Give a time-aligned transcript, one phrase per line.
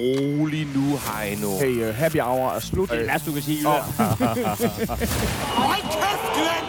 [0.00, 1.48] rolig nu, Heino.
[1.60, 2.90] Hey, uh, happy hour er slut.
[2.90, 3.66] Det er værste, du kan sige.
[3.66, 3.82] Hold
[5.82, 6.60] kæft!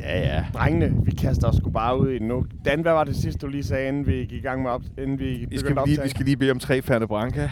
[0.00, 0.44] Ja, ja.
[0.54, 2.44] Drengene, vi kaster os sgu bare ud i den nu.
[2.64, 4.82] Dan, hvad var det sidste, du lige sagde, inden vi gik i gang med op,
[4.98, 7.50] inden vi Vi begyndte skal, at lige, vi skal lige bede om tre Ferne Branca.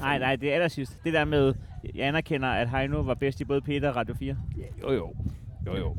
[0.00, 1.04] Nej, nej, det er allersidst.
[1.04, 1.54] Det der med,
[1.94, 4.36] jeg anerkender, at Heino var bedst i både Peter og Radio 4.
[4.82, 5.12] Jo, jo.
[5.66, 5.96] Jo, jo.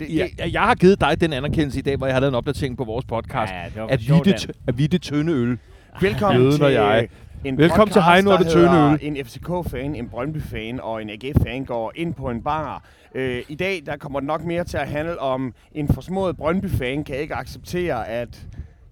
[0.00, 2.30] Det, Ja, det, jeg har givet dig den anerkendelse i dag, hvor jeg har lavet
[2.30, 3.52] en opdatering på vores podcast.
[3.52, 5.58] Ja, ja, det var at, vi det, at vi det tynde øl.
[6.00, 7.08] Velkommen Jøden til og jeg.
[7.44, 8.98] en Velkommen til podcast, Heino og det hedder øl.
[9.02, 12.84] En FCK-fan, en Brøndby-fan og en AGF-fan går ind på en bar.
[13.14, 17.04] Øh, I dag der kommer det nok mere til at handle om, en forsmået Brøndby-fan
[17.04, 18.46] kan ikke acceptere, at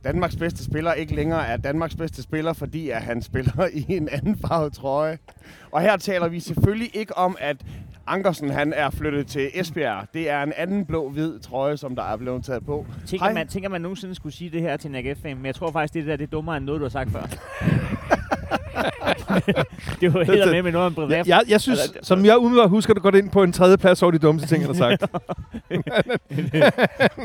[0.05, 4.09] Danmarks bedste spiller ikke længere er Danmarks bedste spiller, fordi at han spiller i en
[4.09, 5.18] anden farvet trøje.
[5.70, 7.57] Og her taler vi selvfølgelig ikke om, at
[8.06, 10.06] Ankersen han er flyttet til Esbjerg.
[10.15, 12.87] Det er en anden blå-hvid trøje, som der er blevet taget på.
[13.06, 13.34] Tænker Hej.
[13.34, 15.95] man, tænker man nogensinde skulle sige det her til en AGF-fan, men jeg tror faktisk,
[15.95, 17.23] det der det er dummere end noget, du har sagt før.
[20.01, 21.10] det var helt med med noget om privat.
[21.10, 24.02] Jeg, jeg, jeg synes, som jeg umiddelbart husker, det går ind på en tredje plads
[24.02, 25.02] over de dummeste ting, han har sagt.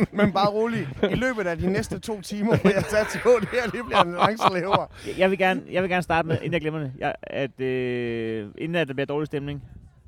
[0.18, 0.88] Men bare rolig.
[1.12, 4.02] I løbet af de næste to timer, hvor jeg sat på, det her lige bliver
[4.02, 4.92] en langslever.
[5.18, 8.48] Jeg vil, gerne, jeg vil gerne starte med, inden jeg glemmer det, jeg, at, øh,
[8.58, 9.64] inden at der bliver dårlig stemning.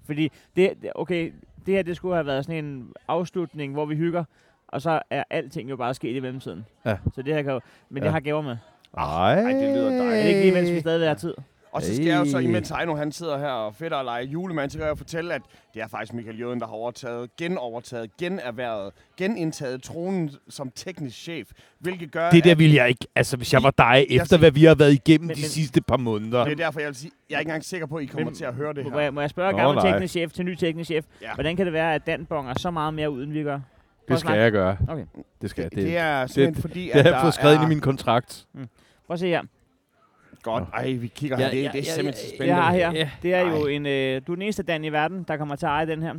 [0.06, 1.32] Fordi det, okay,
[1.66, 4.24] det her det skulle have været sådan en afslutning, hvor vi hygger,
[4.68, 6.66] og så er alting jo bare sket i mellemtiden.
[6.86, 6.98] Ja.
[7.16, 8.04] Så det her kan jo, men Ja.
[8.06, 8.58] jeg har gaver med.
[8.98, 10.14] Ej, Ej, det lyder dejligt.
[10.14, 11.34] Er det ikke lige, mens vi stadig har tid?
[11.74, 14.22] Og så skal jeg jo så, imens Heino han sidder her og fætter og leger
[14.26, 15.42] julemand, så kan jeg fortælle, at
[15.74, 21.48] det er faktisk Michael Jøden, der har overtaget, genovertaget, generhvervet, genindtaget tronen som teknisk chef.
[21.80, 23.08] Hvilket gør, det der at ville jeg ikke.
[23.16, 25.42] Altså, hvis jeg var dig, Jeg efter skal- hvad vi har været igennem Men- de
[25.42, 26.44] men- sidste par måneder.
[26.44, 28.26] det er derfor, jeg vil sige, jeg er ikke engang sikker på, at I kommer
[28.26, 29.00] Men- til at høre det Må her.
[29.00, 29.92] jeg, må jeg spørge Nå, gammel nej.
[29.92, 31.06] teknisk chef til ny teknisk chef?
[31.22, 31.34] Ja.
[31.34, 33.60] Hvordan kan det være, at Dan bonger så meget mere ud, end vi gør?
[34.08, 34.78] Det skal jeg gøre.
[34.88, 35.06] Okay.
[35.42, 35.72] Det skal jeg.
[35.72, 37.62] Det, Det, det er simpelthen fordi, det at har der jeg fået skrevet er...
[37.62, 38.46] ind i min kontrakt.
[38.54, 39.42] Prøv at se her.
[40.44, 40.64] Godt.
[40.74, 41.46] Ej, vi kigger her.
[41.46, 42.56] Ja, det, ja, det er ja, simpelthen ja, spændende.
[42.56, 43.10] jeg har her, Ja.
[43.24, 43.72] det er jo Ej.
[43.72, 43.86] en...
[43.86, 46.14] Øh, du er den eneste Dan i verden, der kommer til at eje den her.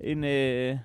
[0.00, 0.24] En...
[0.24, 0.76] Øh,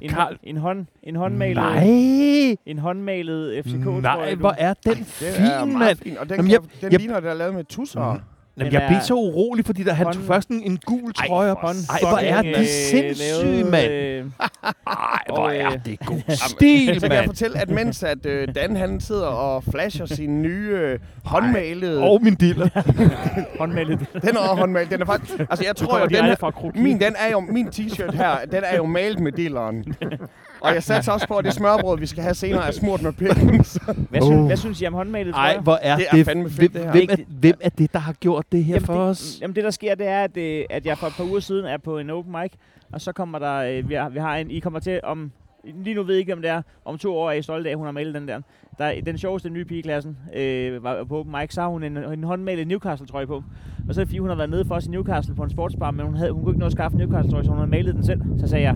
[0.00, 0.38] en, Karl.
[0.42, 2.56] en, hånd, en håndmalet, Nej!
[2.66, 5.98] en håndmalet FCK, Nej, tror jeg, hvor er den Det fin, er mand.
[5.98, 8.12] fint, og den, Jamen, kan, jeg- den jeg- ligner, der er lavet med tusser.
[8.12, 8.20] Mhm.
[8.58, 11.50] Jamen, jeg blev er- så urolig, fordi der, han tog først en, en gul trøje
[11.50, 11.60] op.
[11.60, 13.90] for Ej, hvor er det sindssygt, mand.
[13.92, 14.24] Øh,
[14.86, 17.26] Ej, hvor er øh, det god stil, Så kan jeg mand.
[17.26, 22.02] fortælle, at mens at øh, Dan han sidder og flasher sin nye øh, håndmalede...
[22.02, 22.68] Og min diller.
[23.60, 23.98] håndmalet.
[24.22, 24.90] Den er også håndmalet.
[24.90, 25.38] Den er faktisk...
[25.38, 28.76] Altså, jeg tror jo, den her, min, den er jo, min t-shirt her, den er
[28.76, 29.84] jo malet med dilleren.
[30.60, 33.12] Og jeg satser også på, at det smørbrød, vi skal have senere, er smurt med
[33.12, 33.48] pikken.
[33.48, 34.46] Hvad, synes, Oh.
[34.46, 35.34] hvad synes I om håndmalet?
[35.34, 35.60] tror Ej, jeg?
[35.62, 36.90] hvor er Det det, er fandme fedt, hvem, det her.
[36.92, 39.38] hvem, er, hvem er det, der har gjort det her Jamen, for det, os?
[39.42, 41.64] Jamen det der sker, det er, at, øh, at jeg for et par uger siden
[41.66, 42.52] er på en open mic,
[42.92, 45.32] og så kommer der, øh, vi, har, vi har en, I kommer til om,
[45.84, 47.72] lige nu ved jeg ikke om det er, om to år er I stolte af,
[47.72, 48.40] at hun har malet den der.
[48.78, 51.68] Der er den sjoveste nye pige i klassen, øh, var på open mic, så har
[51.68, 53.42] hun en, en håndmalet Newcastle-trøje på.
[53.88, 55.50] Og så er det fordi, hun har været nede for os i Newcastle på en
[55.50, 57.70] sportsbar, men hun, havde, hun kunne ikke nå at skaffe en Newcastle-trøje, så hun havde
[57.70, 58.20] malet den selv.
[58.40, 58.74] Så sagde jeg,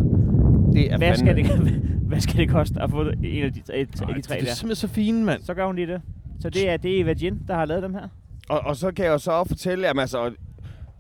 [0.73, 1.47] det er hvad skal det,
[2.09, 4.45] hvad skal det koste at få en af de, et, af de tre det er
[4.45, 4.55] der?
[4.55, 5.43] simpelthen så fine, mand.
[5.43, 6.01] Så gør hun lige det.
[6.41, 8.09] Så det er, det er Eva Jin, der har lavet dem her.
[8.49, 10.33] Og, og så kan jeg jo så også fortælle, at altså,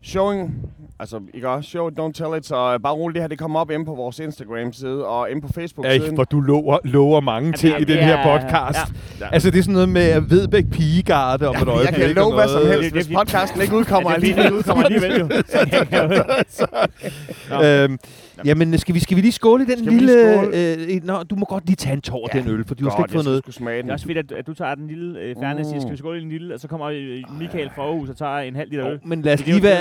[0.03, 0.71] showing,
[1.03, 3.61] altså ikke også, show it, don't tell it, så bare roligt, det her det kommer
[3.61, 6.15] op inde på vores Instagram-side og inde på Ej, Facebook-siden.
[6.15, 8.79] hvor du lover, lover mange ting i det den er- her podcast.
[9.21, 9.27] Ja.
[9.33, 11.95] Altså, det er sådan noget med Vedbæk Pigegarde om et jeg øjeblik.
[11.95, 12.75] kan og love hvad som noget.
[12.75, 15.29] helst, hvis podcasten ikke udkommer Ja, den udkommer alligevel jo.
[15.73, 16.23] Jeg kan.
[17.65, 17.99] Øhm,
[18.45, 20.51] jamen, skal vi, skal vi lige skåle i den Skal lille...
[20.51, 22.75] lige Øh, nå, du må godt lige tage en tår af Ja, den øl, for
[22.75, 23.47] du har slet ikke fået jeg noget.
[23.47, 23.89] Det den.
[23.89, 25.81] er også fedt, at, at du tager den lille øh, Fernet, siger, Mm.
[25.81, 28.39] skal vi skåle i en lille, og så kommer øh, Michael fra Aarhus og tager
[28.39, 28.99] en halv liter øl.
[29.05, 29.79] Men lad os lige være,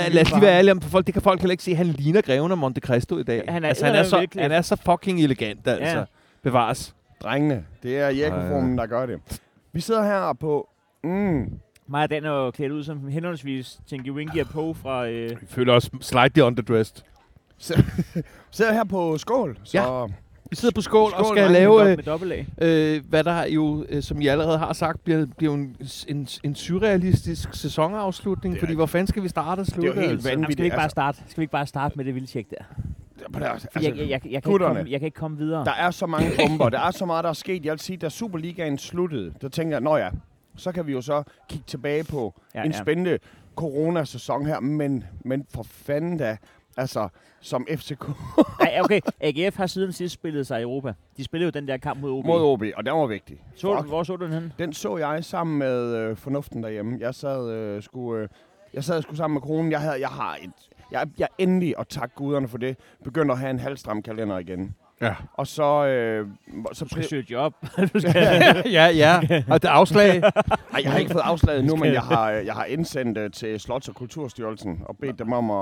[0.58, 1.74] ærlige om, for folk, det kan folk heller ikke se.
[1.74, 3.44] Han ligner greven af Monte Cristo i dag.
[3.48, 5.98] Han er altså, han, er så, han er så fucking elegant, altså.
[5.98, 6.04] Ja.
[6.42, 6.94] Bevares.
[7.22, 9.20] Drengene, det er Jakob-formen, der gør det.
[9.72, 10.68] Vi sidder her på...
[11.04, 11.52] Mm,
[11.86, 15.08] Mig og Dan er jo klædt ud som henholdsvis Tinky Winky og Poe fra...
[15.08, 17.04] Øh, Vi føler os slightly underdressed.
[18.50, 19.78] sidder her på Skål, så...
[19.78, 20.06] Ja.
[20.52, 24.02] Vi sidder på skål, skål og skal lave, med, øh, øh, hvad der jo, øh,
[24.02, 25.76] som I allerede har sagt, bliver, bliver jo en,
[26.08, 28.54] en, en surrealistisk sæsonafslutning.
[28.54, 29.88] Det fordi hvor fanden skal vi starte og Det er slutte?
[29.88, 30.28] jo helt altså?
[30.28, 30.52] Vanvittigt.
[30.52, 30.94] skal, vi ikke bare altså.
[30.94, 32.64] starte, skal vi ikke bare starte med det vilde tjek der?
[33.50, 35.64] Altså, Fordi jeg, jeg, jeg, jeg, kan komme, jeg kan ikke komme videre.
[35.64, 37.64] Der er så mange bomber, der er så meget, der er sket.
[37.64, 40.08] Jeg vil sige, da Superligaen sluttede, der tænker jeg, nå ja,
[40.56, 42.78] så kan vi jo så kigge tilbage på ja, en ja.
[42.78, 43.18] spændende
[43.56, 46.36] coronasæson her, men, men for fanden da,
[46.76, 47.08] altså,
[47.40, 48.04] som FCK
[48.60, 50.92] Ej, okay, AGF har siden sidst spillet sig i Europa.
[51.16, 52.24] De spillede jo den der kamp mod OB.
[52.24, 53.44] mod OB, og den var vigtig.
[53.56, 53.88] så, Fuck.
[53.88, 54.52] hvor så du den hen?
[54.58, 56.96] Den så jeg sammen med øh, fornuften derhjemme.
[57.00, 58.28] Jeg sad øh, sgu, øh,
[58.74, 59.72] jeg sad sgu sammen med konen.
[59.72, 60.50] Jeg, havde, jeg har et,
[60.90, 64.74] jeg, jeg endelig, og tak guderne for det, begyndt at have en halvstram kalender igen.
[65.02, 65.14] Ja.
[65.34, 65.86] Og så...
[65.86, 66.26] Øh,
[66.72, 67.54] så Du skal søge job.
[67.94, 68.14] du skal,
[68.78, 69.20] ja, ja.
[69.48, 70.22] Og det er afslag.
[70.22, 73.56] Ej, jeg har ikke fået afslaget nu, men jeg har, jeg har indsendt øh, til
[73.56, 75.56] Slots- og Kulturstyrelsen og bedt dem om at,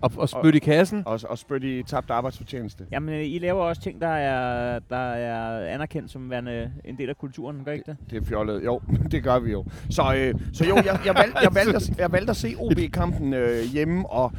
[0.00, 1.04] og, og spytte i kassen.
[1.08, 2.86] at, at spytte i tabt arbejdsfortjeneste.
[2.92, 7.08] jamen, øh, I laver også ting, der er, der er anerkendt som værende en del
[7.08, 7.96] af kulturen, gør I ikke det?
[8.10, 8.64] Det er fjollet.
[8.64, 8.80] Jo,
[9.12, 9.64] det gør vi jo.
[9.90, 13.34] Så, øh, så jo, jeg, jeg, valgte, jeg, valgte at, jeg valgte at se OB-kampen
[13.34, 14.32] øh, hjemme, og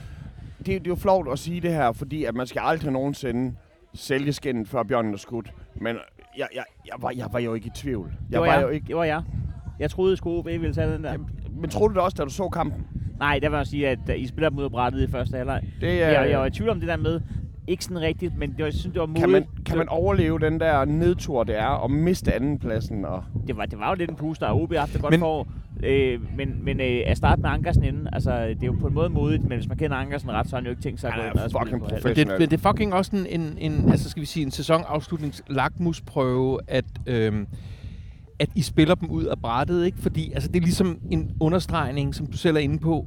[0.57, 3.53] det, det er jo flot at sige det her, fordi at man skal aldrig nogensinde
[3.97, 5.53] sælge skinnet, før bjørnen er skudt.
[5.75, 5.95] Men
[6.37, 8.07] jeg, jeg, jeg, var, jeg var jo ikke i tvivl.
[8.09, 8.63] Det Jeg var, var jeg.
[8.63, 8.87] jo ikke...
[8.87, 9.23] Det var jeg.
[9.79, 11.17] Jeg troede, at OB ville tage den der.
[11.61, 12.87] Men troede du det også, da du så kampen?
[13.19, 15.61] Nej, der vil jeg sige, at da I spiller af brættet i første halvleg.
[15.81, 17.21] Det, Øh, jeg, jeg var i tvivl om det der med,
[17.67, 19.19] ikke sådan rigtigt, men det var, jeg synes, det var modigt.
[19.23, 23.05] kan, man, kan man overleve den der nedtur, det er, og miste andenpladsen?
[23.05, 25.11] Og det, var, det var jo lidt en puster, og OB har haft det godt
[25.11, 25.47] Men- men, for
[25.83, 28.93] øh, men, men øh, at starte med Ankersen inden, altså det er jo på en
[28.93, 31.09] måde modigt, men hvis man kender Ankersen ret, så har han jo ikke tænkt sig
[31.09, 32.29] at gå er ind og spille fucking på.
[32.29, 35.43] Men det, det er fucking også en, en, en, altså skal vi sige, en sæsonafslutnings
[35.49, 37.47] lakmusprøve, at, øhm,
[38.39, 39.97] at I spiller dem ud af brættet, ikke?
[39.97, 43.05] Fordi altså, det er ligesom en understregning, som du selv er inde på.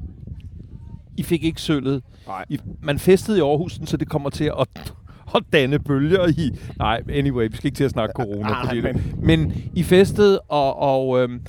[1.16, 2.02] I fik ikke sølvet.
[2.26, 2.44] Nej.
[2.48, 4.92] I, man festede i Aarhus, så det kommer til at,
[5.34, 6.50] at danne bølger i...
[6.78, 8.40] Nej, anyway, vi skal ikke til at snakke corona.
[8.48, 11.40] Nej, fordi men- det, men I festede, og, og, øhm,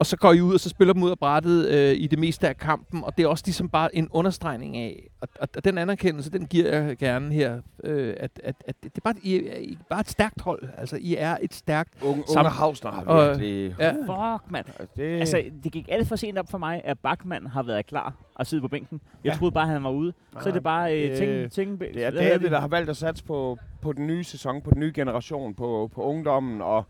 [0.00, 2.18] og så går I ud, og så spiller dem ud af brættet øh, i det
[2.18, 5.64] meste af kampen, og det er også ligesom bare en understregning af, og, og, og
[5.64, 9.34] den anerkendelse, den giver jeg gerne her, øh, at, at, at det er bare, I,
[9.48, 10.62] er, I er bare et stærkt hold.
[10.78, 12.02] Altså, I er et stærkt...
[12.02, 13.74] Unge, Sam- unge Hausner har Og- virkelig...
[13.78, 13.90] Ja.
[13.92, 14.66] Fuck, mand.
[14.96, 18.14] det, Altså, det gik alt for sent op for mig, at Bachmann har været klar
[18.34, 19.00] og siddet på bænken.
[19.24, 19.36] Jeg Ja.
[19.38, 20.12] troede bare, han var ude.
[20.42, 23.24] Så er det bare øh, ting, ting, det er David, der har valgt at satse
[23.24, 26.86] på, på den nye sæson, på den nye generation, på, på ungdommen, og,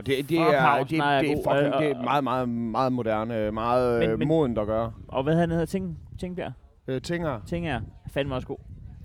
[0.00, 2.48] og det, det, er, det, Hausner er det, er fucking, og- det er meget, meget,
[2.48, 4.92] meget moderne, meget Men- men, men- modent at gøre.
[5.08, 5.64] Og hvad han hedder?
[5.66, 6.52] Ting, Tingbjerg?
[6.88, 7.40] Øh, Tinger.
[7.46, 7.80] Ting er
[8.14, 8.56] fandme også god.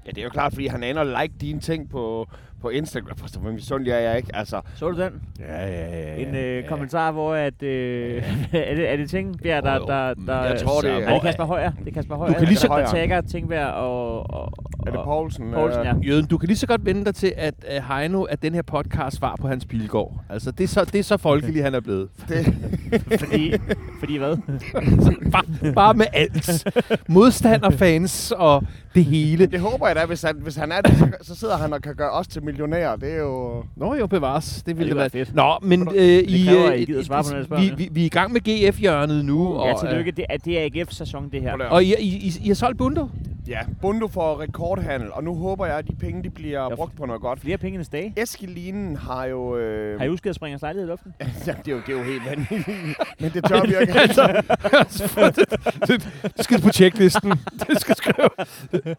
[0.05, 2.27] Ja, det er jo klart, fordi han ender like dine ting på,
[2.61, 3.17] på Instagram.
[3.17, 4.29] Forstår, hvor misundelig er jeg ikke?
[4.35, 5.21] Altså, Så du den?
[5.39, 6.15] ja, ja, ja.
[6.27, 10.43] En øh, kommentar, hvor at, øh, er, det, er det Tingbjerg, der, der, der...
[10.43, 11.71] Jeg tror, det er- Er det Kasper Højer?
[11.71, 14.29] Det er Kasper Højer, kan lige så- der, der tagger Tingbjerg og...
[14.33, 14.51] og
[14.85, 15.51] Er det Poulsen?
[15.53, 15.93] Poulsen, øh, ja.
[16.09, 18.61] Jøden, du kan lige så godt vende dig til, at uh, Heino er den her
[18.61, 20.13] podcast svar på Hans Pilgaard.
[20.29, 22.09] Altså, det er så, det er så folkelig, han er blevet.
[22.29, 22.55] Det,
[23.19, 23.53] Fordi,
[23.99, 24.37] fordi hvad?
[25.31, 26.67] Bare, bare med alt.
[27.09, 28.63] Modstanderfans og
[28.95, 29.45] det hele.
[29.45, 31.81] det håber jeg da, hvis han, hvis han er det, så, så sidder han og
[31.81, 32.95] kan gøre os til millionærer.
[32.95, 33.63] Det er jo...
[33.75, 34.63] Nå jo, bevares.
[34.65, 35.25] Det ville det det være.
[35.25, 35.35] fedt.
[35.35, 38.01] Nå, men øh, I, kræver, øh, I gider svare på nogle af vi, vi, vi
[38.01, 39.63] er i gang med GF-hjørnet nu.
[39.63, 40.11] Ja, og, tillykke.
[40.11, 41.53] øh, Det er, det er AGF-sæson, det her.
[41.69, 43.09] Og I, I, I, I har solgt Bundo?
[43.47, 44.45] Ja, Bundo får
[44.77, 47.39] rekordhandel, og nu håber jeg, at de penge de bliver Ja, brugt på noget godt.
[47.39, 48.13] Flere penge end dage.
[48.17, 49.57] Eskilinen har jo...
[49.57, 51.13] Øh, Har I husket at springe lejlighed i luften?
[51.47, 52.97] ja, det, er jo, det er jo helt vanvittigt.
[53.19, 53.93] Men det tør vi ikke.
[55.87, 56.07] det,
[56.37, 57.31] det skal på checklisten.
[57.69, 58.29] det skal skrive.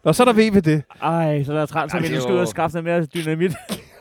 [0.03, 0.83] Og så er der det.
[1.01, 2.81] Ej, så der er træls, Ej, at det vi er nu skal ud og skaffe
[2.81, 3.55] noget mere dynamit.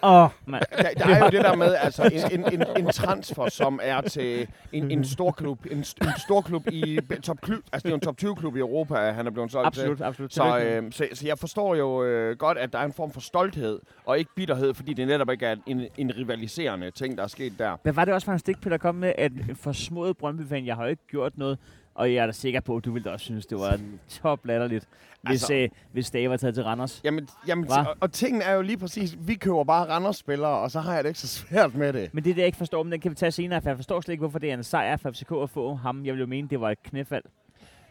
[0.06, 0.62] Åh, oh, mand.
[0.78, 4.00] Der, der er jo det der med, altså en, en, en, en transfer, som er
[4.00, 5.84] til en, en stor klub, en, en
[6.26, 8.94] stor klub i top klub, altså det er jo en top 20 klub i Europa,
[8.94, 10.04] han er blevet solgt Absolut, til.
[10.04, 10.34] absolut.
[10.34, 13.20] Så, øh, så, så jeg forstår jo øh, godt, at der er en form for
[13.20, 17.28] stolthed, og ikke bitterhed, fordi det netop ikke er en, en rivaliserende ting, der er
[17.28, 17.76] sket der.
[17.82, 20.76] Hvad var det også for en stik, der kom med, at en forsmået Brøndby-fan, jeg
[20.76, 21.58] har jo ikke gjort noget,
[21.96, 24.46] og jeg er da sikker på, at du ville også synes, det var en top
[24.46, 24.88] latterligt,
[25.22, 27.00] hvis, Altså- øh, hvis Dave var taget til Randers.
[27.04, 27.78] Jamen, jamen Hva?
[27.78, 31.04] og, og tingene er jo lige præcis, vi køber bare Randers-spillere, og så har jeg
[31.04, 32.14] det ikke så svært med det.
[32.14, 33.76] Men det er det, jeg ikke forstår, men den kan vi tage senere, for jeg
[33.76, 36.04] forstår slet ikke, hvorfor det er en sejr for FCK at få ham.
[36.04, 37.22] Jeg vil jo mene, det var et knæfald.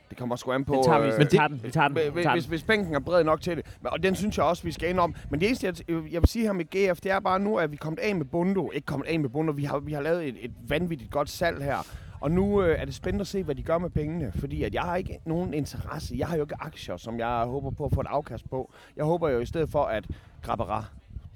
[0.10, 0.74] Det kommer sgu an på...
[0.74, 2.50] Den tager vi, øh, vi tager den, vi tager den, vi Hvis, tager hvis, den.
[2.50, 3.66] hvis bænken er bred nok til det.
[3.82, 5.16] Men- Og den synes jeg også, vi skal ind om.
[5.30, 5.76] Men det eneste, jeg,
[6.12, 8.16] jeg vil sige her med GF, det er bare nu, at vi er kommet af
[8.16, 8.72] med Bundo.
[8.72, 9.52] Ikke kommet af med Bundo.
[9.52, 11.78] Vi har, vi har lavet et, et vanvittigt godt salg her.
[12.26, 14.32] Og nu øh, er det spændende at se, hvad de gør med pengene.
[14.36, 16.16] Fordi at jeg har ikke nogen interesse.
[16.18, 18.72] Jeg har jo ikke aktier, som jeg håber på at få et afkast på.
[18.96, 20.06] Jeg håber jo i stedet for, at
[20.42, 20.86] Grabara,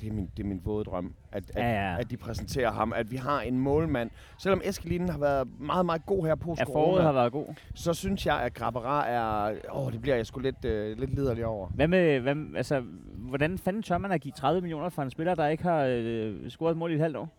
[0.01, 1.99] det er min, det er min våde drøm, at, at, Ja, ja.
[1.99, 2.93] at de præsenterer ham.
[2.95, 4.09] At vi har en målmand.
[4.37, 7.45] Selvom Eskelinen har været meget, meget god her på Ja, foråret har været god.
[7.75, 9.55] så synes jeg, at Grabara er...
[9.73, 11.67] Åh, det bliver jeg sgu lidt, øh, lidt liderlig over.
[11.67, 12.83] Hvad med, hvad, altså,
[13.17, 16.49] hvordan fanden tør man at give 30 millioner for en spiller, der ikke har øh,
[16.49, 17.29] scoret et mål i et halvt år?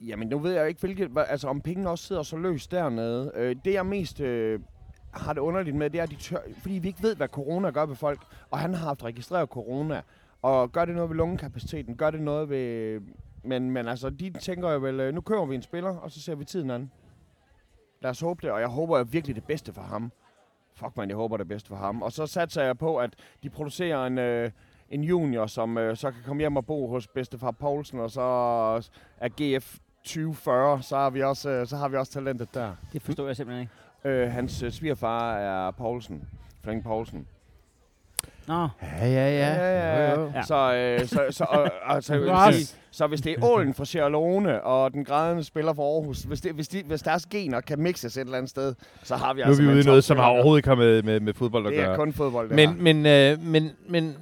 [0.00, 3.32] Jamen, nu ved jeg jo ikke, hvilket, altså, om pengene også sidder så løst dernede.
[3.34, 4.60] Øh, det, jeg mest øh,
[5.12, 7.70] har det underligt med, det er, at de tør, fordi vi ikke ved, hvad corona
[7.70, 8.20] gør ved folk.
[8.50, 10.02] Og han har haft registreret corona.
[10.42, 11.96] Og gør det noget ved lungekapaciteten?
[11.96, 13.00] Gør det noget ved...
[13.42, 16.20] Men, men altså, de tænker jo vel, øh, nu kører vi en spiller, og så
[16.20, 16.90] ser vi tiden an.
[18.00, 20.12] Lad os håbe det, og jeg håber virkelig det bedste for ham.
[20.74, 22.02] Fuck man, jeg håber det bedste for ham.
[22.02, 23.10] Og så satser jeg på, at
[23.42, 24.50] de producerer en, øh,
[24.90, 28.22] en junior, som øh, så kan komme hjem og bo hos bedstefar Poulsen, og så
[29.20, 32.70] er GF 2040, så har vi også, øh, så har vi også talentet der.
[32.92, 33.68] Det forstår jeg simpelthen
[34.04, 34.18] ikke.
[34.20, 36.22] Øh, hans øh, svigerfar er Poulsen,
[36.62, 37.26] Flemming Poulsen.
[38.46, 39.54] Nå, Ja, ja, ja.
[39.54, 40.30] ja, Jo, jo.
[40.34, 40.42] Ja.
[40.42, 42.14] Så, øh, så, så, og, altså,
[42.90, 46.40] så hvis det er ålen fra Sierra Leone og den grædende spiller fra Aarhus, hvis,
[46.40, 49.38] det, hvis, de, hvis deres gener kan mixes et eller andet sted, så har vi
[49.40, 51.02] Nu er altså vi med ude en i noget, som har overhovedet ikke har med,
[51.02, 51.96] med, med fodbold at Det er gøre.
[51.96, 52.72] kun fodbold, det her.
[52.74, 54.16] Men, men, øh, men, men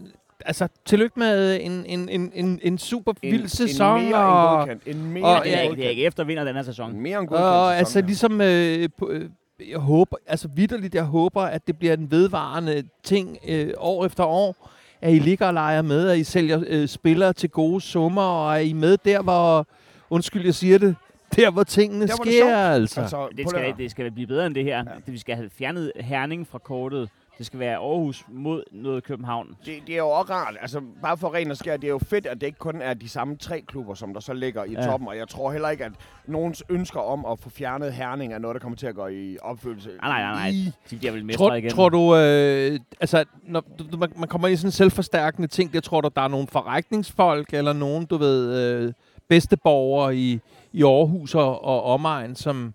[0.45, 3.99] altså, tillykke med en, en, en, en, en super vild sæson.
[4.00, 4.97] En mere og, end godkendt.
[4.99, 6.90] En mere og- det er, end ikke, det er ikke efter vinder den her sæson.
[6.90, 8.07] En mere end godkendt og sæson altså her.
[8.07, 9.31] ligesom, øh, på, øh,
[9.71, 14.25] jeg håber, altså vidderligt, jeg håber, at det bliver en vedvarende ting øh, år efter
[14.25, 18.23] år, at I ligger og leger med, at I sælger øh, spillere til gode summer,
[18.23, 19.66] og er I med der, hvor,
[20.11, 20.97] undskyld, jeg siger det,
[21.37, 22.81] der hvor tingene Der, hvor det sker, er sjovt.
[22.81, 23.00] altså.
[23.00, 24.85] Altså, Det skal, det skal blive bedre end det her.
[24.85, 27.09] Det, vi skal have fjernet Herning fra kortet.
[27.38, 29.49] Det skal være Aarhus mod noget København.
[29.66, 31.99] det, det er jo også rart, altså bare for ren og skær, det er jo
[31.99, 34.73] fedt, at det ikke kun er de samme tre klubber, som der så ligger i
[34.73, 34.87] Ja.
[34.87, 35.93] toppen, og jeg tror heller ikke, at
[36.26, 39.37] nogens ønsker om at få fjernet Herning er noget, der kommer til at gå i
[39.43, 39.88] opfyldelse.
[40.02, 40.73] Nej, nej, nej, nej.
[40.90, 41.71] De bliver vel mestre Tror, igen.
[41.71, 45.49] tror du, øh, altså, når du, du- man, man kommer ind i sådan en selvforstærkende
[45.49, 48.93] ting, der tror du, der er nogle forretningsfolk, eller nogen, du ved, øh,
[49.28, 50.40] bedsteborgere i,
[50.73, 52.75] i Aarhus og, og omegn, som,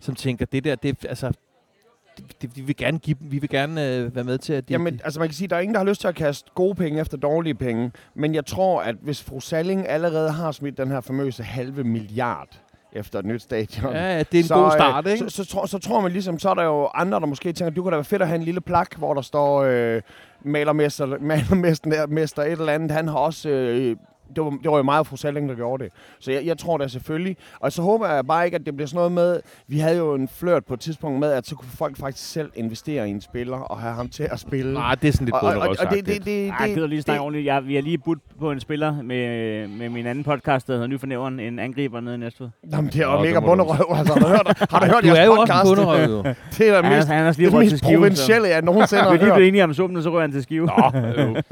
[0.00, 1.32] som tænker, det der, det, altså,
[2.42, 4.72] det, vi vil gerne give dem, vi vil gerne øh, være med til, at de,
[4.72, 6.74] Jamen, altså man kan sige, der er ingen, der har lyst til at kaste gode
[6.74, 7.92] penge efter dårlige penge.
[8.14, 12.48] Men jeg tror, at hvis fru Salling allerede har smidt den her famøse halve milliard
[12.92, 15.30] efter et nyt stadion, ja, ja, det er en så, god øh, start, ikke?
[15.30, 17.70] Så, så, tror, så tror man ligesom, så er der jo andre, der måske tænker,
[17.70, 20.02] du kunne da være fedt at have en lille plak, hvor der står øh,
[20.44, 22.90] malermester, malermester mester et eller andet.
[22.90, 23.48] Han har også...
[23.48, 23.96] Øh,
[24.36, 25.92] det var, det var jo meget fru Salling, der gjorde det.
[26.20, 27.36] Så jeg, jeg tror da selvfølgelig.
[27.60, 29.40] Og så håber jeg bare ikke, at det bliver sådan noget med...
[29.68, 32.50] Vi havde jo en flørt på et tidspunkt med, at så kunne folk faktisk selv
[32.54, 34.72] investere i en spiller og have ham til at spille.
[34.74, 36.06] Nej, det er sådan lidt og, og, og, og bunderøvsagtigt.
[36.06, 37.46] det, det, det, Ej, jeg gider lige snakke det, ordentligt.
[37.46, 40.86] Jeg, vi har lige budt på en spiller med, med min anden podcast, der hedder
[40.86, 42.48] Ny Fornævren, en angriber nede i Næstved.
[42.72, 43.96] Jamen, det er jo mega du- bunderøv.
[43.98, 45.68] Altså, har du hørt, har du hørt du jeres er jo også en podcast?
[45.68, 46.22] bunderøv, jo.
[46.58, 47.96] Det er han, mest, han også det er mest skive.
[47.96, 49.34] provincielle, jeg nogensinde Vi har er lige hørt.
[49.34, 50.66] blevet enige om sumpen, og så rører han til skive.
[50.66, 50.72] Nå.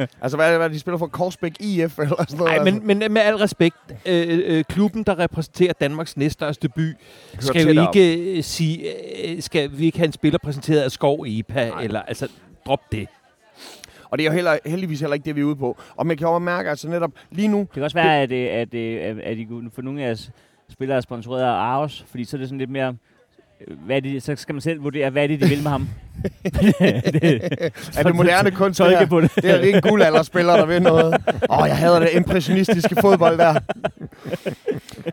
[0.23, 1.07] Altså, hvad er det, hvad de spiller for?
[1.07, 2.53] Korsbæk IF eller sådan noget?
[2.75, 6.95] Men, men med al respekt, øh, øh, klubben, der repræsenterer Danmarks næststørste by,
[7.39, 7.97] skal jo tættere op.
[7.97, 8.87] ikke øh, sige,
[9.29, 11.83] øh, skal vi ikke have en spiller præsenteret af Skov EPA, Nej.
[11.83, 12.29] eller altså,
[12.67, 13.09] drop det.
[14.11, 15.79] Og det er jo heller, heldigvis heller ikke det, vi er ude på.
[15.97, 18.33] Og man kan jo også mærke, altså netop lige nu, Det kan også være, at,
[18.33, 20.31] øh, at, øh, at, at I for nogle af jeres
[20.69, 22.97] spillere er sponsoreret af Aarhus, fordi så er det sådan lidt mere...
[23.69, 25.89] Hvad det, så skal man selv vurdere, hvad er det, de vil med ham.
[27.99, 29.07] er det moderne kunst, det her.
[29.07, 29.31] på det.
[29.37, 31.15] Det er en guldalderspiller, der vil noget.
[31.51, 33.61] Åh, oh, jeg hader det impressionistiske fodbold der.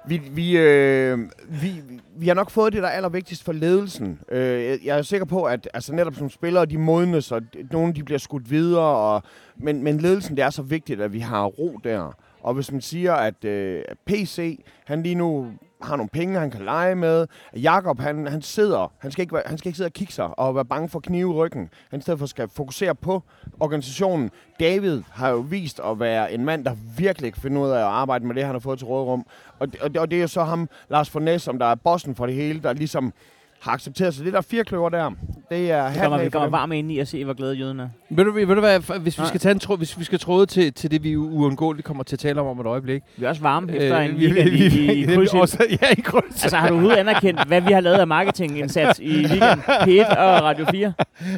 [0.07, 1.19] Vi, vi, øh,
[1.61, 1.73] vi,
[2.17, 4.19] vi har nok fået det, der er allervigtigst for ledelsen.
[4.31, 8.03] Øh, jeg- er sikker på, at altså, netop som spillere, de modnes, og nogle de
[8.03, 8.81] bliver skudt videre.
[8.97, 9.23] Og,
[9.57, 12.15] men, men ledelsen, det er så vigtigt, at vi har ro der.
[12.43, 15.47] Og hvis man siger, at øh, PC, han lige nu
[15.81, 17.27] har nogle penge, han kan lege med.
[17.55, 20.39] Jakob, han, han sidder, han skal, ikke, være- han skal ikke sidde og kigge sig
[20.39, 21.69] og være bange for knive i ryggen.
[21.89, 23.23] Han i stedet for skal fokusere på
[23.59, 24.31] organisationen.
[24.59, 27.83] David har jo vist at være en mand, der virkelig kan finde ud af at
[27.83, 29.25] arbejde med det, han har fået til rådrum.
[29.59, 32.15] Og, og, det, og det er jo så ham, Lars Fornæs, som der er bossen
[32.15, 33.13] for det hele, der ligesom
[33.61, 34.13] har accepteret.
[34.15, 35.11] Så det der fire kløver der,
[35.51, 36.51] det er hatten kommer, vi kommer dem.
[36.51, 37.87] varme ind i at se, hvor glade jøden er.
[38.09, 40.45] Ved du, ved du hvad, hvis vi skal tage en tråd, hvis vi skal tråde
[40.45, 43.01] til, til det, vi uundgåeligt kommer til at tale om om et øjeblik.
[43.17, 45.41] Vi er også varme efter en vi- weekend i, i, i krydsild.
[45.41, 46.43] også, Ja, i kryds.
[46.43, 49.61] Altså, har du overhovedet anerkendt, hvad vi har lavet af marketingindsats i weekend?
[49.61, 50.93] P1 og Radio 4?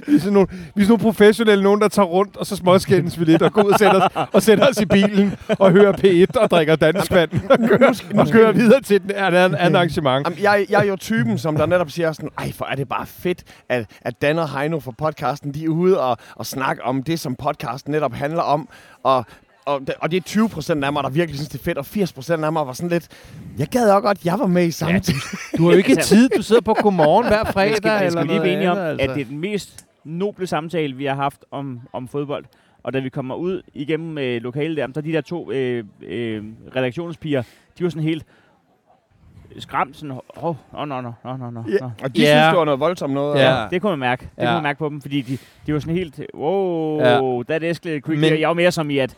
[0.07, 2.55] Vi er sådan nogle, vi er sådan nogle professionelle, nogen der tager rundt, og så
[2.55, 5.71] småskændes vi lidt, og går ud og sætter, os, og sætter os i bilen, og
[5.71, 10.27] hører P1 og drikker dansk vand, og kører, og kører videre til den anden arrangement.
[10.27, 12.89] Jamen, jeg, jeg er jo typen, som der netop siger sådan, ej, for er det
[12.89, 16.83] bare fedt, at, at Dan og Heino fra podcasten, de er ude og, og snakke
[16.83, 18.69] om det, som podcasten netop handler om.
[19.03, 19.25] Og,
[19.65, 21.77] og, det, og det er 20 procent af mig, der virkelig synes, det er fedt,
[21.77, 23.07] og 80 procent af mig var sådan lidt,
[23.57, 25.21] jeg gad også godt, jeg var med i samtalen.
[25.57, 28.21] Du har jo ikke tid, du sidder på godmorgen hver fredag, Vi skal, vi eller
[28.21, 31.15] skal lige blive enige om, andet, at det er den mest noble samtale, vi har
[31.15, 32.45] haft om, om fodbold.
[32.83, 36.43] Og da vi kommer ud igennem øh, lokalet der, så de der to øh, øh,
[36.75, 37.43] redaktionspiger,
[37.77, 38.25] de var sådan helt
[39.59, 39.95] skræmt.
[39.97, 41.63] Sådan, åh, oh, nå, nå, nå, nå, nå.
[41.81, 42.27] Ja, og de Ja.
[42.27, 43.39] synes, det var noget voldsomt noget.
[43.39, 43.63] Ja.
[43.63, 44.21] og- Det kunne man mærke.
[44.21, 44.45] Det Ja.
[44.45, 45.37] kunne man mærke på dem, fordi de,
[45.67, 47.13] de var sådan helt, wow, Ja.
[47.37, 47.43] ja.
[47.47, 48.19] that escalated quick.
[48.21, 49.15] Men- jeg var mere som i, at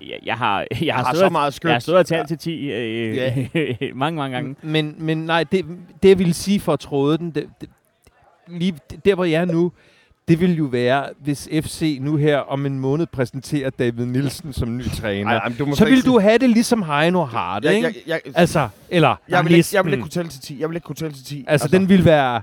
[0.00, 2.38] jeg, jeg har, jeg har, har stået, så meget jeg har stået og talt til
[2.38, 3.34] 10 øh, Ja.
[3.94, 4.56] mange, mange gange.
[4.62, 5.64] Men, men nej, det,
[6.02, 7.68] det jeg ville sige for at tråde den, det, det,
[8.48, 9.72] lige der hvor jeg er nu,
[10.30, 14.76] det vil jo være, hvis FC nu her om en måned præsenterer David Nielsen som
[14.76, 15.30] ny træner.
[15.30, 17.76] Ej, ej, du så slet vil ikke du have det ligesom Heino har det, Jeg,
[17.76, 18.02] ikke?
[18.06, 20.60] jeg, jeg, Altså, eller jeg, vil ikke, jeg vil ikke kunne tælle til 10.
[20.60, 21.44] Jeg vil ikke kunne tælle til 10.
[21.48, 22.42] Altså, den vil være...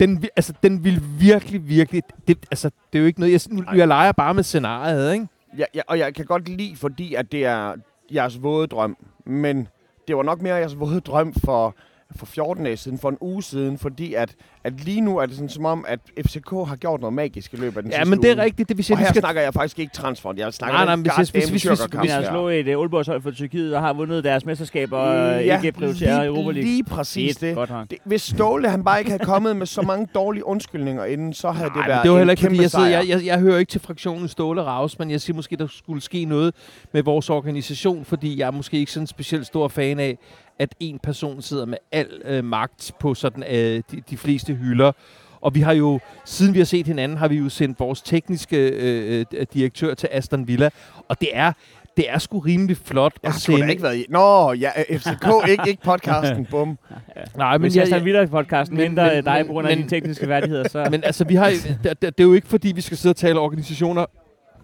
[0.00, 2.02] Den, altså, den vil virkelig, virkelig...
[2.28, 3.32] Det, altså, det er jo ikke noget...
[3.32, 5.26] Jeg, nu, jeg leger bare med scenariet, ikke?
[5.58, 7.74] Ja, ja, og jeg kan godt lide, fordi at det er
[8.14, 8.96] jeres våde drøm.
[9.26, 9.68] Men
[10.08, 11.74] det var nok mere jeres våde drøm for,
[12.16, 15.34] for 14 dage siden, for en uge siden, fordi at, at lige nu er det
[15.34, 18.10] sådan som om, at FCK har gjort noget magisk i løbet af den Ja, sidste
[18.10, 18.44] men det er uge.
[18.44, 18.68] rigtigt.
[18.68, 19.20] Det, hvis Og jeg lige her skal...
[19.22, 20.32] snakker jeg faktisk ikke transfer.
[20.36, 23.06] Jeg snakker Nej, nej, men hvis- hvis- hvis- hvis- Vi har slået et uh, Aalborgs
[23.08, 26.62] hold for Tyrkiet og har vundet deres mesterskaber og Ja, ikke prioriterer lige, Europa League.
[26.62, 27.54] Lige præcis det.
[27.54, 27.98] Godt, det.
[28.04, 31.68] Hvis Ståle han bare ikke havde kommet med så mange dårlige undskyldninger inden, så havde
[31.70, 33.70] Nej, det været det var heller ikke, fordi jeg, sidder, jeg, jeg, jeg hører ikke
[33.70, 36.54] til fraktionen Ståle Raus, men jeg siger måske, der skulle ske noget
[36.92, 40.18] med vores organisation, fordi jeg er måske ikke sådan en specielt stor fan af,
[40.58, 44.92] at en person sidder med al øh, magt på sådan øh, de, de fleste hylder.
[45.40, 48.68] Og vi har jo, siden vi har set hinanden, har vi jo sendt vores tekniske
[48.68, 50.70] øh, øh, direktør til Aston Villa,
[51.08, 51.52] og det er,
[51.96, 53.70] det er sgu rimelig flot Jeg at sende.
[53.70, 54.06] ikke været i...
[54.08, 56.78] Nå, ja, FCK, ikke, ikke podcasten, bum.
[57.36, 59.78] Nej, Hvis jeg- jeg videre podcasten, men- henter men- dig men- på grund af men-
[59.78, 60.86] dine tekniske færdigheder, så...
[60.90, 61.50] Men altså, vi har,
[61.84, 64.04] det, det, er jo ikke fordi, vi skal sidde og tale organisationer,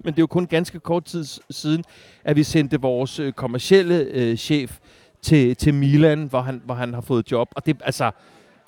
[0.04, 1.84] men det er jo kun ganske kort tid siden,
[2.24, 4.78] at vi sendte vores øh, kommercielle øh, chef
[5.28, 7.48] til, til Milan, hvor han, hvor han har fået job.
[7.56, 8.10] Og det, altså,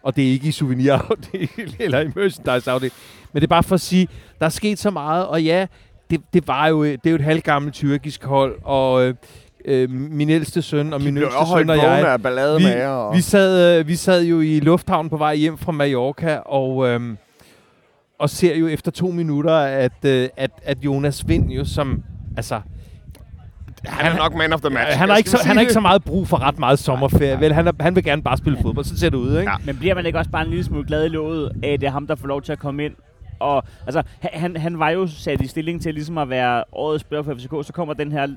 [0.02, 2.70] og det er ikke i souvenirafdelingen eller i merchandise
[3.32, 5.66] men det er bare for at sige, der er sket så meget, og ja,
[6.10, 9.14] det, det var jo, det er jo et halvgammelt tyrkisk hold, og øh,
[9.64, 12.18] øh, min ældste søn og min yngste søn og jeg,
[12.58, 12.86] vi- med.
[12.86, 13.16] Og...
[13.16, 17.18] vi sad, øh, vi sad jo i lufthavnen på vej hjem fra Mallorca, og, øhm,
[18.18, 22.02] og ser jo efter to minutter, at, øh, at, at Jonas Vind jo som...
[22.36, 22.60] Altså,
[23.84, 24.98] han er nok man of the match.
[24.98, 27.40] han, har ikke så, han har ikke så meget brug for ret meget sommerferie.
[27.40, 28.84] Vel, han, er, han vil gerne bare spille fodbold.
[28.86, 29.50] Så ser det ud, ikke?
[29.50, 29.56] Ja.
[29.64, 31.86] Men bliver man ikke også bare en lille smule glad i låget af, at det
[31.86, 32.94] er ham, der får lov til at komme ind?
[33.40, 37.00] Og altså, han- han, han var jo sat i stilling til ligesom at være årets
[37.00, 38.28] spiller for FCK, så kommer den her øh,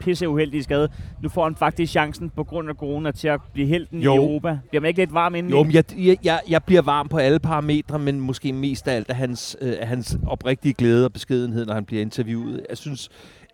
[0.00, 0.88] pisse uheldige skade.
[1.22, 4.12] Nu får han faktisk chancen på grund af corona til at blive helten Jo.
[4.12, 4.58] i Europa.
[4.70, 5.52] Bliver man ikke lidt varm inden?
[5.52, 8.96] Jo, men jeg, jeg, jeg, jeg bliver varm på alle parametre, men måske mest af
[8.96, 12.60] alt af hans, øh, hans oprigtige glæde og beskedenhed, når han bliver interviewet.
[12.68, 13.08] Jeg synes,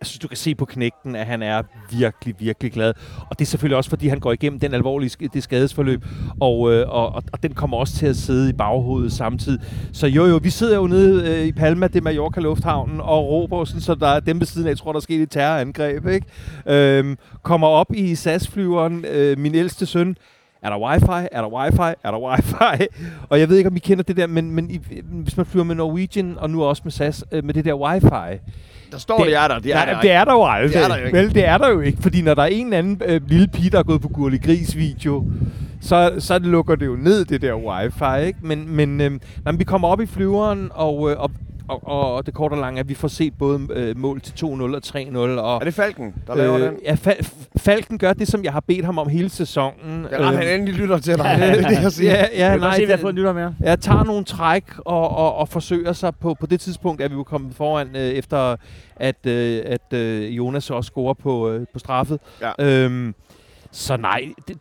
[0.05, 2.93] jeg synes, du kan se på knægten, at han er virkelig, virkelig glad.
[3.29, 6.05] Og det er selvfølgelig også, fordi han går igennem den alvorlige sk- det skadesforløb,
[6.39, 9.59] og, øh, og, og, og den kommer også til at sidde i baghovedet samtidig.
[9.93, 13.27] Så jo, jo, vi sidder jo nede øh, i Palma, det er Mallorca Lufthavnen, og
[13.27, 15.31] råber sådan, så der er dem ved siden af, jeg tror, der er sket et
[15.31, 16.27] terrorangreb, ikke?
[16.67, 20.17] Øhm, kommer op i SAS-flyveren, øh, min ældste søn,
[20.65, 21.27] er der wifi?
[21.31, 21.93] Er der wifi?
[22.03, 22.87] Er der wifi?
[23.29, 25.63] Og jeg ved ikke, om I kender det der, men, men i, hvis man flyver
[25.65, 28.39] med Norwegian, og nu også med SAS, øh, med det der wifi.
[28.91, 29.59] Der står, det, det er der.
[29.59, 30.01] Det er Nej, der.
[30.01, 30.73] det er der jo aldrig.
[30.73, 31.17] Det er der jo ikke.
[31.17, 33.47] Vel, det er der jo ikke, fordi når der er en eller anden øh, lille
[33.47, 35.25] pige, der er gået på Gurli Gris video,
[35.81, 38.39] så, så lukker det jo ned, det der wifi, ikke?
[38.41, 39.11] Men, men, øh,
[39.43, 41.31] når vi kommer op i flyveren, og, øh, og,
[41.67, 44.45] og, og det korte og lange er, at vi får set både øh, mål til
[44.45, 45.17] 2-0 og 3-0.
[45.17, 46.73] Og, Er det Falken, der laver den?
[46.83, 50.05] ja, Fal- Falken gør det, som jeg har bedt ham om hele sæsonen.
[50.13, 51.35] Rart, Øhm, han endelig lytter til dig.
[51.39, 52.11] det er det, jeg siger.
[52.11, 53.55] Ja, Jeg ja kan nej, se, vi har fået lytter mere.
[53.59, 57.15] jeg tager nogle træk og, og, og forsøger sig på, på det tidspunkt, at vi
[57.15, 58.55] jo kommet foran, øh, efter
[58.95, 62.19] at, øh, at øh, Jonas også scorer på, øh, på straffet.
[62.41, 62.51] Ja.
[62.59, 63.15] Øhm,
[63.71, 64.57] så nej, det,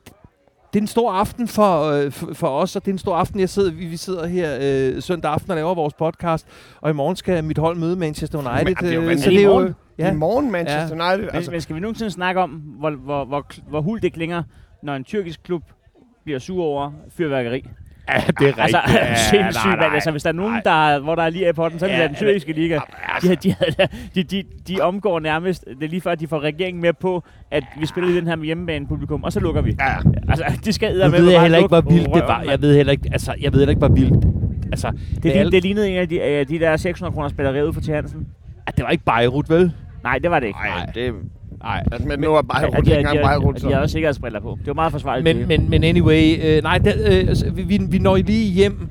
[0.75, 3.17] det er en stor aften for, øh, for, for os, og det er en stor
[3.17, 3.41] aften.
[3.41, 6.47] Jeg sidder, vi, vi sidder her øh, søndag aften og laver vores podcast,
[6.81, 8.65] og i morgen skal mit hold møde Manchester United.
[8.65, 9.75] Men, det er jo øh, så det er I jo, morgen?
[9.99, 10.13] ja.
[10.13, 11.27] I morgen Manchester United.
[11.27, 14.43] Men, Altså, men skal vi nogensinde snakke om, hvor, hvor, hvor, hvor hul det klinger,
[14.83, 15.63] når en tyrkisk klub
[16.25, 17.65] bliver sur over fyrværkeri?
[18.09, 19.03] Ja, det er Altså, rigtigt.
[19.11, 19.81] Ja, sindssygt, nej, mand.
[19.81, 19.95] nej.
[19.95, 20.93] Altså, hvis der er nogen, Nej.
[20.93, 22.53] der, hvor der er lige af på den, så er det Ja, ja, den tyrkiske
[22.53, 22.79] liga.
[23.15, 23.55] altså- De,
[24.15, 26.93] de, de, de, de omgår nærmest, det er lige før, at de får regeringen med
[26.93, 29.77] på, at vi spiller i den her med hjemmebane publikum, og så lukker vi.
[29.81, 29.97] ja.
[30.29, 32.43] Altså, de skal Nu ved jeg heller ikke, hvor vildt det var.
[32.43, 34.25] Jeg ved heller ikke, altså, jeg ved heller ikke, hvor vildt.
[34.73, 37.67] Altså, Det, med det, det lignede en af de, af de der 600 kroner spilleriet
[37.67, 38.27] ud for til Hansen.
[38.67, 39.73] Ah, det var ikke Beirut, vel?
[40.03, 40.59] Nej, det var det ikke.
[40.65, 41.13] Nej, det
[41.65, 41.83] Nej.
[41.93, 43.61] Altså, men nu er bare rundt, ikke engang bare rundt.
[43.61, 44.57] de, de havde også sikkerhedsbriller på.
[44.61, 45.37] Det var meget forsvarligt.
[45.37, 48.89] Men, men, men anyway, øh, nej, det, øh, altså, vi, vi, vi når lige hjem,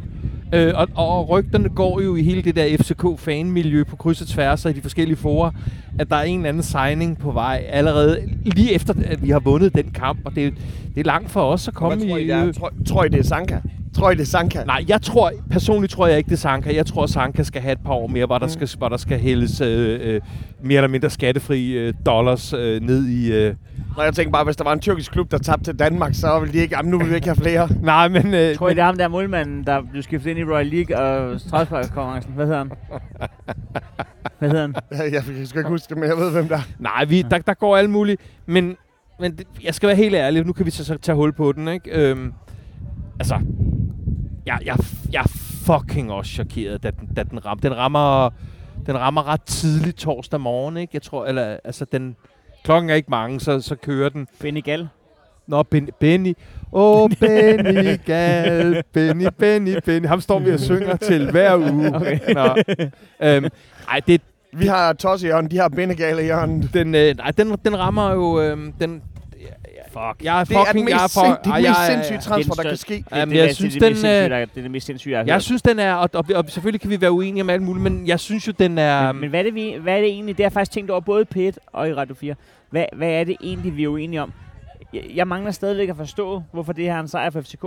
[0.54, 4.66] øh, og, og rygterne går jo i hele det der FCK-fanmiljø på kryds og tværs
[4.66, 5.52] og i de forskellige forer,
[6.00, 9.40] at der er en eller anden signing på vej allerede lige efter, at vi har
[9.40, 10.52] vundet den kamp, og det, er-
[10.96, 12.28] det er langt for os at komme Hvad tror I, i...
[12.28, 12.48] det er?
[12.48, 13.58] øh, Tror, tror I, det er Sanka?
[13.96, 14.64] Tror I, det er Sanka?
[14.64, 16.76] Nej, jeg tror, personligt tror jeg ikke, det er Sanka.
[16.76, 19.20] Jeg tror, Sanka skal have et par år mere, hvor der, skal, hvor der skal
[19.20, 20.22] hældes øh, øh,
[20.64, 23.34] mere eller mindre skattefri øh, dollars øh, ned i...
[23.34, 23.56] Øh.
[23.98, 26.40] Når jeg tænker bare, hvis der var en tyrkisk klub, der tabte til Danmark, så
[26.40, 27.70] ville de ikke, jamen nu vil vi ikke have flere.
[27.82, 28.34] Nej, men...
[28.34, 30.98] Øh, Tror I, det er ham der målmanden, der blev skiftet ind i Royal League
[30.98, 32.34] og straffesparkskonkurrencen?
[32.36, 32.72] Hvad hedder han?
[34.40, 35.14] Hvad hedder han?
[35.14, 36.62] Jeg skal ikke huske det, men jeg ved, hvem der er.
[36.80, 38.22] Nej, vi, der, der går alt muligt.
[38.46, 38.76] Men,
[39.20, 41.52] men det, jeg skal være helt ærlig, nu kan vi så, så tage hul på
[41.52, 41.92] den, ikke?
[41.92, 42.34] Øhm,
[43.20, 43.40] altså,
[44.46, 44.78] jeg, jeg,
[45.12, 45.30] jeg er
[45.66, 47.62] fucking også chokeret, da den, da den rammer.
[47.62, 48.30] Den rammer,
[48.86, 50.92] den rammer ret tidligt torsdag morgen, ikke?
[50.94, 52.16] Jeg tror, eller, altså, den,
[52.64, 54.28] klokken er ikke mange, så, så kører den.
[54.40, 54.88] Benny Gall.
[55.48, 56.34] Nå, ben, Benny.
[56.72, 58.84] Åh, oh, Benny Gal.
[58.94, 60.08] Benny, Benny, Benny.
[60.08, 61.96] Ham står vi og synger til hver uge.
[61.96, 62.20] Okay.
[62.34, 62.56] Nå.
[63.24, 63.46] Øhm,
[63.90, 64.22] ej, det,
[64.54, 66.70] Vi har Tosse i hånden, de har Benegale i hånden.
[66.74, 68.42] den, øh, nej, den, den rammer jo...
[68.42, 69.02] Øh, den,
[69.94, 70.24] Fuck.
[70.24, 70.86] Jeg er Det er fucking...
[70.86, 72.70] den jeg er mest, for, sind, det er den mest sindssyge transfer, Det er der
[72.70, 73.04] den kan ske.
[73.16, 75.26] Jamen, jeg det, synes, det, er det, den, mest er det mest sindssyge, jeg har
[75.26, 75.94] Jeg synes, den er...
[75.94, 78.54] Og, og, og selvfølgelig kan vi være uenige om alt muligt, men jeg synes jo,
[78.60, 79.12] den er...
[79.12, 80.92] Men, men hvad, er det, vi, hvad er det egentlig, det har jeg faktisk tænkt
[80.92, 82.36] over både i P1 og i Radio 4.
[82.70, 84.34] Hvad, hvad er det egentlig, vi er uenige om?
[84.94, 87.66] Jeg, jeg mangler stadigvæk at forstå, hvorfor det her er en sejr for FCK.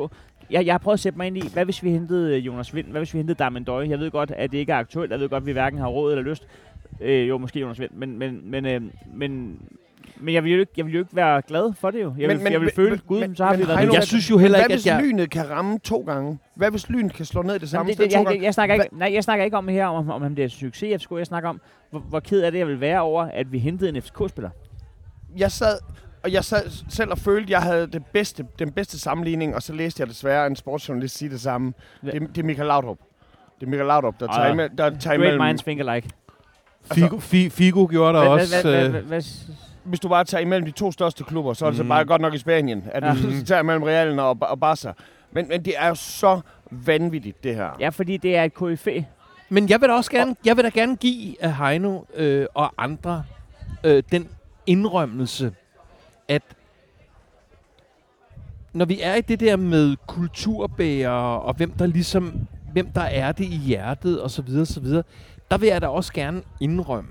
[0.50, 2.74] Jeg, jeg har prøvet at sætte mig ind i, hvad hvis vi hentede øh, Jonas
[2.74, 2.86] Vind?
[2.86, 3.88] Hvad hvis vi hentede Darmen Døje?
[3.88, 5.12] Jeg ved godt, at det ikke er aktuelt.
[5.12, 6.46] Jeg ved godt, at vi hverken har råd eller lyst.
[7.00, 7.90] Øh, jo, måske Jonas Vind.
[7.94, 8.80] Men, men, men, øh,
[9.14, 9.60] men,
[10.20, 12.14] men jeg vil, jo ikke, jeg vil jo ikke være glad for det jo.
[12.18, 13.92] Jeg vil, Men- jeg vil men- føle, men- gud, men- så har men vi været
[13.92, 15.02] jeg synes jo heller Hvad ikke, hvis at jeg...
[15.02, 16.38] lynet kan ramme to gange?
[16.56, 18.38] Hvad hvis lynet kan slå ned det samme det, sted det, to jeg, gange?
[18.38, 20.82] jeg, jeg, snakker ikke, nej, jeg snakker ikke om her, om, om han bliver succes
[20.82, 21.10] i FCK.
[21.18, 23.88] Jeg snakker om, hvor, hvor ked af det jeg vil være over, at vi hentede
[23.96, 24.50] en FCK-spiller.
[25.36, 25.78] jeg sad,
[26.24, 29.62] og jeg sad selv og følte, at jeg havde det bedste, den bedste sammenligning, og
[29.62, 31.72] så læste jeg desværre en sportsjournalist sige det samme.
[32.04, 32.98] Det, det er Michael Laudrup.
[33.60, 34.34] Det er Michael Laudrup, der Ah,
[35.00, 36.08] tager, imellem, Great minds think alike.
[36.92, 39.02] Figo, Fi- Figo gjorde der Hvad- også...
[39.06, 39.22] hvad-
[39.86, 41.84] øh, Hvis du bare tager imellem de to største klubber, så er det Mm.
[41.84, 43.10] så bare godt nok i Spanien, at Ja.
[43.22, 44.92] du tager imellem Realen og, og Barca.
[45.32, 47.70] Men, men det er jo så vanvittigt, det her.
[47.80, 49.02] Ja, fordi det er et KFA.
[49.48, 52.72] Men jeg vil da også gerne, jeg vil da gerne give uh, Heino øh, og
[52.78, 53.24] andre
[53.84, 54.28] øh, den
[54.66, 55.52] indrømmelse,
[56.28, 56.42] at
[58.72, 62.34] når vi er i det der med kulturbærer og hvem der ligesom,
[62.72, 65.02] hvem der er det i hjertet og så videre, så videre,
[65.50, 67.10] der vil jeg da også gerne indrømme,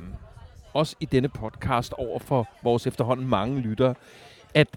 [0.76, 3.96] også i denne podcast over for vores efterhånden mange lyttere,
[4.54, 4.68] at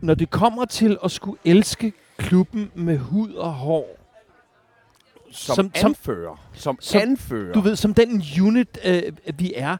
[0.00, 3.98] når det kommer til at skulle elske klubben med hud og hår,
[5.30, 6.48] Som, som- anfører.
[6.52, 7.52] Som, som- anfører.
[7.52, 9.02] du ved, som den unit, øh,
[9.38, 9.76] vi er,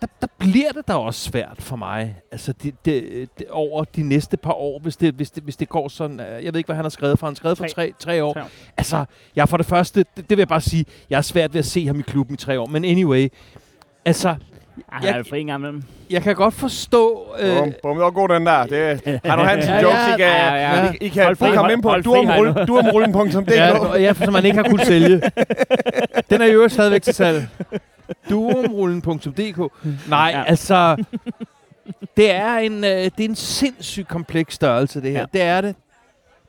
[0.00, 2.20] der, der bliver det da også svært for mig.
[2.32, 5.68] Altså, det, det, det, over de næste par år, hvis det, hvis det, hvis det
[5.68, 6.20] går sådan...
[6.20, 7.26] Øh, jeg ved ikke, hvad han har skrevet for.
[7.26, 7.70] Han har skrevet for Tre.
[7.74, 8.32] tre, tre år.
[8.32, 8.48] Tre år.
[8.76, 9.04] Altså,
[9.36, 11.66] jeg for det første, det, det vil jeg bare sige, jeg er svært ved at
[11.66, 12.66] se ham i klubben i tre år.
[12.66, 13.28] Men anyway,
[14.04, 14.34] altså,
[15.02, 15.82] Jeg- jo fri en gang imellem.
[16.10, 17.26] jeg kan godt forstå...
[17.40, 18.66] Øh, Bum, bum, det var god den der.
[18.66, 20.92] Det er Heino Hansen Ja, jokes, ja, I kan, ja, ja.
[20.92, 23.50] I, I kan Hold fri, komme hold- ind på duomrullen- duomrullen.dk.
[23.50, 25.22] ja, ja, for som man ikke har kunnet sælge.
[26.30, 27.48] Den er jo stadigvæk til salg.
[28.30, 29.72] Duomrullen.dk
[30.08, 30.38] Nej, Ja.
[30.38, 30.44] ja.
[30.46, 31.04] altså...
[32.16, 35.18] Det er en, øh, det er en sindssygt kompleks størrelse, det her.
[35.18, 35.18] Ja.
[35.20, 35.38] Ja.
[35.38, 35.74] Det er det.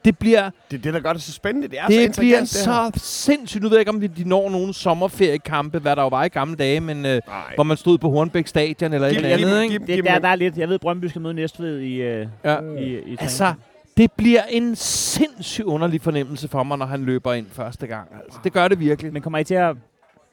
[0.05, 1.67] Det bliver, Det er det, der gør det så spændende.
[1.67, 2.49] Det er så det intrigant, bliver det
[2.83, 2.91] her.
[2.91, 3.63] så sindssygt.
[3.63, 6.27] Nu ved jeg ikke, om de- de når nogle sommerferiekampe, hvad der jo var i
[6.27, 7.21] gamle dage, men øh,
[7.55, 9.79] hvor man stod på Hornbæk Stadion eller et eller andet, ikke?
[9.87, 10.57] Det, der, der er lidt.
[10.57, 12.59] Jeg ved, Brøndby skal møde Næstved i, øh, Ja.
[12.59, 13.63] i, i Altså, træningen.
[13.97, 18.07] det bliver en sindssygt underlig fornemmelse for mig, når han løber ind første gang.
[18.25, 19.13] Altså, det gør det virkelig.
[19.13, 19.75] Men kommer I til at,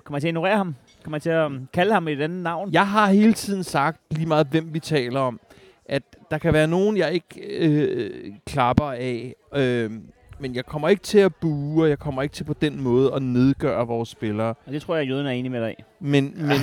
[0.04, 0.74] kommer I til at ignorere ham?
[1.04, 2.72] Kommer I til at um, kalde ham et andet navn?
[2.72, 5.40] Jeg har hele tiden sagt, lige meget hvem vi taler om,
[5.88, 9.90] at der kan være nogen, jeg ikke øh, klapper af, øh,
[10.38, 13.14] men jeg kommer ikke til at bue, og jeg kommer ikke til på den måde
[13.14, 14.54] at nedgøre vores spillere.
[14.66, 15.82] Og det tror jeg, at jøden er enig med dig i.
[16.00, 16.58] Men, men,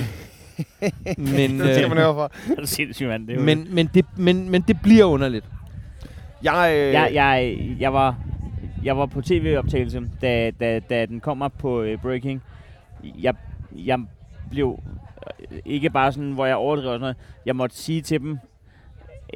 [1.18, 2.32] men, Det man øh, høre for.
[2.48, 3.26] Det er sindssygt, mand.
[3.26, 5.44] Det jo men, men, det, men, men det bliver underligt.
[6.42, 8.18] Jeg, øh, jeg, jeg, jeg, var,
[8.84, 12.42] jeg var på tv-optagelse, da, da, da den kommer på uh, Breaking.
[13.22, 13.34] Jeg,
[13.72, 13.98] jeg
[14.50, 14.78] blev
[15.50, 17.16] øh, ikke bare sådan, hvor jeg overdriver sådan noget.
[17.46, 18.38] Jeg måtte sige til dem,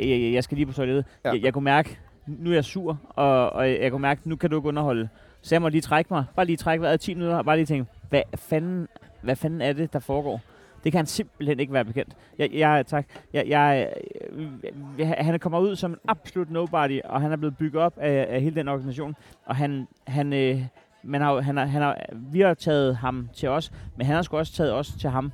[0.02, 1.04] øh, jeg skal lige på toilettet.
[1.24, 1.30] Ja.
[1.30, 4.50] Jeg, jeg kunne mærke, nu er jeg sur, og, og jeg kunne mærke, nu kan
[4.50, 5.08] du ikke underholde.
[5.42, 6.24] Så jeg må lige trække mig.
[6.36, 8.88] Bare lige trække vejret 10 minutter, og bare lige tænke, hvad fanden,
[9.22, 10.40] hvad fanden er det, der foregår?
[10.84, 12.16] Det kan han simpelthen ikke være bekendt.
[12.38, 13.06] Jeg, jeg, tak.
[13.32, 13.92] Jeg, jeg,
[14.98, 18.26] øh, han kommer ud som en absolut nobody, og han er blevet bygget op af,
[18.30, 19.16] af hele den organisation.
[19.46, 20.62] Og han, han, øh,
[21.02, 24.22] man har, han har, han har, vi har taget ham til os, men han har
[24.22, 25.32] sgu også taget os til ham.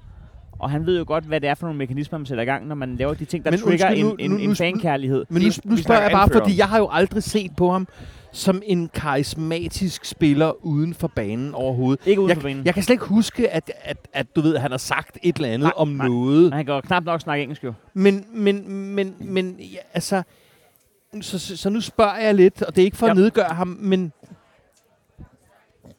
[0.58, 2.66] Og han ved jo godt, hvad det er for nogle mekanismer, man sætter i gang,
[2.66, 4.54] når man laver de ting, der Men trigger undskyld, en, nu- en, nu- en nu-
[4.54, 5.24] fankærlighed.
[5.28, 6.42] Men nu, nu spørger jeg bare, anfører.
[6.44, 7.88] fordi jeg har jo aldrig set på ham
[8.32, 12.06] som en karismatisk spiller uden for banen overhovedet.
[12.06, 12.56] Ikke ude på banen.
[12.58, 15.36] Jeg, jeg kan slet ikke huske, at, at, at du ved, han har sagt et
[15.36, 16.08] eller andet Nej, om nej.
[16.08, 16.52] noget.
[16.54, 17.72] Han kan knap nok snakke engelsk jo.
[17.94, 20.22] Men, men, men, men ja, altså...
[21.20, 23.14] Så, så, så nu spørger jeg lidt, og det er ikke for at Ja.
[23.14, 24.12] nedgøre ham, men...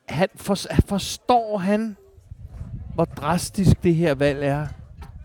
[0.09, 1.97] Han, for, forstår han,
[2.97, 4.67] hvor drastisk det her valg er?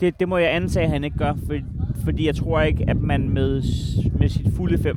[0.01, 1.55] Det, det må jeg antage, at han ikke gør, for,
[2.05, 3.63] fordi jeg tror ikke, at man med,
[4.19, 4.97] med sit fulde fem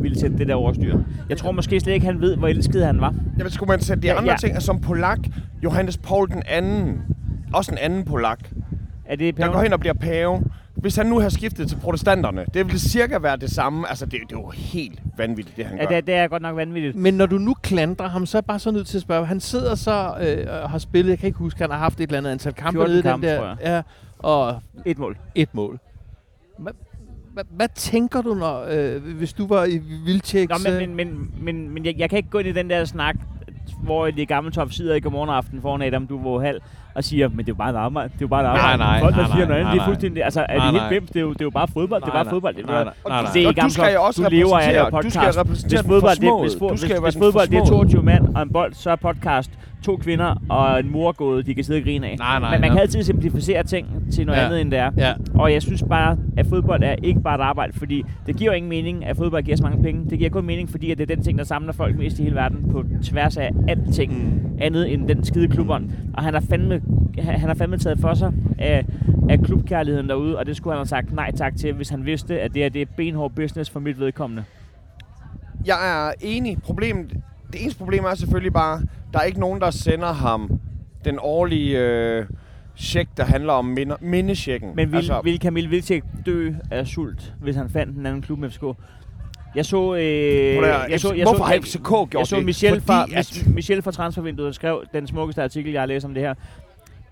[0.00, 0.98] ville sætte det der overstyr.
[1.28, 3.14] Jeg tror måske slet ikke, han ved, hvor elsket han var.
[3.38, 4.36] Jamen, skulle man sætte de Ja, andre ja.
[4.36, 5.18] ting, som Polak,
[5.64, 7.02] Johannes Paul den anden,
[7.54, 8.38] også en anden Polak,
[9.04, 10.42] Er det der går hen og bliver pave.
[10.76, 13.88] Hvis han nu har skiftet til protestanterne, det vil cirka være det samme.
[13.88, 15.94] Altså, det, det er jo helt vanvittigt, det han Ja, gør.
[15.96, 16.96] det, det er godt nok vanvittigt.
[16.96, 19.26] Men når du nu klandrer ham, så er jeg bare så nødt til at spørge.
[19.26, 22.02] Han sidder så øh, og har spillet, jeg kan ikke huske, han har haft et
[22.02, 23.38] eller andet antal kampe 14 nede i den kampe, der.
[23.38, 23.56] tror jeg.
[23.60, 23.82] Ja,
[24.18, 25.16] og Et mål.
[25.34, 25.78] et mål.
[26.58, 26.72] Hvad,
[27.34, 30.64] hvad, hvad tænker du, når, øh, hvis du var i Vildtjeks...
[30.64, 32.84] Nå, men, men, men, men, men jeg, jeg kan ikke gå ind i den der
[32.84, 33.16] snak
[33.82, 36.60] hvor de gamle top sidder i godmorgen aften foran Adam Duvo Hal
[36.96, 38.08] og siger, men det er jo bare et arbejde.
[38.08, 38.78] Det er jo bare et arbejde.
[38.78, 39.86] nej, Folk, der nej, siger nej, noget andet, nej, det er nej.
[39.86, 40.24] fuldstændig...
[40.24, 40.90] Altså, er Nej, det helt nej.
[40.98, 41.10] bims?
[41.10, 42.00] Det er jo, det er jo bare fodbold.
[42.02, 42.30] Det er Nej, bare nej.
[42.32, 42.54] fodbold.
[42.54, 44.86] Det er Nej, nej, nej, det er Og du skal jo også du lever af
[44.86, 45.38] repræsentere- du skal podcast.
[45.38, 47.88] repræsentere Hvis fodbold, det, hvis, skal hvis, hvis fodbold det er forsmåede.
[47.88, 49.50] 22 mand og en bold, så er podcast
[49.84, 52.16] to kvinder og en mor gået, de kan sidde og grine af.
[52.18, 52.68] Nej, nej, Men man nej.
[52.68, 54.44] kan altid simplificere ting til noget Ja.
[54.46, 54.90] andet, end det er.
[54.96, 55.12] Ja.
[55.34, 58.56] Og jeg synes bare, at fodbold er ikke bare et arbejde, fordi det giver jo
[58.56, 60.10] ingen mening, at fodbold giver så mange penge.
[60.10, 62.22] Det giver kun mening, fordi at det er den ting, der samler folk mest i
[62.22, 64.50] hele verden på tværs af alting Mm.
[64.60, 65.90] andet end den skide klubbånd.
[66.14, 66.80] Og han har fandme,
[67.18, 68.84] han har fandme taget for sig af,
[69.30, 72.40] af klubkærligheden derude, og det skulle han have sagt nej tak til, hvis han vidste,
[72.40, 74.44] at det, her, det er benhård business for mit vedkommende.
[75.66, 76.62] Jeg er enig.
[76.62, 77.10] Problemet,
[77.52, 80.60] det eneste problem er selvfølgelig bare, der er ikke nogen, der sender ham
[81.04, 82.26] den årlige øh,
[82.76, 84.76] check, der handler om minder, mindechecken.
[84.76, 88.38] Men vil, altså, vil Camille Vilcek dø af sult, hvis han fandt en anden klub
[88.38, 88.64] med FCK?
[89.54, 89.94] Jeg så...
[89.94, 92.44] Øh, jeg så, jeg hvorfor så, har jeg, FCK gjort jeg så det?
[92.44, 96.14] Michel fra, at, Mich- Michel fra Transfervinduet skrev den smukkeste artikel, jeg har læst om
[96.14, 96.34] det her.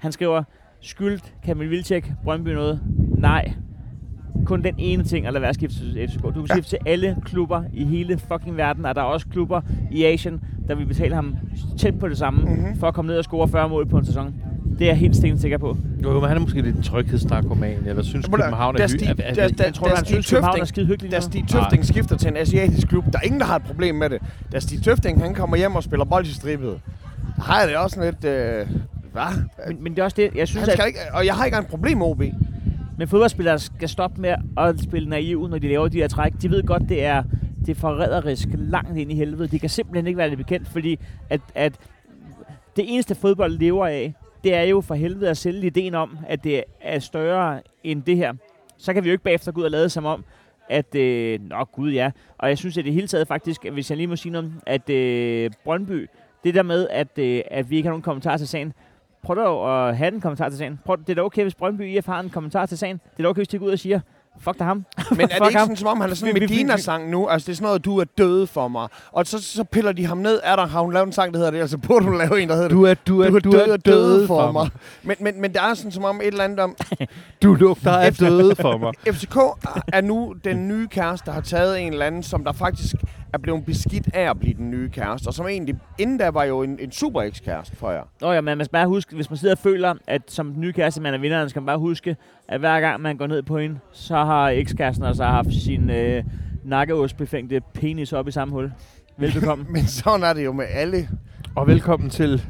[0.05, 0.43] Han skriver,
[0.81, 2.81] skyldt Camille Vilcek Brøndby noget?
[3.19, 3.53] Nej.
[4.45, 6.23] Kun den ene ting at lade være at skifte til FCK.
[6.23, 6.55] Du kan Ja.
[6.55, 10.41] skifte til alle klubber i hele fucking verden, og der er også klubber i Asien,
[10.69, 11.37] der vil betale ham
[11.79, 12.51] tæt på det samme, Mhm.
[12.59, 12.77] mm-hmm.
[12.79, 14.35] for at komme ned og score 40 mål på en sæson.
[14.79, 15.77] Det er jeg helt stensikker på.
[16.03, 18.91] Jo, men han er måske lidt en tryghedsnarkoman, eller synes der- København er er hy-
[18.91, 21.15] Stig- er- der- er- der- Jeg tror, han synes, København er skide hyggeligt.
[21.15, 21.21] da.
[21.21, 24.11] Stig Tøfting skifter til en asiatisk klub, der er ingen, der har et problem med
[24.11, 24.19] det.
[24.53, 26.81] Da Stig Tøfting han kommer hjem og spiller bold i stribet,
[27.39, 28.25] har jeg det også lidt...
[28.25, 28.67] Øh,
[29.15, 29.67] hvad?
[29.69, 31.45] Men, men det er også det, jeg synes, Han at skal ikke, og jeg har
[31.45, 32.23] ikke engang et problem med OB.
[32.99, 36.33] Men fodboldspillere skal stoppe med at spille naiv, når de laver de her træk.
[36.43, 37.23] De ved godt, det er,
[37.67, 39.49] det er forræderisk langt ind i helvede.
[39.49, 40.99] De kan simpelthen ikke være det bekendt, fordi
[41.31, 41.73] at, at
[42.77, 46.45] det eneste fodbold lever af, det er jo for helvede at sælge ideen om, at
[46.45, 48.33] det er større end det her.
[48.79, 50.25] Så kan vi jo ikke bagefter gå ud og lade som om,
[50.69, 53.97] at, øh, nå gud ja, og jeg synes at det hele taget faktisk, hvis jeg
[53.97, 56.09] lige må sige noget, at øh, Brøndby,
[56.45, 58.73] det der med, at, øh, at vi ikke har nogen kommentar til sagen,
[59.25, 60.81] prøv at have en kommentar til sagen.
[60.85, 63.01] Prøv, det er da okay, hvis Brøndby IF har en kommentar til sagen.
[63.13, 64.01] Det er da okay, hvis de går ud og siger,
[64.41, 64.85] fuck da ham.
[65.11, 65.67] Men er det ikke ham.
[65.67, 67.29] sådan, som om han er sådan en Medina-sang nu?
[67.29, 68.89] Altså, det er sådan noget, du er død for mig.
[69.13, 70.41] Og så, så piller de ham ned.
[70.45, 71.61] Er der, har hun lavet en sang, der hedder det?
[71.61, 72.69] Altså, burde hun lave en, der hedder?
[72.69, 74.71] Du er, du er, du er, du død, er død for mig.
[75.03, 76.77] Men, men, men det er sådan som om et eller andet om...
[77.43, 78.93] Du lugter af døde for mig.
[79.15, 79.37] FCK
[79.93, 82.95] er nu den nye kæreste, der har taget en eller anden, som der faktisk
[83.33, 85.29] er blevet beskidt af at blive den nye kæreste.
[85.29, 88.03] Og som egentlig, inden da var jo en, en super ekskæreste for jer.
[88.21, 90.61] Nå ja, men man skal bare huske, hvis man sidder og føler, at som den
[90.61, 92.17] nye kæreste, man er vinderen, skal man bare huske,
[92.49, 96.25] at hver gang man går ned på hende, så har ekskæresten altså haft sin øh,
[96.65, 98.73] nakkeåsbefængte penis op i samme hul.
[99.19, 99.65] Velbekomme.
[99.69, 101.09] Men sådan er det jo med alle.
[101.55, 102.43] Og velkommen til...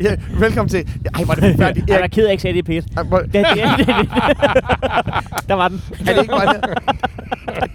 [0.00, 0.88] Ja, velkommen til...
[1.14, 1.88] Ej, var det forfærdeligt.
[1.90, 2.84] Jeg Erik, ked af, at ikke sagde det i pæt.
[2.84, 3.34] Det, det,
[3.78, 4.08] det, det.
[5.48, 5.82] Der var den.
[6.08, 6.78] Er det ikke bare det?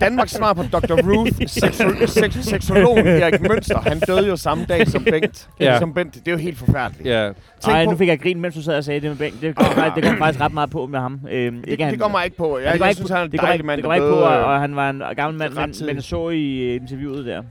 [0.02, 0.94] Danmarks svar på Dr.
[0.94, 5.50] Ruth, seksu- sex- seksologen Erik Mønster, han døde jo samme dag som Bengt.
[5.60, 5.80] Ja.
[5.80, 6.14] Som Bent.
[6.14, 7.06] Det er jo helt forfærdeligt.
[7.10, 7.26] Ja,
[7.62, 9.42] Tænk Ej, på- nu fik jeg grin, mens du sad og sagde det med Bengt.
[9.42, 11.20] Det kom, faktisk, det kom faktisk ret meget på med ham.
[11.32, 12.60] Øhm, Det, det går mig ikke på.
[12.60, 13.78] Jeg, det går jeg ikke synes, på- han er en det går dejlig ikke, mand,
[13.78, 16.30] det går ikke på, døde, og, og han var en gammel mand, men, men så
[16.30, 17.42] i øh, interviewet der.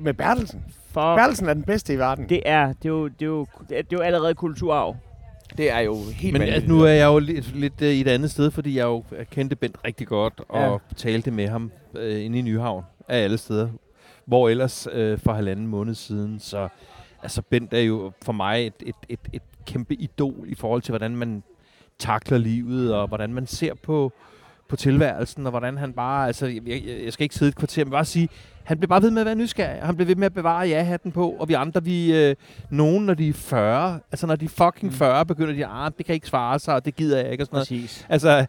[0.00, 0.60] Med Bertelsen.
[0.98, 2.28] For Bertelsen er den bedste i verden.
[2.28, 4.96] Det, er, det er, jo, det er, jo, det er jo allerede kulturarv.
[5.56, 8.08] det er jo helt men altså, nu er jeg jo lidt, lidt uh, i et
[8.08, 10.94] andet sted, fordi jeg jo kendte Bent rigtig godt, og Ja.
[10.96, 13.68] talte med ham uh, inde i Nyhavn af alle steder.
[14.24, 16.68] Hvor ellers uh, for halvanden måned siden, så
[17.22, 20.92] altså Bent er jo for mig et, et, et, et kæmpe idol i forhold til,
[20.92, 21.42] hvordan man
[21.98, 24.12] takler livet, og hvordan man ser på,
[24.68, 27.84] på tilværelsen, og hvordan han bare, altså, jeg, jeg, jeg skal ikke sidde et kvarter,
[27.84, 28.28] men bare sige,
[28.68, 30.68] han blev bare ved med at være nysgerrig, og han blev ved med at bevare
[30.68, 32.36] ja-hatten på, og vi andre, vi, øh,
[32.70, 36.06] nogen, når de er 40, altså når de er fucking 40, begynder de, ah, det
[36.06, 37.68] kan ikke svare sig, og det gider jeg ikke, og sådan noget.
[37.68, 38.06] Præcis.
[38.08, 38.46] Altså,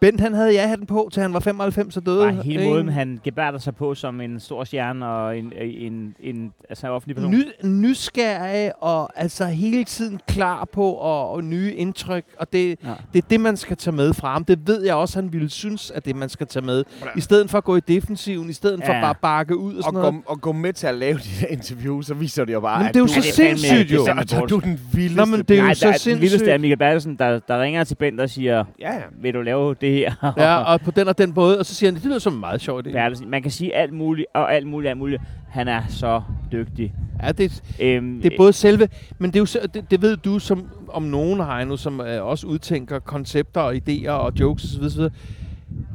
[0.00, 2.24] Bent han havde ja-hatten på, til han var 95 og døde.
[2.26, 6.52] Og hele måden, han gebærder sig på som en stor stjerne og en, en, en
[6.68, 7.30] altså offentlig person.
[7.32, 12.88] Ny, nysgerrig og altså hele tiden klar på og, og nye indtryk, og det, Ja.
[13.12, 14.44] det er det, man skal tage med fra ham.
[14.44, 16.84] Det ved jeg også, han ville synes, at det, man skal tage med.
[17.16, 19.00] I stedet for at gå i defensiven, i stedet for Ja.
[19.00, 20.14] bare at bakke ud og og sådan noget.
[20.14, 22.78] gå, og gå med til at lave de der interviews, så viser det jo bare,
[22.78, 24.04] Men at det er jo du, så Ja, det sindssygt det jo.
[24.04, 25.16] så, så, du er den vildeste.
[25.16, 26.48] Nå, men det er jo Nej, så der, den vildeste sindssygt.
[26.54, 29.00] er Michael Bertelsen, der, der ringer til Bent og siger, Ja, ja.
[29.22, 30.32] vil du lave det her?
[30.36, 32.40] Ja, og på den og den måde, og så siger han, det lyder som en
[32.40, 32.92] meget sjov idé.
[32.92, 35.22] Bertelsen, man kan sige alt muligt, og alt muligt, alt muligt.
[35.48, 36.94] Han er så dygtig.
[37.22, 40.38] Ja, det, Øhm, det er både selve, men det, er jo, det, det ved du
[40.38, 44.84] som om nogen, Heino, som øh, også udtænker koncepter og idéer og jokes osv.
[44.84, 45.08] osv.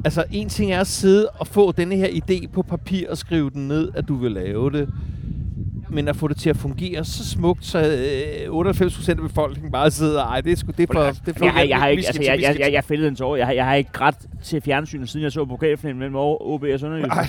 [0.04, 3.50] Altså, en ting er at sidde og få denne her idé på papir og skrive
[3.50, 4.88] den ned, at du vil lave det.
[5.90, 9.90] Men at få det til at fungere så smukt, så øh, 98% af befolkningen bare
[9.90, 11.02] sidder, ej, det er sgu det er for...
[11.02, 13.16] Det er for jeg, har, jeg, har ikke, altså, jeg, jeg, jeg, jeg fældede en
[13.16, 13.36] tårer.
[13.36, 16.80] Jeg, har- jeg har ikke grædt til fjernsynet, siden jeg så pokalfinalen mellem OB og
[16.80, 17.08] Sønderjysk.
[17.16, 17.28] Ej.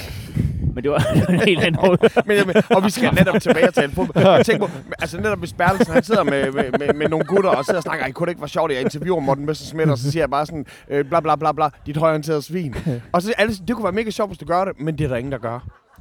[0.75, 1.97] Men det var en helt anden måde.
[2.27, 4.25] men, men, og vi skal netop tilbage og tale fodbold.
[4.37, 7.49] Jeg tænker på, altså netop hvis Bertelsen, han sidder med, med, med, med nogle gutter
[7.49, 9.89] og sidder og snakker, "Ej, kunne det ikke være sjovt, at jeg interviewer Morten Messerschmidt,
[9.89, 12.75] og så siger jeg bare sådan, øh, bla bla bla bla, dit højorienterede svin.
[13.11, 15.07] og så alle, det kunne være mega sjovt, hvis du gør det, men det er
[15.07, 15.59] der ingen, der gør.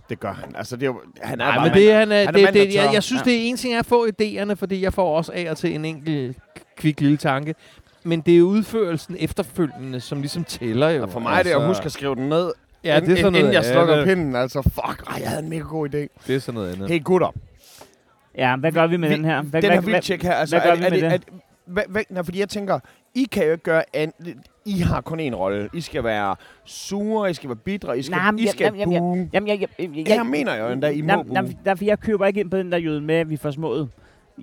[0.09, 0.57] Det gør han.
[0.57, 1.85] Altså, det er jo, han er Nej, bare men mand.
[1.85, 3.31] det, han er, han er det, mand, det, jeg, jeg synes, Ja.
[3.31, 5.75] det er en ting er at få idéerne, fordi jeg får også af og til
[5.75, 6.37] en enkelt
[6.77, 7.55] kvik lille tanke.
[8.05, 11.03] Men det er udførelsen efterfølgende, som ligesom tæller jo.
[11.03, 12.53] Og for mig er det at huske at skrive den ned,
[12.85, 14.07] Ja, det er sådan noget inden jeg slukker andet.
[14.07, 14.37] pinden.
[14.37, 15.99] Altså, fuck, ej, jeg havde en mega god idé.
[16.27, 16.89] Det er sådan noget andet.
[16.91, 17.35] Hey gutter,
[18.39, 19.43] Ja, hvad gør vi med Vi- den her?
[19.43, 21.29] Hvad, den hvad, her vildtjek her, altså, hvad gør er, vi er, med det, det?
[21.31, 21.35] er,
[21.67, 22.79] hvad, hvad, nej, fordi jeg tænker,
[23.15, 24.13] I kan jo ikke gøre an,
[24.65, 25.69] I har kun én rolle.
[25.75, 28.99] I skal være sure, I skal være bidre, I skal, men I skal jamen, jamen,
[28.99, 29.31] buge.
[29.33, 32.41] Jamen, jeg, jeg, jeg, jeg, mener jo endda, I må nej, derfor jeg køber ikke
[32.41, 33.89] ind på den der jøde med, at vi får smået.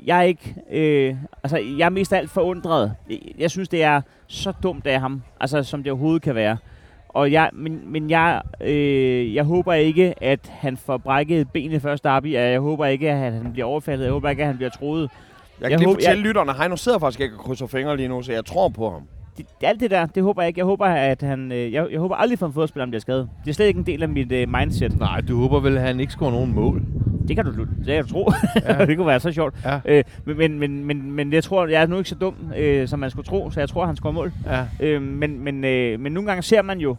[0.06, 2.96] Jeg er ikke, øh, altså jeg er mest af alt forundret.
[3.38, 6.58] Jeg, synes, det er så dumt af ham, altså som det overhovedet kan være.
[7.10, 11.72] Og jeg, men, men jeg, øh, jeg håber ikke, at han får brækket et ben
[11.72, 12.34] i første derby.
[12.34, 14.04] Jeg håber ikke, at han bliver overfaldet.
[14.04, 15.12] Jeg håber ikke, at han bliver troet.
[15.62, 18.08] Jeg jeg kan lige håber- fortælle lytterne, Heino sidder faktisk ikke og krydser fingre lige
[18.10, 19.02] nu, så jeg tror på ham.
[19.38, 20.60] Det, alt det der, det håber jeg ikke.
[20.60, 23.30] Jeg håber, at han, øh, jeg, jeg håber aldrig for en fodspiller, han bliver skadet.
[23.46, 25.00] Det er slet ikke en del af mit øh, mindset.
[25.00, 26.82] Nej, du håber vel, at han ikke scorer nogen mål.
[27.28, 28.32] Det kan du, det kan du tro.
[28.68, 28.86] Ja.
[28.86, 29.56] det kunne være så sjovt.
[29.66, 29.80] Ja.
[29.86, 32.88] Øh, men, men, men, men, men jeg tror, jeg er nu ikke så dum, øh,
[32.88, 34.32] som man skulle tro, så jeg tror, han scorer mål.
[34.46, 34.66] Ja.
[34.80, 36.96] Øh, men, men, øh, men nogle gange ser man jo,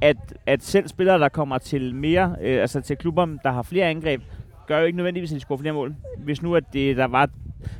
[0.00, 0.16] at,
[0.46, 4.22] at selv spillere, der kommer til mere, øh, altså til klubber, der har flere angreb,
[4.66, 5.94] gør jo ikke nødvendigvis, at de scorer flere mål.
[6.18, 7.28] Hvis nu, at det, der var,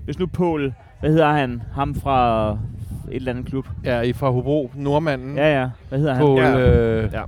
[0.04, 3.66] hvis nu Paul, hvad hedder han, ham fra et eller andet klub.
[3.84, 5.36] Ja, i fra Hobro, nordmanden.
[5.36, 6.22] Ja, ja, hvad hedder han?
[6.22, 6.58] På, Ja.
[6.60, 7.22] øh, Ja.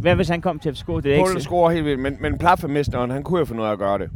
[0.00, 0.86] Hvad hvis han kom til FCK?
[0.86, 3.72] Det er Poul ikke scorer helt vildt, men, men Plaffemesteren, han kunne jo ud af
[3.72, 4.10] at gøre det.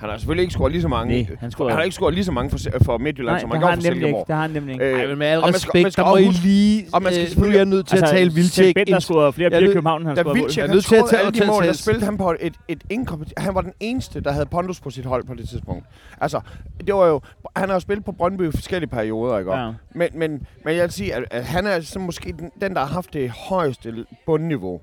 [0.00, 1.22] Han har selvfølgelig ikke scoret lige så mange.
[1.22, 3.50] Nej, han scorede- han har ikke scoret lige så mange for, for Midtjylland, Nej, som
[3.50, 3.80] han gjorde for.
[3.82, 4.24] Silkeborg.
[4.26, 4.84] Det har han nemlig ikke.
[4.92, 6.26] Øh, Ej, men med al og man skal- respekt, man skal der må også I
[6.26, 6.86] huske- lige...
[6.92, 8.74] og man skal øh, er selvfølgelig- jeg nødt til at tale Svend vildtjek.
[8.74, 10.36] Bender scorede flere Jeg piger i København, han scorede mål.
[10.44, 12.54] Vilcek Jeg er nødt til at tage- alle de mål, der spillede han på et,
[12.68, 15.84] et inkompet- Han var den eneste, der havde pondus på sit hold på det tidspunkt.
[16.20, 16.40] Altså,
[16.86, 17.20] det var jo...
[17.56, 19.52] Han har jo spillet på Brøndby i forskellige perioder, ikke?
[19.56, 19.70] Ja.
[19.94, 20.30] Men, men,
[20.64, 23.12] men jeg vil sige, at, at han er så måske den, den, der har haft
[23.12, 23.94] det højeste
[24.26, 24.80] bundniveau.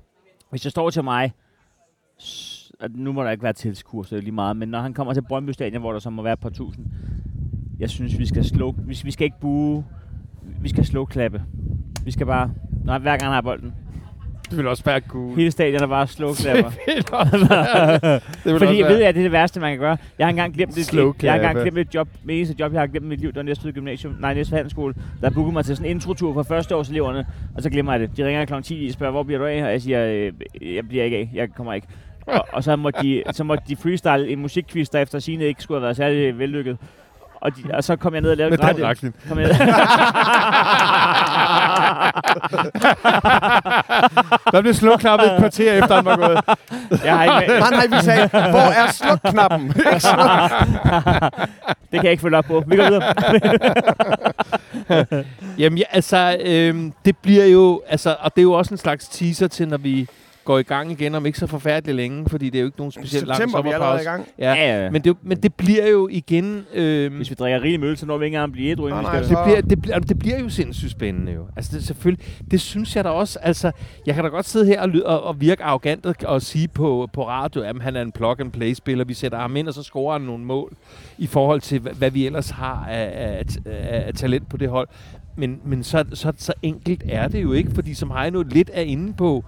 [0.50, 1.32] Hvis jeg står til mig,
[2.80, 4.94] at nu må der ikke være tilskuer, så det er lige meget, men når han
[4.94, 6.86] kommer til Brøndby Stadion, hvor der så må være et par tusind,
[7.78, 9.84] jeg synes, vi skal slå, vi, vi skal ikke buge,
[10.60, 11.42] vi skal slå klappe.
[12.04, 12.50] Vi skal bare,
[12.84, 13.72] når hver gang han har bolden,
[14.50, 15.36] Det vil også være cool.
[15.36, 16.70] hele stadion er bare slå klapper.
[16.70, 19.60] det vil også være- det vil Fordi også jeg ved, at det er det værste,
[19.60, 19.96] man kan gøre.
[20.18, 20.84] Jeg har engang glemt det.
[20.86, 22.08] Slow Jeg har engang glemt et job.
[22.26, 24.14] Det eneste job, jeg har glemt i mit liv, det var Næstved Gymnasium.
[24.20, 24.94] Nej, Næstved Handelsskole.
[25.20, 27.26] Der bookede mig til sådan en introtur for førsteårseleverne.
[27.54, 28.16] Og så glemmer jeg det.
[28.16, 28.62] De ringer kl.
[28.62, 29.62] 10 og spørger, hvor bliver du af?
[29.64, 30.32] Og jeg siger, øh,
[30.76, 31.30] jeg bliver ikke af.
[31.34, 31.86] Jeg kommer ikke.
[32.28, 35.62] Og, og så, måtte de, så måtte de freestyle en musikquiz, der efter sine ikke
[35.62, 36.78] skulle have været særlig vellykket.
[37.40, 38.84] Og, de, og så kom jeg ned og lavede Med gratis.
[38.84, 39.14] Racklin.
[39.28, 39.48] Kom jeg
[44.52, 46.40] Der blev slukklappet et kvarter efter, han var gået.
[47.04, 47.60] jeg har ikke med.
[47.60, 49.68] Nej, nej, vi sagde, hvor er slukknappen?
[51.90, 52.64] Det kan jeg ikke følge op på.
[52.66, 53.14] Vi går videre.
[55.58, 59.08] Jamen, ja, altså, øhm, det bliver jo, altså, og det er jo også en slags
[59.08, 60.08] teaser til, når vi
[60.48, 62.92] går i gang igen om ikke så forfærdeligt længe, fordi det er jo ikke nogen
[62.92, 64.30] specielt lang September, vi er allerede i sommerpause.
[64.38, 64.58] gang.
[64.58, 64.90] Ja, Ja, ja.
[64.90, 66.64] men det, men det bliver jo igen...
[66.74, 69.12] Øhm, Hvis vi drikker rigelig møl, så når vi ikke engang blive ædru, inden Nej,
[69.12, 69.36] vi nej, skal.
[69.36, 71.46] det bliver, det, bliver, det bliver jo sindssygt spændende jo.
[71.56, 73.38] Altså det, selvfølgelig, det synes jeg da også.
[73.42, 73.70] Altså,
[74.06, 76.68] jeg kan da godt sidde her og, lyde, og, og virke arrogant og, og sige
[76.68, 79.04] på, på radio, at han er en plug-and-play-spiller.
[79.04, 80.76] Vi sætter ham ind, og så scorer han nogle mål
[81.18, 84.68] i forhold til, hvad, hvad vi ellers har af, af, af, af talent på det
[84.68, 84.88] hold.
[85.36, 88.82] Men, men så, så, så enkelt er det jo ikke, fordi som Heino lidt er
[88.82, 89.44] inde på,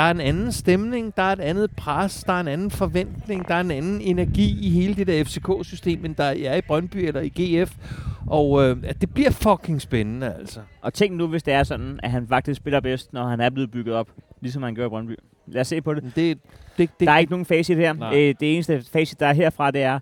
[0.00, 3.48] der er en anden stemning, der er et andet pres, der er en anden forventning,
[3.48, 6.96] der er en anden energi i hele det der FCK-system, end der er i Brøndby
[6.96, 7.76] eller i GF.
[8.26, 10.60] Og øh, at det bliver fucking spændende, altså.
[10.82, 13.50] Og tænk nu, hvis det er sådan, at han faktisk spiller bedst, når han er
[13.50, 14.08] blevet bygget op,
[14.40, 15.16] ligesom han gør i Brøndby.
[15.46, 16.02] Lad os se på det.
[16.02, 16.38] Det, det,
[16.78, 17.92] det, Der er ikke nogen facit her.
[17.92, 18.14] Nej.
[18.14, 19.98] Øh, det eneste facit, der er herfra, det er,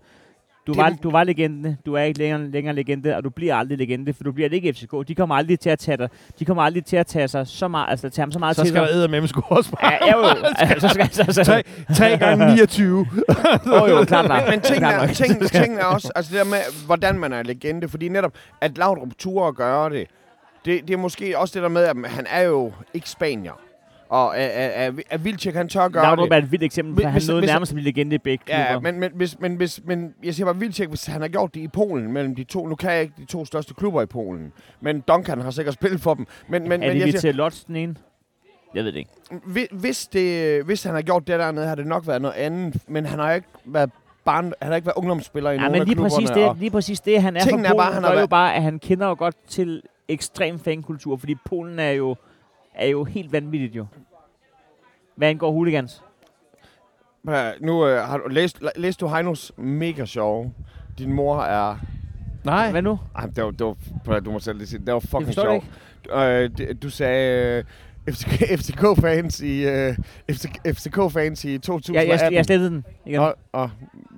[0.68, 3.78] du var, du var legende, du er ikke længere, længere legende, og du bliver aldrig
[3.78, 5.08] legende, for du bliver ikke FCK.
[5.08, 6.08] De kommer aldrig til at tage dig.
[6.38, 8.62] De kommer aldrig til at tage sig så meget, altså tage ham så meget så
[8.62, 10.24] til skal der æde med score Ja, ja, jo,
[10.56, 11.62] altså, så skal så, så, tre,
[11.96, 13.06] tre gange 29.
[13.66, 14.42] jo, jo, klart nok.
[14.50, 15.16] Men tingene Klart er, nok.
[15.16, 18.78] tingene, tingene er også, altså det der med, hvordan man er legende, fordi netop, at
[18.78, 20.06] Laudrup turde at gøre det,
[20.64, 23.67] det, det er måske også det der med, at han er jo ikke spanier.
[24.08, 26.34] Og at, at, at Vilcek, han tør gøre Laudrup det.
[26.34, 28.18] er et vildt eksempel, for Hvis- han hvis- nåede hvis- nærmest at blive legende i
[28.18, 28.62] begge klubber.
[28.62, 31.54] Ja, men, men, hvis, men, hvis, men jeg siger bare Vilcek, hvis han har gjort
[31.54, 34.06] det i Polen mellem de to, nu kan jeg ikke de to største klubber i
[34.06, 36.26] Polen, men Duncan har sikkert spillet for dem.
[36.48, 37.94] Men, men, er men det til Lotz den ene?
[38.74, 39.10] Jeg ved det ikke.
[39.46, 42.76] Hvi- hvis, det, hvis han har gjort det dernede, har det nok været noget andet.
[42.88, 43.90] Men han har ikke været,
[44.24, 46.26] barn, han har ikke været ungdomsspiller i Ja, nogen men af lige klubberne.
[46.26, 48.26] præcis, det, lige præcis det, han er Tingen fra er Polen, bare, han har jo
[48.26, 52.16] bare, at han kender jo godt til ekstrem fankultur, fordi Polen er jo,
[52.78, 53.86] er jo helt vanvittigt jo.
[55.16, 56.02] Hvad angår hooligans.
[57.60, 60.52] Nu øh, har du læst, læst du Heinos mega sjov.
[60.98, 61.76] Din mor er...
[62.44, 62.70] Nej.
[62.70, 62.98] Hvad nu?
[63.16, 63.76] Ej, det var, det
[64.06, 65.64] var, du må selv lige sige, det var fucking sjov.
[66.12, 66.50] Øh,
[66.82, 67.64] du sagde øh,
[68.14, 69.96] FCK, FCK-fans i, øh,
[70.30, 71.94] FC, FCK-fans i 2018.
[71.94, 73.20] Jeg, jeg, jeg slettede den igen.
[73.20, 73.70] og, og,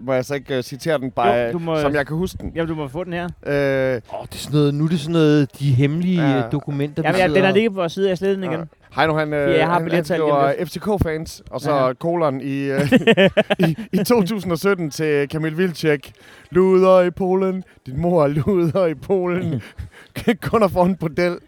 [0.07, 2.53] må jeg så ikke uh, citere den, bare, Jo, må- som jeg kan huske den?
[2.55, 3.25] Jamen, du må få den her.
[3.25, 6.37] Øh, Åh, det er sådan noget, nu er det sådan noget, de hemmelige Ja.
[6.37, 6.43] ja.
[6.53, 8.69] dokumenter, Jamen, jeg, den sidder- har ligget på vores side, jeg slettede den igen.
[8.97, 11.87] Heino, han, øh, jeg har han, han skriver FCK-fans, og så Ja.
[11.87, 11.93] ja.
[11.93, 12.93] kolon i, øh,
[13.69, 16.13] i, i 2017 til Kamil Vilcek.
[16.51, 17.65] Luder i Polen.
[17.87, 19.63] Din mor er luder i Polen.
[20.43, 21.39] Kunder for en bordel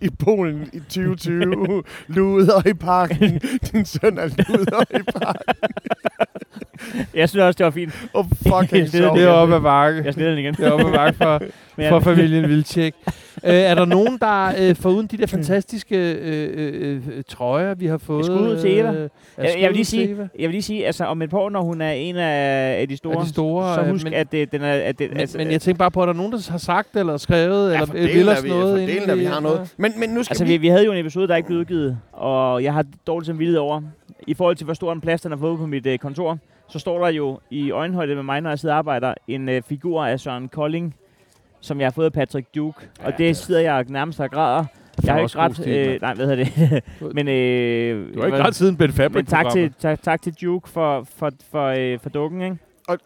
[0.00, 1.82] i Polen i 2020.
[2.16, 3.40] luder i parken.
[3.72, 5.54] Din søn er luder i parken.
[7.14, 8.08] Jeg synes også, det var fint.
[8.12, 9.18] Og fucking Det sjovt.
[9.18, 10.02] Det er oppe ad bakke.
[10.04, 10.54] Jeg slettede den igen.
[10.54, 11.42] Det er oppe ad bakke for,
[11.76, 12.94] Men for familien Vilcek.
[13.44, 17.86] øh, er der nogen, der øh, foruden de der fantastiske øh, øh, øh, trøjer, vi
[17.86, 18.24] har fået?
[18.24, 18.92] Skud ud til Eva.
[18.92, 19.08] øh,
[19.38, 20.28] Jeg, jeg, vil lige skud ud til sige, Eva?
[20.38, 22.88] jeg vil lige sige, altså om et par år, når hun er en af, af
[22.88, 24.72] de store, Af de store, så øh, husk, men- at det, den er...
[24.72, 26.58] At det, Men, altså, men jeg tænker bare på, at der er nogen, der har
[26.58, 28.72] sagt eller skrevet, Ja, eller øh, vil os vi, noget?
[28.74, 29.74] for inden delen er vi vi- har noget.
[29.76, 30.50] Men, men nu skal altså vi...
[30.52, 33.58] vi, vi havde jo en episode, der ikke blev udgivet, og jeg har dårligt samvittighed
[33.58, 33.80] over,
[34.26, 36.78] i forhold til, hvor stor en plads den har fået på mit øh, kontor, så
[36.78, 40.04] står der jo i øjenhøjde med mig, når jeg sidder og arbejder, en øh, figur
[40.04, 40.94] af Søren Kolding,
[41.64, 44.64] som jeg har fået af Patrick Duke, ja, og det sidder jeg nærmest og græder.
[45.04, 45.66] Jeg har ikke ret...
[45.66, 46.82] Øh, nej, hvad hedder det?
[47.14, 50.34] men øh, Du har ikke ret siden Ben Fabric Men tak til, tak, tak til
[50.42, 52.56] Duke for, for, for, øh, for dukken, ikke?
[52.88, 52.98] Og,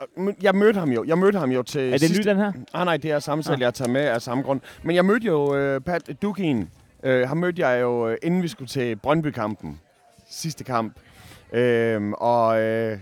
[0.43, 1.05] jeg mødte ham jo.
[1.07, 2.31] Jeg mødte ham jo til Er det ny, sidste...
[2.31, 2.53] den her?
[2.75, 3.61] Ah, nej, det er samme Ah.
[3.61, 4.61] jeg har taget med af samme grund.
[4.83, 6.69] Men jeg mødte jo øh, Pat Dugin.
[7.03, 9.81] Øh, ham mødte jeg jo, øh, inden vi skulle til Brøndby-kampen.
[10.31, 10.97] Sidste kamp.
[11.53, 12.99] Øh, og øh,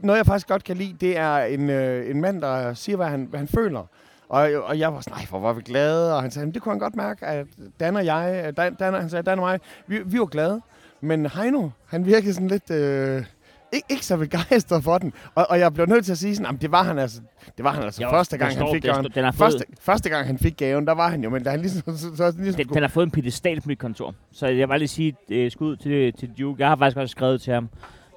[0.00, 3.06] noget, jeg faktisk godt kan lide, det er en, øh, en mand, der siger, hvad
[3.06, 3.86] han, hvad han føler.
[4.28, 6.14] Og, og jeg var sådan, nej, hvor var vi glade.
[6.16, 7.46] Og han sagde, "Men det kunne han godt mærke, at
[7.80, 10.60] Dan og jeg, Dan, Dan, han sagde, Dan og mig, vi, vi var glade.
[11.00, 12.70] Men Heino, han virkede sådan lidt...
[12.70, 13.24] Øh,
[13.72, 15.12] ikke, ikke så begejstret for den.
[15.34, 17.20] Og, og jeg blev nødt til at sige sådan, "Jamen, det var han altså,
[17.56, 19.04] det var han altså Jo, første gang, han står- fik der gaven.
[19.04, 21.60] den fået- Første, første gang, han fik gaven, der var han jo, men da han
[21.60, 24.14] ligesom, så, så, så, ligesom Den, skulle, den har fået en pedestal på mit kontor.
[24.32, 26.60] Så jeg vil lige sige øh, skud til, til Duke.
[26.62, 27.68] Jeg har faktisk også skrevet til ham.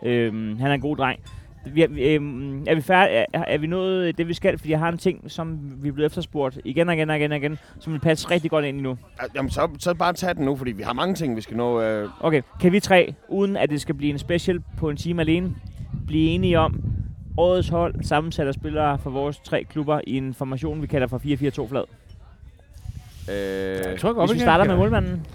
[0.05, 1.19] Øhm, han er en god dreng.
[1.65, 3.25] Vi er, vi, øhm, er vi færdige?
[3.33, 4.57] Er, er vi nået det, vi skal?
[4.57, 7.31] Fordi jeg har en ting, som vi er blevet efterspurgt igen og igen og igen
[7.31, 8.97] og igen, som vil passe rigtig godt ind i nu.
[9.35, 11.81] jamen, så, så bare tag den nu, fordi vi har mange ting, vi skal nå.
[11.81, 15.21] Øh, Okay, kan vi tre, uden at det skal blive en special på en time
[15.21, 15.55] alene,
[16.07, 16.81] blive enige om
[17.37, 21.17] årets hold sammensat af spillere for vores tre klubber i en formation, vi kalder for
[21.17, 21.83] 4-4-2 flad?
[23.29, 25.25] øh, Jeg tror godt, Hvis vi starter med målmanden.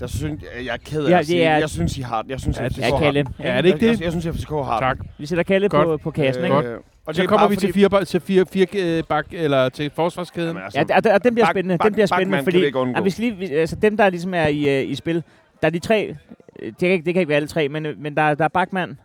[0.00, 2.24] Der synes, jeg, jeg er ked af Ja, at sige, er- jeg synes, I har
[2.28, 3.24] Jeg synes, Ja, FCK det- Ja, har Kalle.
[3.38, 4.00] Ja, er det ikke Jeg, det?
[4.00, 4.98] jeg, jeg synes, FCK har Tak.
[5.18, 6.00] Vi sætter Kalle på, Godt.
[6.00, 6.76] på kassen, Øh, ikke?
[7.06, 10.48] og Så er kommer vi til fire, til fire, fire øh, bak, eller til forsvarskæden.
[10.48, 11.78] Jamen, altså, Ja, og, og den bliver Bak- spændende.
[11.78, 14.34] Bak- den bliver spændende, kan fordi vi ja, vi skal lige, altså dem, der ligesom
[14.34, 15.22] er i, øh, i spil,
[15.62, 16.16] der er de tre,
[16.60, 18.48] det kan, ikke, det kan ikke være alle tre, men, øh, men der, der er
[18.48, 18.98] Bachmann,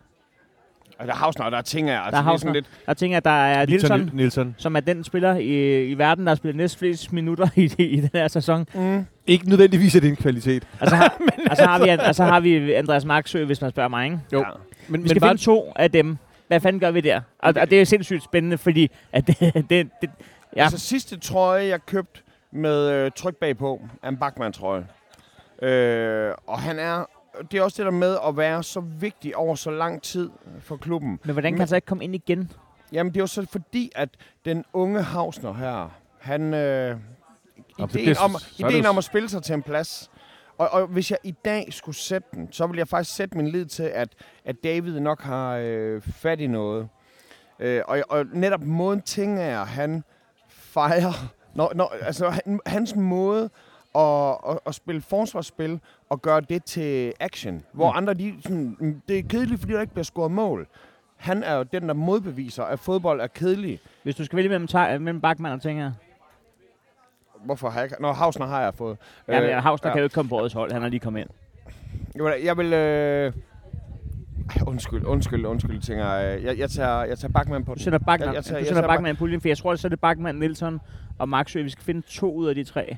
[0.98, 1.96] og der er Hausner, og der er ting af.
[1.98, 2.52] Altså, Der er er Hausner.
[2.52, 4.54] lidt, der tænker, der er Nilsson, Nielsen.
[4.58, 8.00] som er den spiller i, i verden, der har spillet næst flest minutter i, i
[8.00, 8.66] den her sæson.
[8.74, 10.66] mm, Ikke nødvendigvis er det en kvalitet.
[10.80, 11.14] Og så har,
[11.50, 14.04] og så har, vi, og så har vi Andreas Marksø, hvis man spørger mig.
[14.04, 14.18] Ikke?
[14.32, 14.38] Jo.
[14.38, 14.44] Ja.
[14.88, 16.16] Men, Vi skal bare- finde to af dem.
[16.48, 17.20] Hvad fanden gør vi der?
[17.38, 20.08] Og, og det er sindssygt spændende, fordi at det, det, det, Ja.
[20.56, 22.20] ja, Altså sidste trøje, jeg købte
[22.52, 24.86] med øh, tryk bagpå, er en Bachmann-trøje.
[25.62, 27.08] Øh, og han er,
[27.50, 30.30] det er også det der med at være så vigtig over så lang tid
[30.60, 31.20] for klubben.
[31.24, 32.52] men hvordan kan han så ikke komme ind igen?
[32.92, 34.08] Jamen det er jo så fordi, at
[34.44, 36.54] den unge Hausner her, han...
[36.54, 36.96] Øh,
[37.78, 40.10] ideen, er- om, så det ideen om at spille sig til en plads.
[40.58, 43.48] Og, og hvis jeg i dag skulle sætte den, så vil jeg faktisk sætte min
[43.48, 44.08] lid til, at,
[44.44, 46.88] at David nok har øh, fat i noget.
[47.58, 50.04] Øh, og, og netop måden ting er, han
[50.48, 51.12] fejrer...
[51.54, 53.50] Når, når, altså, han, hans måde
[53.96, 57.96] at, at, at spille forsvarsspil og gøre det til action, hvor Mm.
[57.96, 60.66] andre, de, sådan, "Mm, det er kedeligt, fordi der ikke bliver scoret mål.
[61.16, 63.80] Han er jo den, der modbeviser, at fodbold er kedelig.
[64.02, 65.92] Hvis du skal vælge mellem, Thaj- mellem Bachmann og Tinger.
[67.44, 68.02] Hvorfor har jeg ikke...
[68.02, 68.96] Nå, Hausner har jeg fået.
[69.28, 69.94] Ja, men Øh, Havsner ja.
[69.94, 70.72] kan jo ikke komme på årets hold.
[70.72, 71.28] Han har lige kommet ind.
[72.14, 72.32] Jeg vil...
[72.44, 73.32] Jeg vil øh...
[74.56, 76.42] Ej, undskyld, undskyld, undskyld, tænker jeg.
[76.44, 77.82] Jeg, jeg tager, jeg tager Bachmann på Du den.
[77.84, 79.88] sætter Bachmann, Jeg- jeg tager- du tager Bachmann i puljen, for jeg tror, så er
[79.88, 80.80] det Bachmann, Nielsen
[81.18, 81.62] og Maxø.
[81.62, 82.96] Vi skal finde to ud af de tre.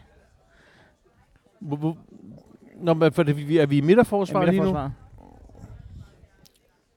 [1.60, 4.62] Nå, men for det, vi- er vi i midterforsvar lige nu?
[4.62, 4.92] Midterforsvar.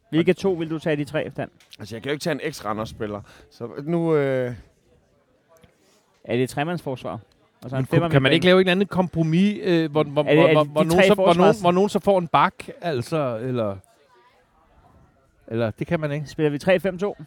[0.09, 1.49] Hvilke to vil du tage de tre, Dan?
[1.79, 4.15] Altså, jeg kan jo ikke tage en ekstra spiller Så nu...
[4.15, 4.53] Øh...
[6.23, 7.19] Er det et tremandsforsvar?
[7.63, 10.25] Og så en kunne, kan man ikke lave en anden kompromis, øh, hvor, hvor, Er
[10.35, 13.37] det- er hvor, hvor, nogen så, hvor, nogen, hvor nogen så får en bak, altså,
[13.41, 13.77] eller...
[15.47, 16.27] Eller, det kan man ikke.
[16.27, 16.57] Spiller vi
[17.17, 17.23] 3-5-2?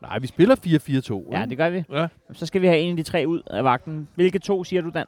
[0.00, 1.38] Nej, vi spiller 4-4-2.
[1.38, 1.84] Ja, det gør vi.
[1.92, 2.08] Ja.
[2.32, 4.08] Så skal vi have en af de tre ud af vagten.
[4.14, 5.06] Hvilke to siger du, Dan?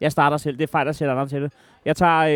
[0.00, 0.56] Jeg starter selv.
[0.58, 1.52] Det er fejl, der sætter andre til det.
[1.84, 2.26] Jeg tager,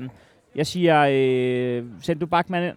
[0.00, 0.08] øh,
[0.56, 2.74] Jeg siger, øh, send du Bachmann ind.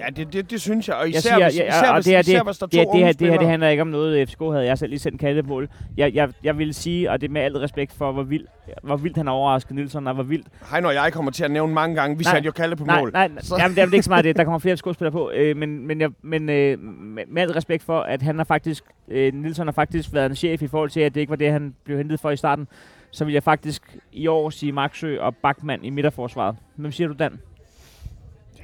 [0.00, 0.96] Ja, det, det, det synes jeg.
[0.96, 2.66] Og Jeg især, siger, hvis, ja, især, og hvis, det her, især det, hvis der
[2.66, 4.78] er det, to det, her, det her det handler ikke om noget, FCK havde jeg
[4.78, 5.68] selv lige sendt kaldemål.
[5.96, 8.50] Jeg, jeg, jeg vil sige, og det er med al respekt for, hvor vildt,
[8.82, 11.50] hvor vildt han har overrasket Nielsen, og hvor vildt Heino og jeg kommer til at
[11.50, 13.10] nævne mange gange, vi Nej, satte jo kalde på Nej, mål.
[13.12, 13.56] nej, Så- så.
[13.58, 14.36] jamen, det er ikke så meget det.
[14.36, 15.30] Der kommer flere FCK-spillere på.
[15.34, 18.84] Øh, men men, jeg, men øh, med, med al respekt for, at han har faktisk,
[19.08, 21.52] øh, Nielsen har faktisk været en chef i forhold til, at det ikke var det,
[21.52, 22.68] han blev hentet for i starten.
[23.10, 26.56] Så vil jeg faktisk i år sige Maxø og Bachmann i midterforsvaret.
[26.76, 27.40] Hvem siger du, Dan?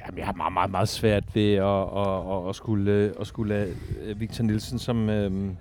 [0.05, 3.27] Jamen, jeg har meget, meget, meget svært ved at, at, at, at skulle, øh, at
[3.27, 5.57] skulle lade øh, Victor Nielsen som, øhm,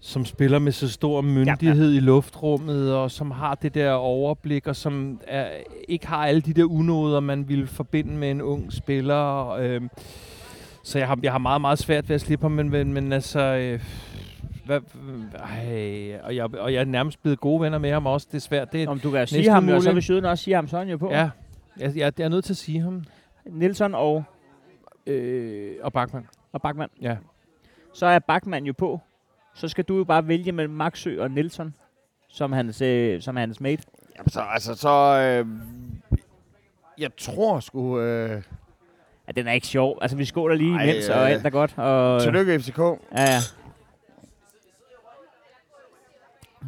[0.00, 1.96] som spiller med så stor myndighed ja, ja.
[1.96, 5.48] i luftrummet, og som har det der overblik, og som er,
[5.88, 9.48] ikke har alle de der unåder, man ville forbinde med en ung spiller.
[9.48, 9.90] Øhm,
[10.82, 13.12] så jeg har, jeg har meget, meget svært ved at slippe ham, men, men, men
[13.12, 13.40] altså...
[13.40, 13.80] Øh,
[14.64, 14.80] hvad,
[15.34, 18.26] ej, og, jeg, og jeg er nærmest blevet gode venner med ham også.
[18.30, 18.72] Det er svært.
[18.72, 20.68] Det er, Om du kan sige ham, jo, og så vil Sjøden også sige ham
[20.68, 21.10] sådan jo på.
[21.10, 21.30] ja,
[21.76, 23.04] jeg, jeg, jeg er nødt til at sige ham.
[23.46, 24.24] Nielsen og,
[25.06, 26.26] Øh, og Bachmann.
[26.52, 26.90] og Bachmann.
[27.02, 27.16] Ja.
[27.94, 29.00] Så er Bachmann jo på.
[29.54, 31.74] Så skal du jo bare vælge mellem Maxø og Nielsen,
[32.28, 33.82] som hans, øh, som hans mate.
[34.18, 34.88] Jamen, så, altså, så...
[35.20, 35.46] Øh,
[36.98, 38.00] jeg tror sgu...
[38.00, 38.42] Øh,
[39.26, 39.98] Ja, den er ikke sjov.
[40.02, 41.74] Altså, vi skåler lige Ej, imens, og øh, alt er godt.
[41.78, 42.78] Og, tillykke, FCK.
[42.78, 43.38] Ja, ja.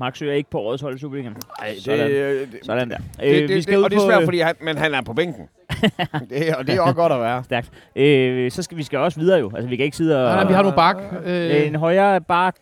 [0.00, 1.36] Maxø er ikke på årets hold i Superligaen.
[1.62, 2.10] Ej, det, Sådan.
[2.10, 2.96] det, Sådan der.
[2.96, 4.54] det, Øh, det, vi skal det, ud og det er på, svært, øh, fordi han,
[4.60, 5.48] men han er på bænken.
[6.30, 7.44] det, er- og det er også godt at være.
[7.44, 7.70] Stærkt.
[7.96, 9.50] Øh, så skal vi skal også videre jo.
[9.54, 10.24] Altså, vi kan ikke sidde og...
[10.34, 10.96] Nej, nej, vi har nogle bak.
[11.24, 12.56] Øh, en højre bak.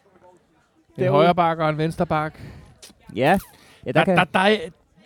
[0.99, 2.35] en højre bak og en venstre bak.
[3.17, 3.39] Ja.
[3.87, 4.17] Ja, der, Der, kan...
[4.17, 4.57] der, der, er-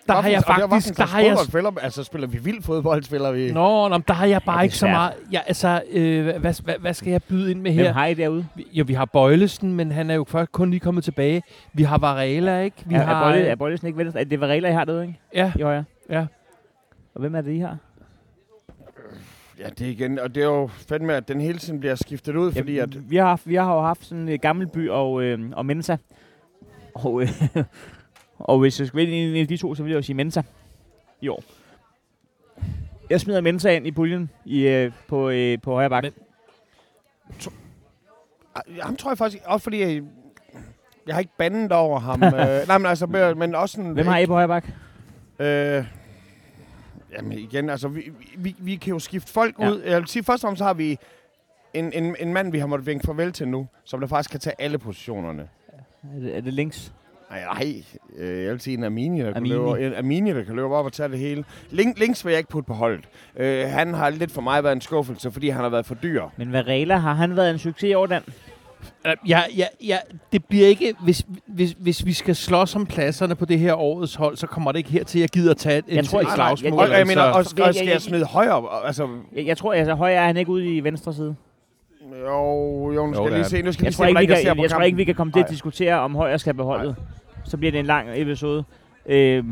[0.09, 0.97] der har jeg faktisk...
[0.97, 3.53] Der har jeg, Spiller, altså, spiller vi vild fodbold, spiller vi...
[3.53, 5.13] Nå, nå, der har jeg bare er ikke så meget...
[5.33, 7.93] Ja, altså, øh, hvad, hvad, hvad skal jeg byde ind med Hvem her?
[7.93, 8.47] har I derude?
[8.55, 11.43] Vi- Jo, vi har Bøjlesen, men han er jo først kun lige kommet tilbage.
[11.73, 12.77] Vi har Varela, ikke?
[12.87, 13.15] Vi er, har...
[13.25, 14.21] er, Bolle, er Bollesen ikke venstre?
[14.21, 15.19] Er det Varela, I har derude, ikke?
[15.35, 15.85] Ja, I højre.
[16.11, 16.27] ja.
[17.15, 17.77] Og hvem er det, I har?
[19.59, 21.95] Ja, det er igen, og det er jo fedt med, at den hele tiden bliver
[21.95, 23.11] skiftet ud, fordi ja, at...
[23.11, 25.97] vi, har, vi har jo haft sådan en Gammelby og, øh, og Mensa.
[26.95, 27.29] Og, øh,
[28.39, 30.43] og hvis jeg skal vælge en af de to, så vil jeg jo sige Mensa
[31.21, 31.43] i år.
[33.11, 36.03] Jeg smider Mensa ind i puljen i, øh, på, øh, på højre bak.
[36.03, 36.13] Men-
[38.57, 40.03] Ej, Ham tror jeg faktisk, også fordi jeg,
[41.07, 42.23] jeg har ikke bandet over ham.
[42.35, 43.91] øh, nej, men altså, men også sådan...
[43.91, 44.65] Hvem har I på højre bak?
[45.39, 45.85] Øh,
[47.13, 49.71] jamen igen, altså, vi, vi, vi kan jo skifte folk ja.
[49.71, 49.81] ud.
[49.83, 50.99] Jeg vil sige, først og fremmest har vi
[51.75, 54.41] en, en, en mand, vi har måttet vinke farvel til nu, som der faktisk kan
[54.41, 55.49] tage alle positionerne.
[56.03, 56.93] Er det, er det links?
[57.31, 57.83] Nej, nej.
[58.19, 59.55] Øh, jeg vil sige en Amini, der, Amini.
[59.55, 61.45] Kan løbe, en Amini, der kan løbe op og tage det hele.
[61.71, 63.05] Link, links vil jeg ikke putte på holdet.
[63.37, 66.23] Øh, han har lidt for mig været en skuffelse, fordi han har været for dyr.
[66.37, 68.23] Men Varela, har han været en succes i år, Dan?
[69.07, 69.99] Øh, Ja, ja, ja,
[70.33, 74.15] det bliver ikke, hvis, hvis, hvis vi skal slås om pladserne på det her årets
[74.15, 76.05] hold, så kommer det ikke her til, at jeg gider at tage et, Jeg et,
[76.05, 76.73] tror et slagsmål.
[76.81, 77.55] Og, jeg mener, og, altså.
[77.59, 78.87] og Jeg- skal jeg- jeg smide højere?
[78.87, 81.35] Altså, Jeg, jeg tror, altså højre er han ikke ude i venstre side.
[82.27, 83.63] Jo, jo, nu skal Jo, jeg lige se.
[83.63, 84.83] Nu skal Jeg jeg tror, lige ikke, se, vi jeg kan, ser på jeg tror
[84.83, 86.97] ikke, vi kan komme til at diskutere, om højre skal beholdet.
[87.45, 88.65] Så bliver det en lang episode.
[89.07, 89.45] Øh,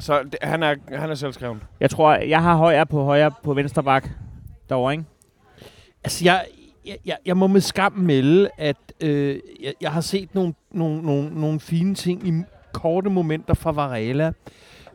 [0.00, 1.62] Så det, han, er, han er selvskreven.
[1.80, 4.08] jeg tror, jeg har højre på højre på venstre bak
[4.68, 5.04] derovre, ikke?
[6.04, 6.44] Altså, jeg,
[6.86, 11.02] jeg, jeg, jeg må med skam melde, at øh, jeg, jeg har set nogle, nogle,
[11.02, 12.32] nogle, nogle fine ting i
[12.72, 14.32] korte momenter fra Varela.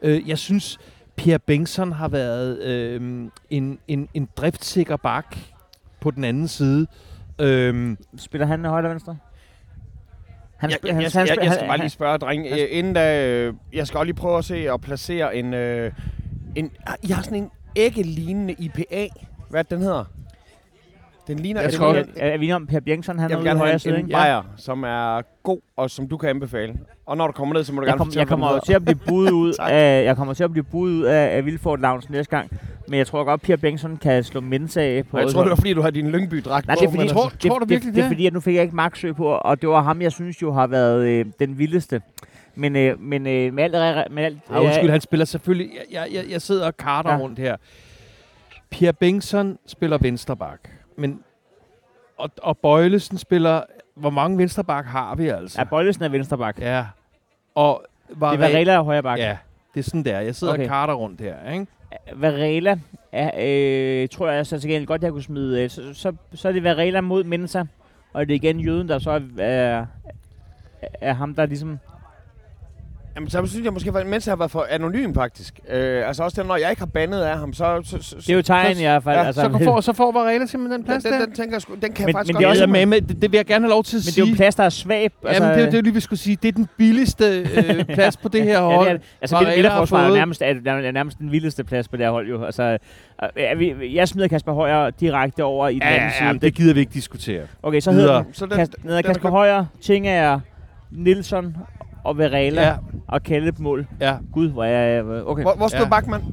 [0.02, 0.80] Øh, jeg synes,
[1.16, 3.02] Pierre Bengtsson har været øh,
[3.50, 5.38] en, en, en driftsikker bak
[6.02, 6.82] på den anden side.
[6.82, 7.11] Øh,
[8.18, 9.18] Spiller han højre eller venstre?
[10.58, 12.46] Han, Jeg, jeg, jeg, jeg, jeg skal bare lige spørge, dreng.
[12.46, 15.54] Øh, inden da, øh, jeg skal også lige prøve at se og placere en...
[15.54, 15.92] Øh,
[16.56, 19.08] en ah, I har sådan en æggelignende IPA.
[19.50, 20.06] Hvad det, den hedder?
[21.28, 21.62] Den ligner...
[21.62, 23.46] Jeg skal også- Er, er vi enige om, Per Bjergson, han jeg er vil ude
[23.46, 24.14] i gerne højre have side, en, en ikke?
[24.14, 26.74] bajer, som er god, og som du kan anbefale.
[27.06, 28.74] Og når du kommer ned, så må du Jeg, gerne kom, fortælle, jeg kommer til
[28.74, 31.80] at blive budet ud af, jeg kommer til at blive budet ud af, af Vilfort
[31.80, 32.52] Lounge næste gang.
[32.88, 35.18] Men jeg tror godt, Pierre Bengtsson kan slå Mensa af på.
[35.18, 37.48] Jeg tror, det var fordi, du har din Lyngby-dragt Nej, det er fordi, tror- altså-
[37.48, 38.16] tror du det, virkelig det, det er det?
[38.16, 40.52] fordi, at nu fik jeg ikke Maxø på, og det var ham, jeg synes jo
[40.54, 42.02] har været øh, den vildeste.
[42.56, 44.12] Men, øh, men øh, med alt...
[44.14, 45.70] Med alt Ah, undskyld, han spiller selvfølgelig...
[45.92, 47.18] Jeg, jeg, jeg sidder og karter Ja.
[47.20, 47.56] rundt her.
[48.72, 50.60] Pierre Bengtsson spiller vensterbak.
[50.96, 51.24] Men,
[52.18, 53.62] og, og Bøjlesen spiller...
[53.96, 55.60] Hvor mange vensterbak har vi altså?
[55.60, 56.60] Ja, Bøjlesen er venstreback.
[56.60, 56.86] Ja.
[57.56, 59.20] Og det er Varela er højre bak.
[59.20, 59.38] Ja,
[59.74, 60.20] det er sådan der.
[60.20, 60.64] Jeg sidder okay.
[60.64, 61.68] og karter rundt her, ikke?
[62.16, 62.80] Varela
[63.12, 65.64] er, øh, tror jeg så til gengæld godt, jeg kunne smide.
[65.64, 67.64] Øh, så, så, så er det Varela mod Mensa,
[68.14, 69.86] og det er igen Jøden, der så er, er,
[71.02, 71.80] er ham, der ligesom
[73.16, 75.60] Jamen, så synes jeg måske, at mens jeg har været for anonym, faktisk.
[75.70, 77.82] Øh, altså også den, når jeg ikke har bandet af ham, så...
[77.84, 79.16] så, så Det er jo tegn i hvert fald.
[79.18, 81.20] Ja, altså, Så får, så får Varela simpelthen den plads den, der.
[81.20, 82.86] den, den, tænker jeg sgu, den kan Men- jeg faktisk men godt det er med,
[82.86, 84.22] med, det, det vil jeg gerne have lov til at men det sige.
[84.24, 85.12] er jo en plads, der er svag.
[85.24, 86.38] Jamen, det, er jo- det lige, vi skulle sige.
[86.42, 88.86] Det er den billigste øh, plads på det her Ja, hold.
[88.88, 89.06] det er, det.
[89.22, 92.12] altså, Varela midterforsvaret er fået- nærmest, er, er nærmest den vildeste plads på det her
[92.12, 92.30] hold.
[92.30, 92.44] Jo.
[92.44, 96.26] Altså, øh, er vi, jeg smider Kasper Højer direkte over i den Ja, anden ja,
[96.26, 96.40] ja, side.
[96.42, 97.44] det gider vi ikke diskutere.
[97.64, 99.30] Okay, så hedder den, Så den, Kas, den hedder den er Kasper.
[99.30, 100.40] Højer, Tingager,
[100.92, 101.56] Nilsson
[102.04, 102.76] og Verela Ja,
[103.08, 103.88] og Kalle på mål.
[104.02, 104.18] ja.
[104.34, 105.06] Gud, hvor er jeg...
[105.06, 105.84] Okay, Hvor, hvor stod Ja.
[105.84, 105.90] ja.
[105.90, 106.24] Bachmann?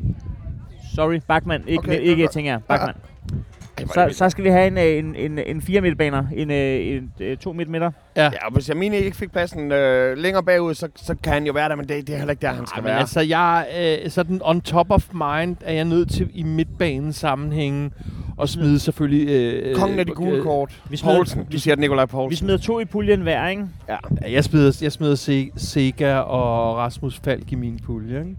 [0.94, 1.20] sorry.
[1.28, 2.32] Bachmann, ikke, Okay, okay, ikke godt.
[2.32, 2.58] Tingager.
[2.68, 2.96] Bachmann.
[2.96, 6.86] Er Så, så skal vi have en, øh, en, en, en fire midtbaner, en, øh,
[6.86, 7.90] en, øh, to midtmidter.
[8.16, 8.22] Ja.
[8.24, 11.52] Ja, og hvis Jamini ikke fik pladsen øh, længere bagud, så, så kan han jo
[11.52, 12.98] være der, men det, det er heller ikke der, han skal Ej, men være.
[12.98, 13.66] altså, jeg
[14.04, 17.90] øh, sådan on top of mind er jeg nødt til i midtbanen sammenhænge
[18.36, 19.28] og smide selvfølgelig...
[19.28, 20.82] Øh, Kongen af de gule øh, kort.
[20.90, 21.44] Vi smider- Poulsen.
[21.52, 22.36] Du siger Nikolaj Vi Poulsen.
[22.46, 23.64] smider to i puljen hver, ikke?
[23.88, 23.96] Ja.
[24.22, 28.36] Ja, jeg smider, jeg smider Se, Sega og Rasmus Falk i min pulje, ikke?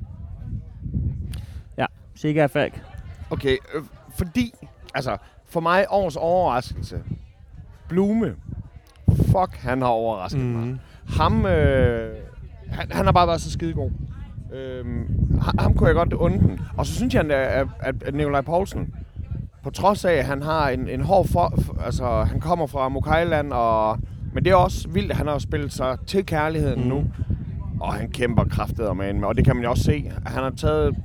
[2.15, 2.73] Sikker og Falk.
[3.29, 3.81] Okay, øh,
[4.17, 4.53] fordi,
[4.95, 5.17] altså,
[5.49, 7.03] for mig årets overraskelse.
[7.89, 8.35] Blume.
[9.15, 10.47] Fuck, han har overrasket mm.
[10.47, 10.67] mig.
[10.67, 10.79] Mm.
[11.09, 12.15] Ham, øh,
[12.69, 13.91] han, han har bare været så skidegod.
[14.53, 16.59] Øhm, ham, ham kunne jeg godt unde den.
[16.77, 18.93] Og så synes jeg, at, at, at Nikolaj Poulsen,
[19.63, 21.53] på trods af, at han har en, en hård for,
[21.85, 23.97] altså han kommer fra Mokailand, og,
[24.33, 26.87] men det er også vildt, at han har spillet sig til kærligheden Mm.
[26.87, 27.03] nu.
[27.79, 30.11] Og han kæmper kraftet om en, og det kan man jo også se.
[30.25, 30.95] Han har taget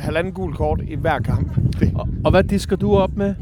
[0.00, 1.56] halvanden gul kort i hver kamp.
[1.80, 3.34] Det, Og, og hvad disker du op med?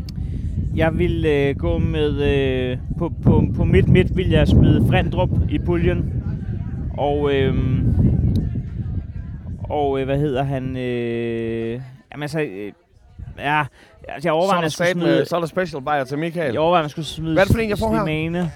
[0.75, 2.11] Jeg vil øh, gå med...
[2.23, 6.23] Øh, på, på, på midt midt vil jeg smide Frendrup i puljen.
[6.99, 7.35] Og...
[7.35, 7.55] Øh,
[9.71, 10.77] og øh, hvad hedder han?
[10.77, 11.81] Øh,
[12.13, 12.41] jamen altså...
[12.41, 12.73] Øh,
[13.39, 13.65] ja,
[14.09, 15.07] altså jeg overvejer, er jeg skulle smide...
[15.07, 16.53] med, så er der special bajer til Michael.
[16.53, 18.05] Jeg overvejer, jeg skulle smide Hvad er det for en, jeg får her?
[18.05, 18.39] Slimane.
[18.39, 18.47] øh.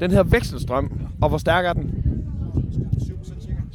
[0.00, 1.00] Den her vekselstrøm.
[1.22, 1.95] Og hvor stærk er den?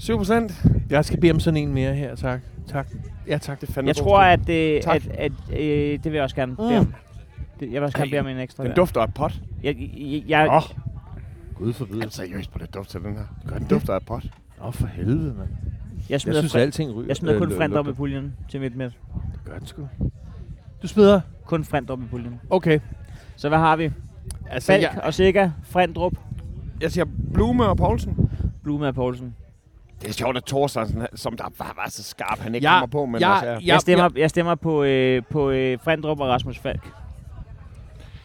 [0.01, 0.13] 7% cirka.
[0.13, 0.65] 7 procent?
[0.89, 2.41] Jeg skal bede om sådan en mere her, tak.
[2.67, 2.87] Tak.
[3.27, 3.61] Ja, tak.
[3.61, 4.95] Det er fandme Jeg tror, at, øh, Tak.
[4.95, 5.59] at, at øh,
[5.91, 6.93] det vil jeg også gerne bede om.
[7.59, 8.75] Det, jeg vil også gerne Ej, bede om en ekstra Den der.
[8.75, 9.41] dufter af pot.
[9.63, 10.61] Jeg, jeg, jeg, Åh,
[11.55, 12.05] Gud forbyde.
[12.05, 13.23] oh, seriøst på det duft til den her.
[13.47, 14.23] Gør den dufter af et pot.
[14.63, 15.37] Åh, for helvede, mand.
[15.39, 17.07] jeg Jeg synes, fri- alting ryger.
[17.07, 18.93] jeg smider kun øh, Frend op i puljen til midt midt.
[19.33, 19.87] Det gør den sgu.
[20.81, 21.21] Du smider?
[21.45, 22.39] Kun Frend op i puljen.
[22.49, 22.79] Okay.
[23.35, 23.89] Så hvad har vi?
[24.49, 26.13] Altså, Falk jeg, og Sikker, Frendrup,
[26.81, 28.29] Jeg siger Blume og Poulsen.
[28.63, 29.35] Blume og Poulsen.
[30.01, 32.87] Det er sjovt, at Thorstensen, som der var, var så skarp, han ikke Jeg- kommer
[32.87, 33.51] på, men jeg- altså, ja.
[33.53, 36.87] jeg- Jeg stemmer, jeg stemmer på, øh, på øh, Frendrup og Rasmus Falk.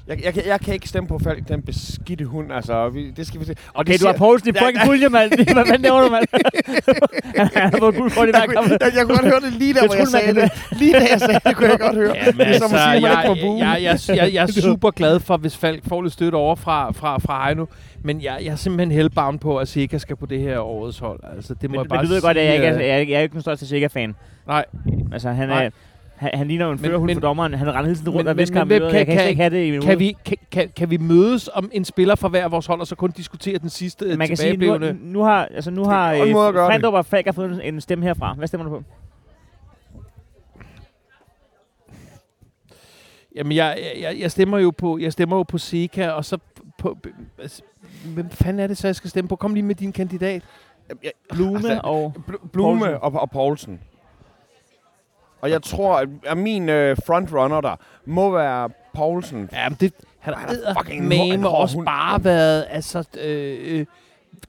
[0.08, 3.26] Jeg, jeg, kan, jeg kan ikke stemme på Falk, den beskidte hund, altså, vi, det
[3.26, 3.54] skal vi se.
[3.68, 5.30] Og Okay, det du har Poulsen i fucking pulje, mand.
[5.54, 6.26] Hvad fanden laver du, mand?
[7.56, 8.70] Han har fået guld kort i hver jeg, kamp.
[8.70, 10.78] jeg, jeg kunne godt høre det lige der, Jeg hvor jeg troede, man sagde det.
[10.80, 12.14] Lige da jeg sagde det, kunne jeg godt høre.
[12.16, 14.90] Jamen, det er som at sige, at man jeg, jeg, jeg, jeg, jeg er super
[14.90, 17.66] glad for, hvis Falk får lidt støtte over fra, fra, fra Heino.
[18.02, 21.20] Men jeg, jeg er simpelthen hellbound på, at Sika skal på det her årets hold.
[21.36, 22.82] Altså, det må Men, jeg bare men du ved godt, at jeg ikke er, sige,
[22.82, 24.14] øh, jeg, er- jeg er ikke den største Sikker-fan.
[24.46, 24.64] Nej,
[25.12, 25.70] Altså, han, Nej.
[26.16, 27.54] Han, han ligner jo en førerhund men- for dommeren.
[27.54, 29.66] Han render hele tiden rundt men- og visker ham kan- kan, kan- ikke have det
[29.66, 32.66] i min kan vi, kan, kan, kan vi mødes om en spiller fra hver vores
[32.66, 35.84] hold, og så kun diskutere den sidste Man kan sige, nu, nu har, altså, nu
[35.84, 36.18] har øh.
[36.52, 38.34] Frendrup og Falk har fået en- stemme herfra.
[38.34, 38.82] Hvad stemmer du på?
[43.36, 46.38] Jamen, jeg, jeg, jeg stemmer jo på, jeg stemmer jo på Sika, og så
[46.78, 46.96] på...
[47.38, 47.62] altså,
[48.14, 49.36] Hvem fanden er det så, jeg skal stemme på?
[49.36, 50.42] Kom lige med din kandidat.
[51.02, 52.12] Jeg, Blume Altså, og...
[52.28, 52.98] Bl- Blume Poulsen.
[53.02, 53.80] og, og Poulsen.
[55.40, 59.48] Og jeg tror, at, at min øh, frontrunner der må være Poulsen.
[59.52, 61.86] Ja, men det, han er har fucking en en mame hård også hund.
[61.86, 63.86] bare været altså, øh, øh,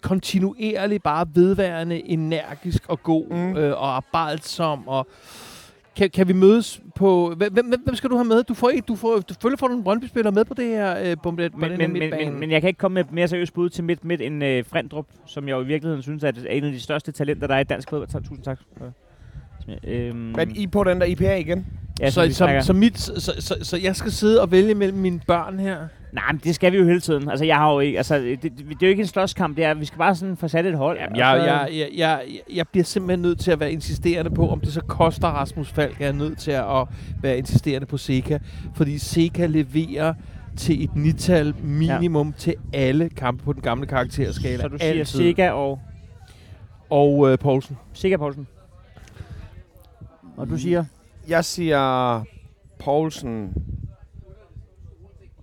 [0.02, 3.58] kontinuerligt bare vedværende, energisk og god Mm.
[3.58, 4.88] øh, og arbejdsom.
[4.88, 5.08] Og
[5.96, 7.34] kan, kan vi mødes på...
[7.38, 8.44] Hvem, hvem, hvem skal du have med?
[8.44, 10.98] Du får ikke, du får, du selvfølgelig får du en Brøndby-spiller med på det her
[11.04, 13.54] øh, på Men, men, men, men, men jeg kan ikke komme med et mere seriøst
[13.54, 16.64] bud til midt, midt end øh, Frendrup, som jeg jo i virkeligheden synes er en
[16.64, 18.24] af de største talenter, der er i dansk fodbold.
[18.24, 18.60] Tusind tak.
[19.84, 21.66] Øhm, Men I på den der IPA igen?
[22.02, 24.98] ja, så, så, så, mit, så, så, så, så jeg skal sidde og vælge mellem
[24.98, 25.78] mine børn her?
[26.14, 27.30] Nej, men det skal vi jo hele tiden.
[27.30, 27.98] Altså, jeg har jo ikke...
[27.98, 29.58] Altså, det, det, det er jo ikke en slåskamp.
[29.58, 30.98] Det er, vi skal bare sådan få sat et hold.
[31.00, 32.22] Jamen, og jeg, så- jeg, jeg, jeg,
[32.56, 36.02] jeg bliver simpelthen nødt til at være insisterende på, om det så koster Rasmus Falk,
[36.02, 36.88] er jeg nødt til at
[37.22, 38.40] være insisterende på Seca.
[38.76, 40.14] Fordi Seca leverer
[40.58, 42.34] til et nital minimum ja.
[42.38, 44.62] til alle kampe på den gamle karakterskala.
[44.62, 45.06] Så du siger Altid.
[45.06, 45.80] Sega og...
[46.90, 47.78] Og øh, Poulsen.
[47.94, 48.48] Sega Poulsen.
[50.38, 50.84] Og du siger...
[51.30, 52.24] Jeg siger
[52.80, 53.54] Poulsen.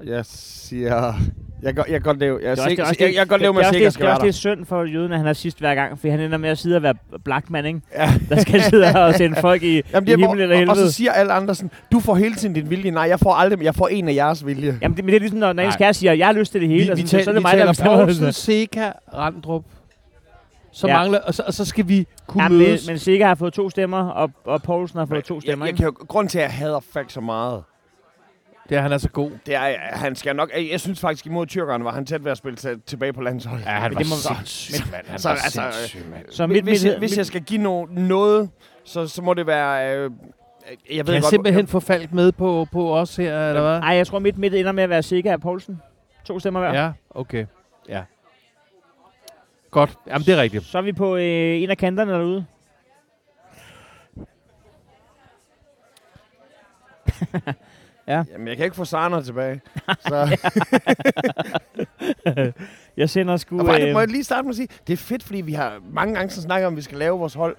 [0.04, 1.14] Jeg siger...
[1.62, 3.52] Jeg kan jeg kan godt leve, jeg, Det er også- sikker, jeg, jeg godt leve
[3.52, 4.26] med, det er at også Sikker det- skal Det er være også der.
[4.26, 6.58] det synd for jøden, at han er sidst hver gang, for han ender med at
[6.58, 7.80] sidde og være blackman, ikke?
[7.94, 8.10] Ja.
[8.28, 10.76] Der skal sidde og sende folk i, Jamen, i himmel eller og, og helvede.
[10.90, 12.90] så siger alle andre sådan, du får hele tiden din vilje.
[12.90, 14.78] Nej, jeg får aldrig, jeg får en af jeres vilje.
[14.82, 15.70] Jamen, det, men det er ligesom, når, Nej.
[15.78, 17.34] kæreste siger, jeg har lyst til det hele, Vi, og vi, sådan, tal, så er
[17.34, 18.34] det vi mig, der taler bestemmer Poulsen, det.
[18.34, 19.64] Seka, Randrup.
[20.76, 20.96] Så Ja.
[20.98, 22.88] mangler, og så, og så skal vi kunne Ja, men, mødes.
[22.88, 25.76] men Sikker har fået to stemmer, og, og Poulsen har fået to stemmer, jeg, jeg
[25.76, 27.62] kan jo, grund til, at jeg hader Falk så meget,
[28.68, 29.30] Det er, han er så god.
[29.46, 30.50] det er, han skal nok...
[30.70, 33.64] Jeg synes faktisk, imod tyrkerne var han tæt ved at spille til, tilbage på landsholdet.
[33.64, 35.06] Ja, han Men var det må- sindssyg, mand.
[35.06, 36.24] Han så var altså, sindssyg, mand.
[36.30, 38.50] Så Hvis, mit, hvis, mit, jeg, hvis mit, jeg skal give no, noget,
[38.84, 39.96] så, så må det være...
[39.96, 40.10] Øh, jeg
[40.90, 43.78] ved Kan jeg godt, simpelthen få Falk med på, på os her, eller hvad?
[43.80, 45.80] Ej, jeg tror, mit midt ender med at være Sikker og Poulsen.
[46.24, 46.82] To stemmer hver.
[46.82, 47.46] Ja, okay.
[47.88, 48.02] Ja.
[49.74, 49.98] Godt.
[50.06, 50.64] Jamen, det er rigtigt.
[50.64, 52.46] Så er vi på øh, en af kanterne derude.
[58.08, 59.60] Jamen, jeg kan ikke få Sarner tilbage.
[60.08, 60.38] så,
[62.96, 63.60] Jeg sender sgu...
[63.60, 65.52] og faktisk, må Øh, jeg lige starte med at sige, det er fedt, fordi vi
[65.52, 67.56] har mange gange så snakket om, at vi skal lave vores hold.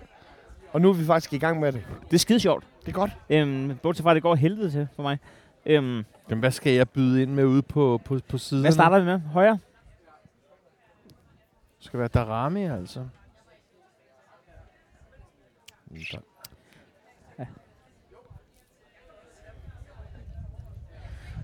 [0.74, 1.82] Og nu er vi faktisk i gang med det.
[2.08, 2.64] det er skide sjovt.
[2.82, 3.12] Det er godt.
[3.30, 5.18] Øhm, bortset fra, at det går helvede til for mig.
[5.66, 8.64] Øhm, Jamen, hvad skal jeg byde ind med ude på, på, på siden?
[8.64, 9.20] hvad starter vi med?
[9.20, 9.60] Højre?
[11.86, 13.06] Skal være Darami, altså.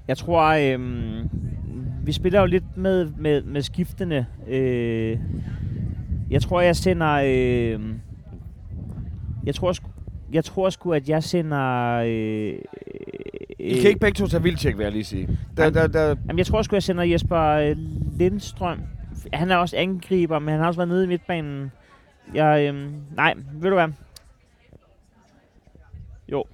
[0.07, 1.29] Jeg tror, øhm,
[2.03, 4.25] vi spiller jo lidt med, med, med skiftende.
[4.47, 5.19] Øh,
[6.29, 7.11] jeg tror, jeg sender...
[7.25, 7.95] Øh,
[9.45, 9.89] jeg tror, sgu,
[10.33, 11.95] jeg tror sgu, at jeg sender...
[12.05, 12.59] Øh,
[13.59, 15.39] I kan ikke begge to tage vildtjek, vil jeg lige sige.
[15.57, 17.75] Der, der, der, Jamen, jeg tror sgu, jeg sender Jesper øh,
[18.17, 18.79] Lindstrøm.
[19.33, 21.71] Han er også angriber, men han har også været nede i midtbanen.
[22.33, 23.87] Jeg, øhm, nej, ved du hvad?
[26.31, 26.45] Jo.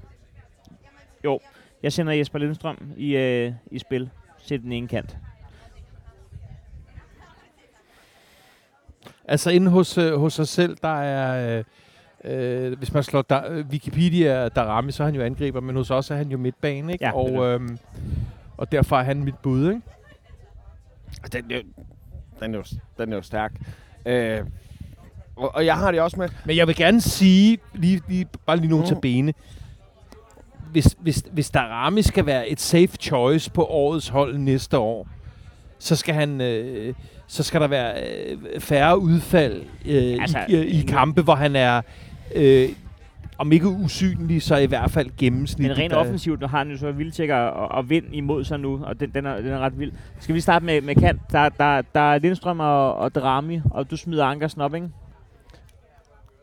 [1.23, 1.39] Jo.
[1.83, 4.09] Jeg sender Jesper Lindstrøm i, øh, i spil
[4.45, 5.17] til den ene kant.
[9.27, 11.57] Altså, inde hos, øh, hos os selv, der er...
[11.57, 11.63] Øh,
[12.23, 15.91] øh, hvis man slår da, øh, Wikipedia Darami, så er han jo angriber, men hos
[15.91, 17.05] os er han jo midtbane, ikke?
[17.05, 17.77] Ja, og, øhm,
[18.57, 19.81] og derfor er han mit bud, ikke?
[21.31, 21.73] den,
[22.39, 22.63] den, er jo,
[22.97, 23.51] den er jo stærk.
[24.05, 24.39] Øh,
[25.35, 26.29] og, og jeg har det også med...
[26.45, 28.87] Men jeg vil gerne sige, lige, lige, bare lige nogle Mm.
[28.87, 29.33] til bene,
[30.71, 35.07] hvis, hvis, hvis Darami skal være et safe choice på årets hold næste år,
[35.79, 36.41] så skal han...
[36.41, 36.93] Øh,
[37.29, 41.35] så skal der være øh, færre udfald øh, Altså, i, i, i nu- kampe, hvor
[41.35, 41.81] han er,
[42.35, 42.69] øh,
[43.37, 45.67] om ikke usynlig, så i hvert fald gennemsnitlig.
[45.69, 48.59] Men rent Der- offensivt nu har han jo så vildtjekker og, og vind imod sig
[48.59, 49.91] nu, og den, den, er, den er ret vild.
[50.19, 51.21] Skal vi starte med, med kant?
[51.31, 54.89] Der, der, der er Lindstrøm og, og Drami, og du smider Ankersen op, ikke?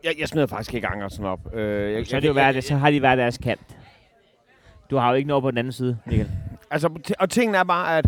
[0.04, 1.54] Jeg, jeg smider faktisk ikke Angersen op.
[1.54, 3.76] Øh, jeg, Så, er det jo været, så har de været deres kant.
[4.90, 6.30] Du har jo ikke noget på den anden side, Michael.
[6.70, 6.88] Altså,
[7.18, 8.06] og tingen er bare, at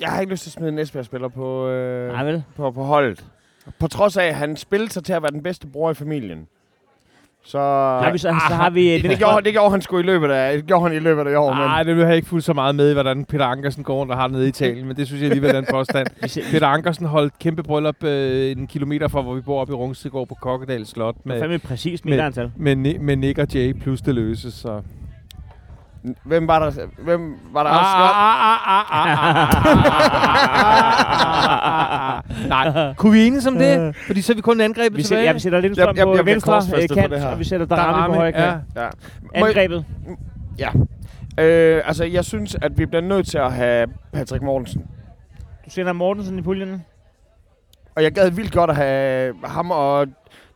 [0.00, 2.44] jeg har ikke lyst til at smide en Esbjerg-spiller på, øh, Nej, vel?
[2.56, 3.26] på, på holdet.
[3.78, 6.46] På trods af, at han spillede sig til at være den bedste bror i familien.
[7.44, 8.92] Så, Har vi så, så har vi...
[8.92, 11.26] det, det, gjorde, det gjorde han sgu i løbet af, det gjorde han i løbet
[11.26, 11.50] af i år.
[11.54, 14.12] Nej, det vil jeg ikke fuldt så meget med, i, hvordan Peter Ankersen går rundt
[14.12, 16.06] og har nede i Italien, men det synes jeg alligevel er en påstand.
[16.52, 20.28] Peter Ankersen holdt kæmpe bryllup øh, en kilometer fra, hvor vi bor oppe i Rungstegård
[20.28, 22.50] på Kokkedal Slot Det er med, fandme med- meterantal.
[22.56, 24.80] med, Ni- med Nick og Jay plus det løse, så...
[26.24, 27.96] hvem var der, hvem var der Ah, også?
[27.96, 29.32] ah, ah, ah, ah,
[32.48, 32.48] ah.
[32.48, 33.96] Nej, kunne vi enes om det?
[34.06, 35.24] Fordi så er vi kun angrebet Vi, tilbage.
[35.26, 38.14] ja, vi sætter Lindstrøm Jeg- jeg- på venstre øh, kant, og vi sætter Darami på
[38.14, 38.62] højre kant.
[38.76, 38.88] Ja.
[39.34, 39.84] Angrebet.
[40.58, 40.68] Ja.
[41.38, 44.82] Øh, altså, jeg synes, at vi bliver nødt til at have Patrick Mortensen.
[45.64, 46.84] Du sender Mortensen i puljen.
[47.96, 50.06] Og jeg gad vildt godt at have ham og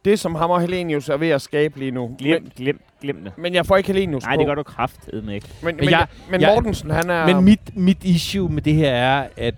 [0.05, 2.11] det, som ham og Helenius er ved at skabe lige nu.
[2.19, 3.33] Glem, Men, glem, glem det.
[3.39, 4.39] men jeg får ikke Helenius Nej, på.
[4.39, 5.49] det gør du kraftedme ikke.
[5.63, 7.27] Men, men, jeg- jeg, men jeg- Mortensen, han er...
[7.27, 9.55] Men mit, mit issue med det her er, at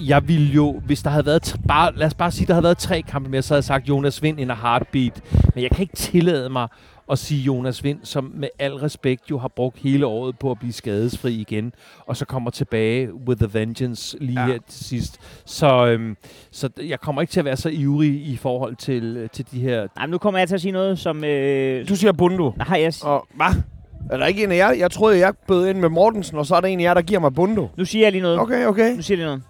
[0.00, 2.78] jeg ville jo, hvis der havde været, bare, lad os bare sige, der havde været
[2.78, 5.20] tre kampe mere, så havde jeg sagt Jonas Vind in a heartbeat.
[5.54, 6.68] Men jeg kan ikke tillade mig
[7.10, 10.58] at sige Jonas Vind, som med al respekt jo har brugt hele året på at
[10.58, 11.72] blive skadesfri igen,
[12.06, 14.46] og så kommer tilbage with the vengeance lige Ja.
[14.46, 15.20] her til sidst.
[15.44, 16.16] Så, øhm,
[16.50, 19.86] så jeg kommer ikke til at være så ivrig i forhold til, til de her...
[19.96, 21.24] Nej, nu kommer jeg til at sige noget, som...
[21.24, 22.54] Øh, Du siger Bundu.
[22.56, 23.62] nej, jeg, Og hvad?
[24.10, 24.70] Er der ikke en af jer?
[24.72, 27.02] Jeg troede, jeg bød ind med Mortensen, og så er der en af jer, der
[27.02, 27.68] giver mig Bundu.
[27.76, 28.38] nu siger jeg lige noget.
[28.40, 28.96] Okay, okay.
[28.96, 29.42] Nu siger jeg lige noget.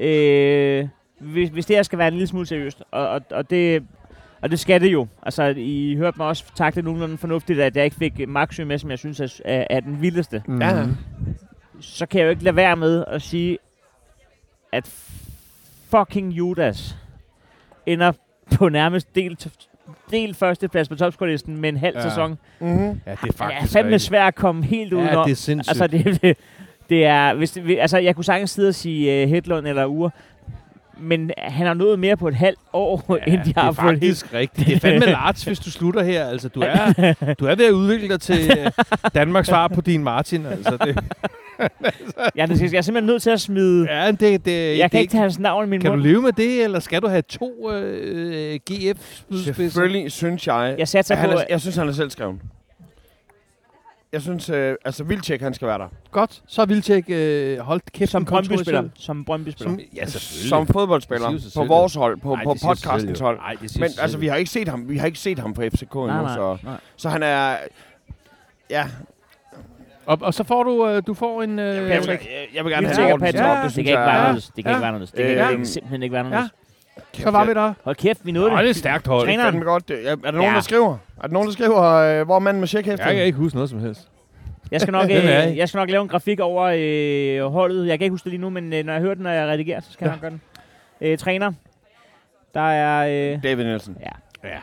[0.00, 0.88] Øh,
[1.20, 3.82] hvis, hvis det her skal være en lille smule seriøst, og, og, og det...
[4.46, 5.06] Og det skal det jo.
[5.22, 8.90] Altså, I hørte mig også takle nogenlunde fornuftigt, at jeg ikke fik Maxø med, som
[8.90, 10.42] jeg synes er, er, er den vildeste.
[10.46, 10.60] Mm.
[10.62, 10.84] Ja.
[11.80, 13.58] Så kan jeg jo ikke lade være med at sige,
[14.72, 14.86] at
[15.90, 16.96] fucking Judas
[17.86, 18.12] ender
[18.56, 19.38] på nærmest del,
[20.10, 22.08] del førsteplads på topscore-listen med en halv Ja.
[22.08, 22.38] sæson.
[22.60, 22.78] Mm-hmm.
[22.78, 25.34] Ja, det er Det er faktisk fandme svært at komme helt ud Ja, det er
[25.34, 25.68] sindssygt.
[25.80, 26.36] Altså, det, det,
[26.88, 29.84] Det er, hvis det, vi- altså, jeg kunne sagtens sidde og sige uh, Hedlund eller
[29.86, 30.10] Ure,
[31.00, 33.72] men han har nået mere på et halvt år, ja, end de det har er
[33.72, 34.02] på et helt.
[34.02, 34.68] faktisk rigtigt.
[34.68, 36.26] Det er fandme large, hvis du slutter her.
[36.26, 38.70] Altså, du er, du er ved at udvikle dig til øh,
[39.14, 40.46] Danmarks svar på din Martin.
[40.46, 40.98] Altså, det,
[42.36, 43.86] Ja, det skal, jeg er simpelthen nødt til at smide...
[43.90, 46.06] ja, det, det, det, Jeg kan ikke tage hans navn i min Kan du mund.
[46.06, 49.44] leve med det, eller skal du have to øh, GF-spydspidser?
[49.44, 50.74] Selvfølgelig synes jeg...
[50.78, 51.30] Jeg satser på...
[51.30, 52.36] er, jeg synes, han er selv skrevet.
[54.16, 55.88] Jeg synes, øh, altså Vildtjek, han skal være der.
[56.10, 58.88] Godt, så er Vildtjek øh, holdt kæft Som Brøndby-spiller.
[58.94, 59.70] Som Brøndby-spiller.
[59.72, 60.06] Som, ja.
[60.48, 61.30] Som fodboldspiller.
[61.30, 63.38] Det På vores hold, på, Ej, på det podcastens hold.
[63.38, 65.62] Ej, det Men altså, vi har ikke set ham, vi har ikke set ham på
[65.62, 66.74] FCK endnu, nej, nej, så, nej.
[66.96, 67.56] så han er...
[68.70, 68.86] Ja,
[70.06, 71.58] Og, og så får du, øh, du får en...
[71.58, 72.18] Øh, jeg, vil, jeg,
[72.54, 73.44] jeg vil gerne have tænker en Patrick.
[73.44, 74.50] ordentlig Ja, top, Det synes kan ikke jeg være er- anderledes.
[74.56, 74.70] Det kan Ja.
[74.76, 75.10] ikke være anderledes.
[75.12, 76.48] Det kan ikke, simpelthen ikke være
[76.96, 77.22] anderledes.
[77.24, 77.72] så var vi der.
[77.84, 78.70] Hold kæft, vi nåede Nå, det er det.
[78.70, 79.26] et stærkt hold.
[79.28, 79.60] Det er Træneren.
[79.64, 79.90] godt.
[79.90, 80.54] Er, er der nogen, Ja.
[80.54, 80.96] der skriver?
[81.22, 83.06] Er der nogen, der skriver, øh, hvor er manden med checkhæftet?
[83.06, 84.08] Jeg kan ikke huske noget som helst.
[84.70, 86.72] Jeg skal nok, er øh, jeg skal nok lave en grafik over
[87.44, 87.86] øh, holdet.
[87.88, 89.46] Jeg kan ikke huske det lige nu, men øh, når jeg hører den, når jeg
[89.48, 90.10] redigerer, så skal Ja.
[90.10, 90.40] jeg nok gøre den.
[91.00, 91.52] Øh, træner.
[92.54, 93.32] Der er...
[93.34, 93.96] Øh, David Nielsen.
[94.00, 94.48] ja.
[94.48, 94.58] Ja,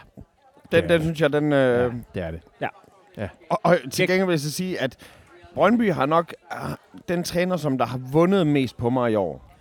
[0.72, 0.94] Den, Ja.
[0.94, 1.54] den synes jeg, den...
[1.54, 2.42] Øh, det er det.
[3.50, 4.96] Og, og til gengæld vil jeg så sige, at
[5.56, 6.70] Brøndby har nok ah,
[7.10, 9.53] den træner, som der har vundet mest på mig i år.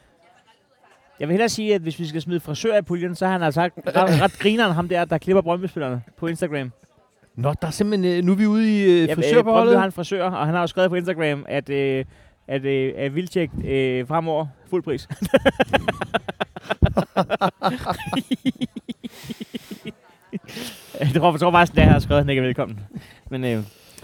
[1.20, 3.42] Jeg vil hellere sige, at hvis vi skal smide frisør i puljen, så har han
[3.42, 3.72] altså ret,
[4.22, 6.72] ret, grineren ham der, der klipper Brøndby-spillerne på Instagram.
[7.36, 8.18] Nå, der er simpelthen...
[8.18, 9.78] Øh, nu er vi ude i øh, Ja, øh, Brøndby frisørbeholdet.
[9.78, 12.04] har en frisør, og han har jo skrevet på Instagram, at, øh,
[12.48, 15.08] at, øh, at Vildtjek øh, fremover fuld pris.
[21.00, 22.80] jeg tror, jeg tror faktisk, at jeg har skrevet, at han ikke er velkommen.
[23.30, 23.62] Men øh,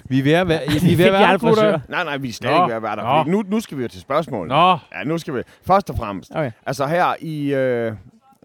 [0.08, 1.80] Vi er ved at være, vi er ved at være.
[1.88, 3.24] Nej, nej, vi er slet Nå, ikke ved at være der.
[3.24, 4.48] Nu, nu skal vi jo til spørgsmål.
[4.48, 5.42] Nå, Ja, nu skal vi.
[5.66, 6.30] Først og fremmest.
[6.34, 6.50] Okay.
[6.66, 7.54] Altså her i...
[7.54, 7.92] Øh,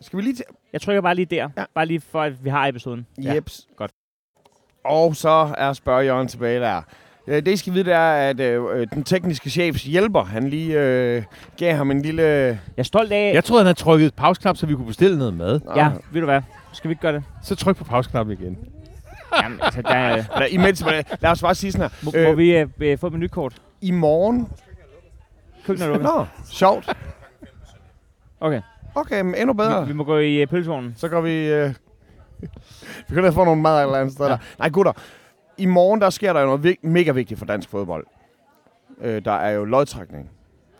[0.01, 0.45] skal vi lige til...
[0.73, 1.35] jeg trykker bare lige der.
[1.35, 1.47] Ja.
[1.57, 1.63] Ja.
[1.75, 3.05] Bare lige for, at vi har episoden.
[3.23, 3.33] Ja.
[3.33, 3.67] Jeps.
[3.77, 3.91] godt.
[4.85, 6.81] Og så er spørgejørgen tilbage der.
[7.27, 10.49] Øh, Det, I skal vide, det er, at øh, øh, den tekniske chefs hjælper, han
[10.49, 11.23] lige øh,
[11.59, 12.23] gav ham en lille...
[12.23, 13.31] Jeg er stolt af...
[13.33, 15.59] jeg troede, han havde trykket pauseknap, så vi kunne bestille noget mad.
[15.75, 16.41] Ja, ved du hvad?
[16.73, 17.23] Skal vi ikke gøre det?
[17.43, 18.57] Så tryk på pauseknappen igen.
[19.41, 20.83] Jamen, altså, der, er- Eller, imens,
[21.21, 22.23] lad os bare sige sådan må, her.
[22.25, 23.61] må Øh, vi øh, øh, få et menukort?
[23.81, 24.47] I morgen...
[25.65, 26.09] Køkkenet er lukket.
[26.15, 26.97] Nå, sjovt.
[28.39, 28.61] Okay.
[28.95, 29.81] Okay, men endnu bedre.
[29.81, 30.93] Vi, vi må gå i øh, pølsevognen.
[30.97, 31.47] Så går vi...
[31.47, 31.73] Øh,
[33.09, 34.31] vi kan da få nogle mad et eller andet sted ja.
[34.31, 34.37] der.
[34.59, 34.91] Nej, gutter.
[35.57, 38.05] I morgen, der sker der jo noget vig- mega vigtigt for dansk fodbold.
[39.01, 40.29] Øh, der er jo lodtrækning.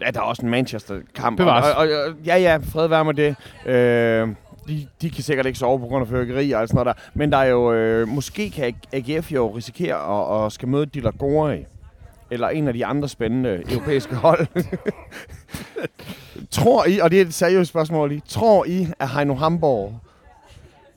[0.01, 1.39] Ja, der er også en Manchester-kamp.
[1.39, 1.88] Og, og, og,
[2.26, 3.36] ja, ja, fred være med det.
[3.66, 4.30] Øh,
[4.68, 7.03] de, de kan sikkert ikke sove på grund af fyrkeri og alt sådan noget der.
[7.14, 7.74] Men der er jo...
[7.74, 11.66] Øh, måske kan AGF jo risikere at, at skal møde Dilla Gori.
[12.32, 14.47] Eller en af de andre spændende europæiske hold.
[16.51, 19.99] tror I, og det er et seriøst spørgsmål lige, tror I, at Heino Hamborg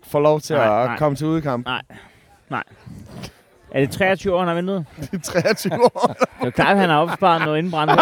[0.06, 0.98] får lov til Nej, at nej.
[0.98, 1.66] komme til udkamp?
[3.70, 4.84] Er det 23 år, han har ventet?
[5.10, 6.14] Det er 23 år.
[6.40, 7.92] Det er klart, at han har opsparet noget indbrændt.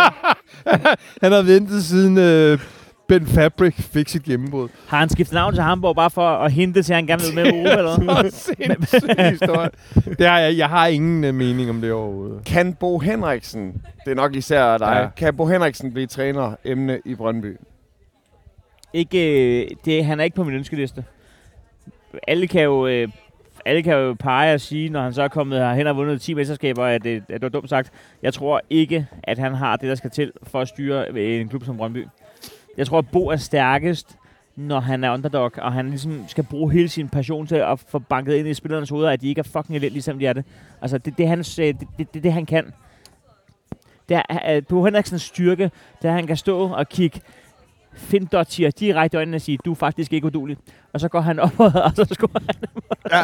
[1.22, 2.58] Han har ventet siden øh,
[3.08, 4.68] Ben Fabric fik sit gennembrud.
[4.88, 7.34] Har han skiftet navn til Hamburg bare for at hinte til, at han gerne vil
[7.34, 7.78] med i Europa?
[7.78, 8.28] Eller?
[8.30, 9.70] Så sindssyg historie.
[10.18, 12.44] Det har jeg, jeg har ingen uh, mening om det overhovedet.
[12.44, 15.08] Kan Bo Henriksen, det er nok især dig, Ja.
[15.16, 17.56] kan Bo Henriksen blive træner emne i Brøndby?
[18.92, 21.04] ikke, øh, det, han er ikke på min ønskeliste.
[22.28, 22.86] Alle kan jo...
[22.86, 23.08] Øh,
[23.66, 26.34] alle kan jo pege og sige, når han så er kommet herhen og vundet 10
[26.34, 27.92] mesterskaber, at det, at det var dumt sagt.
[28.22, 31.48] Jeg tror ikke, at han har det, der skal til for at styre øh, en
[31.48, 32.06] klub som Brøndby.
[32.76, 34.16] Jeg tror, at Bo er stærkest,
[34.56, 37.98] når han er underdog, og han ligesom skal bruge hele sin passion til at få
[37.98, 40.44] banket ind i spillernes hoveder, at de ikke er fucking elendige, ligesom de er det.
[40.82, 42.72] Altså, det, det er hans, øh, det, det, det, det, han kan.
[44.08, 47.20] Det er, uh, Bo Henriksens styrke, det er, at han kan stå og kigge
[47.96, 50.56] Finn Dottier direkte i øjnene og sige, du er faktisk ikke udulig.
[50.92, 52.54] Og så går han op, og så scorer han.
[53.10, 53.22] Ja,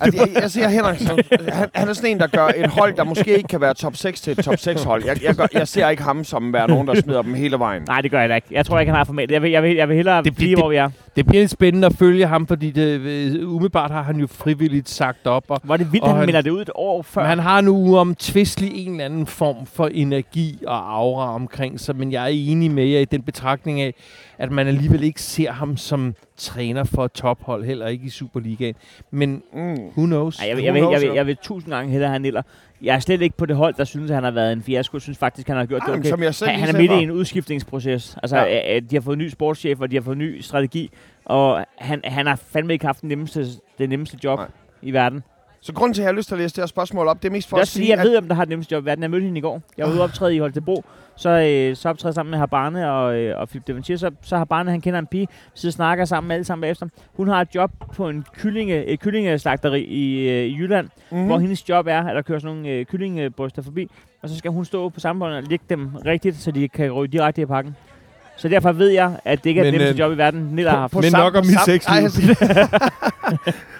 [0.00, 1.08] altså, jeg, jeg ser Henriksen,
[1.48, 3.96] han, han er sådan en, der gør et hold, der måske ikke kan være top
[3.96, 5.04] 6 til et top 6 hold.
[5.04, 7.82] Jeg, jeg, gør, jeg ser ikke ham som være nogen, der smider dem hele vejen.
[7.88, 8.46] Nej, det gør jeg da ikke.
[8.50, 9.30] Jeg tror ikke, han har format.
[9.30, 10.90] Jeg vil, jeg vil, jeg vil hellere Det- blive, det- hvor vi er.
[11.16, 14.88] Det bliver lidt spændende at følge ham, fordi det, øh, umiddelbart har han jo frivilligt
[14.88, 15.44] sagt op.
[15.48, 17.20] Og, er det vildt, Og han, han- melder det ud et år før.
[17.20, 21.96] men han har nu uomtvistelig en eller anden form for energi og aura omkring sig,
[21.96, 23.94] men jeg er enig med jer i den betragtning af,
[24.38, 28.74] at man alligevel ikke ser ham som træner for et tophold, heller ikke i Superligaen.
[29.10, 29.74] Men Mm.
[29.74, 30.38] who knows?
[30.40, 32.42] Ej, jeg, vil, jeg, vil, jeg, vil, jeg vil tusind gange hellere han Niller.
[32.82, 34.96] Jeg er slet ikke på det hold, der synes, at han har været en fiasko.
[34.96, 36.08] Jeg synes faktisk, han har gjort Ej, det okay.
[36.08, 38.16] som jeg selv Han, han er midt i en udskiftningsproces.
[38.22, 38.72] Altså, Ja.
[38.74, 38.80] ja.
[38.80, 40.90] de har fået ny sportschef, og de har fået ny strategi.
[41.24, 43.46] Og han, han har fandme ikke haft den nemmeste,
[43.78, 44.48] det nemmeste job Nej.
[44.82, 45.22] i verden.
[45.66, 47.28] Så grunden til, at jeg har lyst til at læse det her spørgsmål op, det
[47.28, 48.84] er mest for Jeg at sige, jeg at ved, om der har det nemmeste job
[48.84, 49.02] i verden.
[49.02, 49.62] Jeg mødte hende i går.
[49.78, 50.84] Jeg var ude optræde i Holstebro.
[51.16, 53.96] Så, øh, så optræder jeg sammen med Habane og, øh, og Philip Devantier.
[53.96, 56.86] Så, så Habane, han kender en pige, så snakker sammen alle sammen bagefter.
[57.16, 61.26] Hun har et job på en kyllinge, et kyllingeslagteri i, øh, i Jylland, mm.
[61.26, 63.90] Hvor hendes job er, at der kører sådan nogle øh, kyllingebryster forbi.
[64.22, 66.92] Og så skal hun stå på samme bånd og lægge dem rigtigt, så de kan
[66.92, 67.76] ryge direkte i pakken.
[68.36, 70.40] Så derfor ved jeg, at det ikke er Men, det nemmeste øh, job i verden,
[70.52, 70.94] Nilla har haft.
[70.94, 72.34] Men nok om mit sexliv.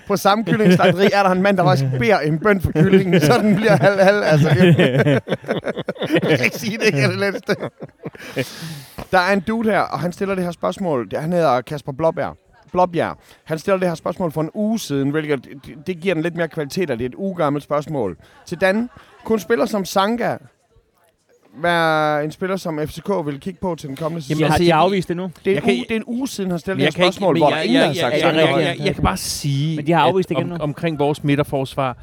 [0.06, 3.38] På samme kyllingslagteri er der en mand, der faktisk beder en bøn for kyllingen, så
[3.38, 4.22] den bliver halv halv.
[4.24, 4.76] Altså, det,
[6.30, 7.56] jeg kan ikke sige, det ikke er det letteste.
[9.12, 11.08] Der er en dude her, og han stiller det her spørgsmål.
[11.14, 12.36] Han hedder Kasper Blåbjerg.
[12.72, 13.16] Blåbjerg.
[13.44, 16.36] Han stiller det her spørgsmål for en uge siden, hvilket det, det giver den lidt
[16.36, 18.16] mere kvalitet, at det er et ugegammelt spørgsmål.
[18.46, 18.90] Til Dan,
[19.30, 20.36] en spiller som Sanka
[21.62, 24.38] være en spiller, som FCK vil kigge på til den kommende sæson?
[24.38, 25.30] Jamen, altså, har jeg- afvist det nu?
[25.44, 27.02] det, er jeg en kan- uge, det er en uge siden, han stillede det her
[27.02, 29.76] spørgsmål, men hvor der ingen, har sagt jeg, jeg, jeg, jeg, jeg kan bare sige,
[29.76, 30.62] Men de har afvist at, igen om, nu.
[30.62, 31.96] omkring vores midterforsvar,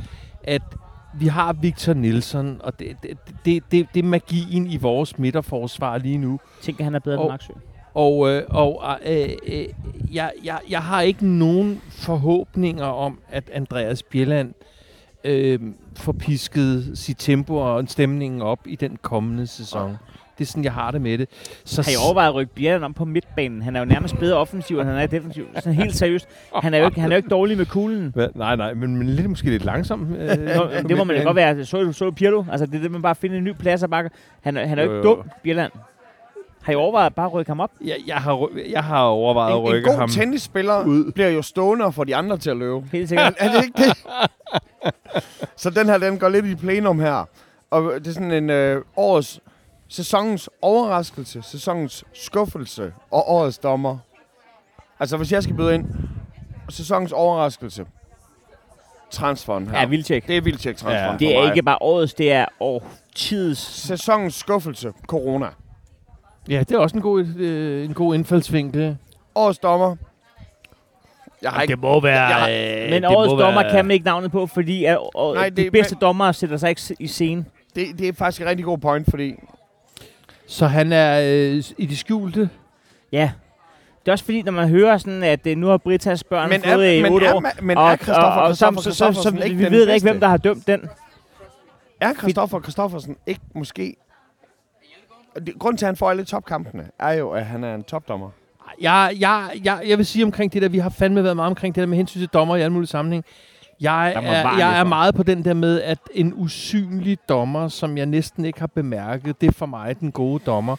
[0.43, 0.61] at
[1.19, 5.97] vi har Victor Nielsen, og det, det, det, det, det er magien i vores midterforsvar
[5.97, 6.39] lige nu.
[6.61, 7.53] Tænker, han er bedre Og- end Maxø.
[7.95, 9.65] Og, øh, og øh, øh,
[10.13, 14.53] jeg, jeg, jeg har ikke nogen forhåbninger om, at Andreas Bjelland øh,
[15.97, 19.97] får pisket sit tempo og stemningen op i den kommende sæson.
[20.37, 21.29] Det er sådan, jeg har det med det.
[21.65, 23.61] Så Har I overvejet at rykke Bjerren om på midtbanen?
[23.61, 25.45] Han er jo nærmest bedre offensiv, end han er defensiv.
[25.55, 26.27] Sådan helt seriøst.
[26.55, 28.11] Han er jo ikke, han er jo ikke dårlig med kuglen.
[28.15, 28.27] Hvad?
[28.35, 30.15] Nej, nej, men, men lidt, måske lidt langsom.
[30.15, 31.65] Øh, Nå, det må man jo godt være.
[31.65, 32.43] Så så Pirlo?
[32.51, 34.09] Altså, det er det, man bare finder en ny plads og bare...
[34.41, 35.71] Han, er- han er jo Jo, ikke dum, Bjelland.
[36.63, 37.71] Har I overvejet bare at rykke ham op?
[37.81, 40.09] Jeg, jeg, har, jeg har overvejet at En, en rykke god ham.
[40.09, 41.11] tennisspiller ud.
[41.11, 42.83] bliver jo stående og får de andre til at løbe.
[42.91, 43.33] Helt sikkert.
[43.37, 43.97] Er det ikke det?
[45.61, 47.25] så den her, den går lidt i plenum her.
[47.71, 49.39] Og det er sådan en øh, årets,
[49.87, 53.97] sæsonens overraskelse, sæsonens skuffelse og årets dommer.
[54.99, 55.85] Altså, hvis jeg skal byde ind,
[56.69, 57.85] sæsonens overraskelse,
[59.11, 59.79] transferen her.
[59.79, 60.27] Ja, Vildtjek.
[60.27, 61.27] Det er Vildtjek transferen Ja.
[61.27, 61.49] Det er mig.
[61.49, 63.59] ikke bare årets, det er årtidets.
[63.61, 65.47] Sæsonens skuffelse, corona.
[66.49, 68.97] Ja, det er også en god, øh, en god indfaldsvinkel.
[69.35, 69.95] Årets dommer.
[71.41, 71.75] Jeg har ikke...
[71.75, 72.21] må være...
[72.21, 72.49] Jeg har-
[72.83, 75.49] øh, Men det årets dommer være- kan man ikke navnet på, fordi at, og Nej,
[75.49, 77.45] de det- bedste men- dommere sætter sig ikke i scene.
[77.75, 79.35] Det, det er faktisk en rigtig god point, fordi
[80.47, 82.49] Så han er øh, i det skjulte.
[83.11, 83.31] Ja.
[84.01, 86.61] Det er også fordi, når man hører sådan, at øh, nu har Britas børn Men
[86.63, 87.43] fået er- i men 8 er år.
[87.61, 89.89] men og, er Christoffer og, og, så, Christoffer så, så, så, Christoffersen ikke vi ved
[89.89, 90.89] ikke, hvem der har dømt den.
[92.01, 93.95] Er Christoffer Christoffersen ikke måske...
[95.59, 98.29] Grunden til, at han får alle topkampene, er jo, at han er en topdommer.
[98.81, 101.75] Jeg, jeg, jeg, jeg vil sige omkring det der, vi har fandme været meget omkring
[101.75, 103.25] det der med hensyn til dommer i alle mulige sammenhæng.
[103.81, 108.05] Jeg er, jeg er meget på den der med, at en usynlig dommer, som jeg
[108.05, 110.75] næsten ikke har bemærket, det er for mig den gode dommer.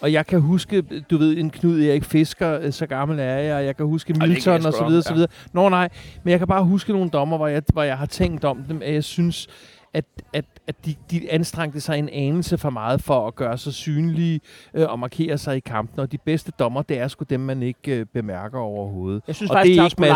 [0.00, 3.56] Og jeg kan huske, du ved, en Knud Erik Fisker, øh, så gammel er jeg,
[3.56, 5.14] og jeg kan huske Milton sgu og så videre, så ja.
[5.14, 5.30] videre.
[5.52, 5.88] Nå nej,
[6.22, 8.82] men jeg kan bare huske nogle dommer, hvor jeg, hvor jeg har tænkt om dem,
[8.82, 9.48] at jeg synes,
[9.94, 13.72] at, at, at de, de anstrengte sig en anelse for meget for at gøre sig
[13.74, 14.40] synlige
[14.74, 16.00] øh, og markere sig i kampen.
[16.00, 19.22] Og de bedste dommer, det er sgu dem, man ikke øh, bemærker overhovedet.
[19.26, 20.08] Jeg synes Og faktisk, det er Claus ikke Mads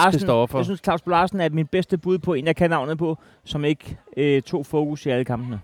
[0.55, 3.65] jeg synes, Claus Larsen er min bedste bud på en, jeg kan navnet på, som
[3.65, 5.61] ikke øh, tog fokus i alle kampene.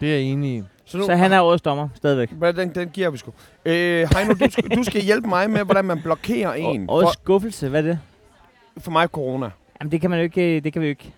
[0.00, 0.62] Det er jeg enig i.
[0.84, 2.32] Så, nu, Så han er årets dommer, stadigvæk.
[2.32, 3.32] Hvad, den, den giver vi sgu.
[3.64, 3.74] Øh,
[4.14, 6.90] Heino, du, skal- du skal hjælpe mig med, hvordan man blokerer en.
[6.90, 7.98] Og, årets skuffelse, hvad er det?
[8.78, 9.50] for mig corona.
[9.80, 11.12] Jamen, det kan man jo ikke, øh, det kan vi jo ikke.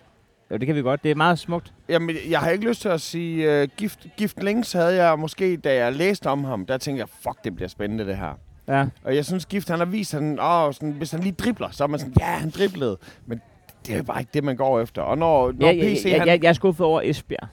[0.51, 1.03] Jo, det kan vi godt.
[1.03, 1.72] Det er meget smukt.
[1.88, 3.62] Jamen, jeg har ikke lyst til at sige...
[3.62, 7.09] Uh, gift, gift Links havde jeg måske, da jeg læste om ham, der tænkte jeg,
[7.22, 8.38] fuck, det bliver spændende det her.
[8.68, 8.86] Ja.
[9.05, 11.68] Og jeg synes, Gift han har vist, at han, åh, sådan, hvis han lige dribler,
[11.70, 12.98] så er man sådan, ja, han driblede.
[13.26, 13.40] Men
[13.86, 15.03] det er bare ikke det, man går efter.
[15.03, 17.48] Og når, når Ja, ja, PC, ja, han, jeg, jeg er skuffet over Esbjerg.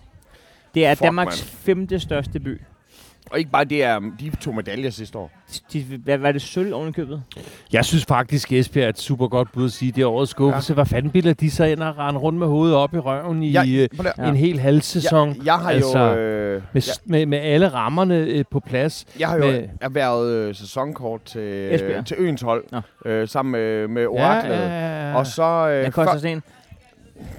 [0.75, 1.57] Det er Fuck, Danmarks mand.
[1.57, 2.61] femte største by.
[3.31, 5.31] Og ikke bare det er, de to medaljer sidste år.
[5.73, 7.23] De, hvad var det sølv oven købet?
[7.73, 10.71] Jeg synes faktisk, Esbjerg er et super godt bud at sige, det er årets skuffelse.
[10.71, 10.75] Ja.
[10.75, 13.53] Hvad fanden bilder de sig ind og rende rundt med hovedet op i røven i
[13.53, 14.29] Jeg, øh, Ja.
[14.29, 15.29] en hel halv sæson?
[15.29, 19.05] jeg, jeg har altså, jo, øh, med, jeg, med, med alle rammerne øh, på plads.
[19.19, 21.97] jeg har jo med- erhvervet øh, sæsonkort til, Esbjerg.
[21.97, 22.63] øh, til øens hold,
[23.05, 24.53] øh, sammen med, med Oraklet.
[24.55, 25.15] Ja, ja, ja.
[25.17, 26.43] Og så øh, koster før- sådan en.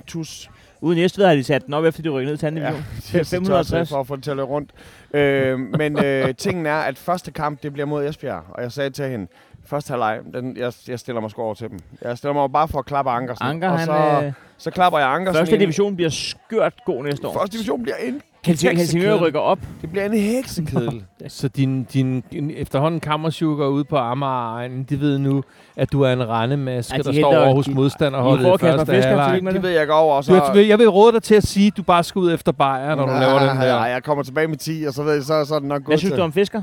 [0.06, 0.50] tus.
[0.80, 2.84] Uden Næstved har de sat den op, efter de rykkede ned til anden Ja, division.
[3.24, 3.68] 550.
[3.70, 4.70] tosset for at få det til at løbe rundt.
[5.14, 8.42] Øh, men øh, tingen er, at første kamp, det bliver mod Esbjerg.
[8.48, 9.26] Og jeg sagde til hende,
[9.68, 11.78] første halvleg, den, jeg, jeg stiller mig sgu over til dem.
[12.02, 13.46] Jeg stiller mig bare for at klappe Ankersen.
[13.46, 15.38] Anker, og han, så, øh, så klapper jeg Ankersen.
[15.38, 15.60] første ind.
[15.60, 17.32] division bliver skørt god næste år.
[17.38, 19.26] Første division bliver en Helsingør, Helsingør heksekedel.
[19.26, 19.58] rykker op.
[19.82, 21.04] Det bliver en heksekedel.
[21.28, 25.42] Så din, din, din efterhånden kammersukker ude på Amager, de ved nu,
[25.76, 28.86] at du er en rendemaske, Ja, de der står over hos de- modstanderholdet I første
[28.94, 29.54] Fisker, halvleg.
[29.54, 30.14] det ved jeg ikke over.
[30.14, 32.32] Og så, Du, jeg vil råde dig til at sige, at du bare skal ud
[32.32, 33.54] efter bajer, når du laver den der.
[33.78, 35.82] Nej, jeg kommer tilbage med 10, og så, ved jeg, så, så er det nok
[35.82, 36.18] Hvad godt synes til.
[36.18, 36.62] du om Fisker?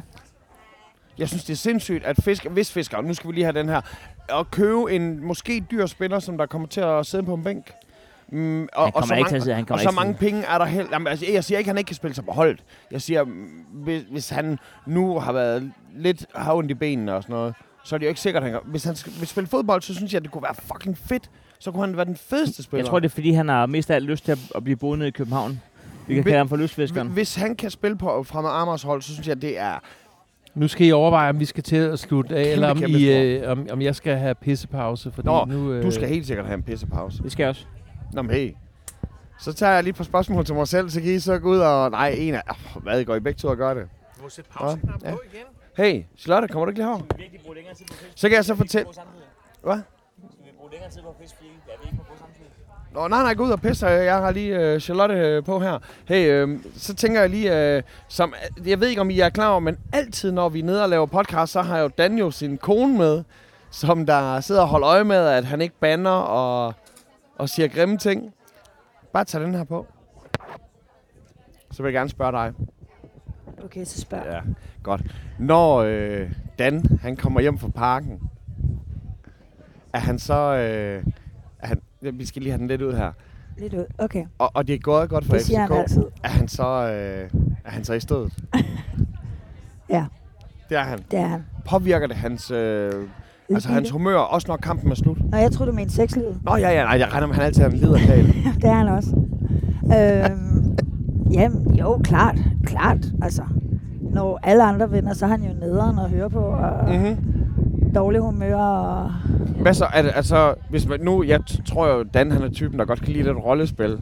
[1.18, 3.70] Jeg synes, det er sindssygt, at fisk, hvis fisker, nu skal vi lige have den
[3.70, 3.82] her,
[4.30, 7.72] at købe en måske dyr spiller, som der kommer til at sidde på en bænk.
[8.32, 9.55] Mm, og, Han og, så ikke til mange, at sidde.
[9.55, 10.89] Han og så mange til penge er der heller...
[10.91, 12.63] Jamen, altså, jeg siger ikke, at han ikke kan spille sig på holdet.
[12.91, 13.24] Jeg siger,
[13.74, 17.95] hvis, hvis han nu har været lidt har ondt i benene og sådan noget, så
[17.95, 18.72] er det jo ikke sikkert, at han kan.
[18.72, 21.30] Hvis han skal, vil spille fodbold, så synes jeg, at det kunne være fucking fedt.
[21.59, 22.84] Så kunne han være den fedeste spiller.
[22.84, 24.78] Jeg tror, det er, fordi han har mest af alt lyst til at, at blive
[24.78, 25.61] boende i København.
[26.07, 27.07] Vi kan kalde ham for lystfiskeren.
[27.07, 29.80] Hvis han kan spille på fremad Amers hold, så synes jeg, at det er...
[30.56, 32.99] Nu skal I overveje, om vi skal til at slutte af, Kæmpe, eller om, kæmpe
[32.99, 35.12] I, øh, om, om jeg skal have pissepause.
[35.12, 37.24] Fordi Nå, nu, øh, Du skal helt sikkert have en pissepause.
[37.24, 37.66] Det skal jeg også.
[38.14, 38.51] Nå, men hey.
[39.39, 41.49] Så tager jeg lige et par spørgsmål til mig selv, så kan I så gå
[41.49, 41.91] ud og...
[41.91, 42.41] Nej, en af...
[42.49, 43.88] Oh, hvad, går I begge to og gør det?
[44.18, 45.45] Du må sætte pauseknappen på igen.
[45.78, 47.03] Hey, Charlotte, kommer du ikke lige herover?
[47.18, 48.12] virkelig bruge længere tid på fisk?
[48.16, 48.88] Så kan jeg så fortælle...
[49.64, 49.78] Hvad?
[50.32, 52.51] Skal vi bruge længere tid på fisk, fordi jeg vil ikke på samtidig?
[52.96, 53.88] Nå, nej, nej, gå ud og pisse.
[53.88, 55.80] Jeg har lige øh, Charlotte øh, på her.
[56.08, 58.34] Hey, øh, så tænker jeg lige, øh, som,
[58.66, 60.89] jeg ved ikke, om I er klar over, men altid, når vi er nede og
[60.89, 63.24] laver podcast, så har jo Dan jo sin kone med,
[63.72, 66.74] som der sidder og holder øje med, at han ikke banner og,
[67.38, 68.34] og siger grimme ting.
[69.14, 69.88] Bare tag den her på.
[71.72, 72.54] Så vil jeg gerne spørge dig.
[73.64, 74.24] Okay, så spørg.
[74.26, 74.39] Ja,
[74.84, 75.02] godt.
[75.39, 78.20] Når øh, Dan, han kommer hjem fra parken,
[79.93, 80.56] er han så...
[80.56, 81.04] Øh,
[82.04, 83.12] ja, vi skal lige have den lidt ud her.
[83.58, 83.86] Lidt ud.
[83.98, 85.72] Okay, Og, og det er gået godt for det siger FCK.
[85.74, 86.04] han altid.
[86.24, 87.30] Er han så, øh,
[87.66, 88.34] er han så i stedet?
[89.89, 90.06] Ja.
[90.70, 91.00] Det er han.
[91.12, 91.46] Det er han.
[91.70, 92.91] Påvirker det hans, øh,
[93.50, 95.18] altså hans humør, også når kampen er slut?
[95.32, 96.39] Nå, jeg tror du mente sexlivet.
[96.43, 98.26] Nå ja, ja, nej, jeg regner med, at han altid er en liderkal.
[98.62, 99.16] det er han også.
[99.86, 100.78] øhm,
[101.32, 102.36] jamen, jo, klart.
[102.64, 103.43] Klart, altså.
[104.02, 106.93] Når alle andre vinder, så er han jo nederen at høre på, og mm.
[106.96, 107.45] mm-hmm.
[107.96, 109.12] Dårlig humør, og
[109.62, 109.88] Hvad så?
[109.93, 113.02] Er det, altså, hvis man, nu, jeg tror jo, Dan han er typen, der godt
[113.02, 114.02] kan lide lidt rollespil.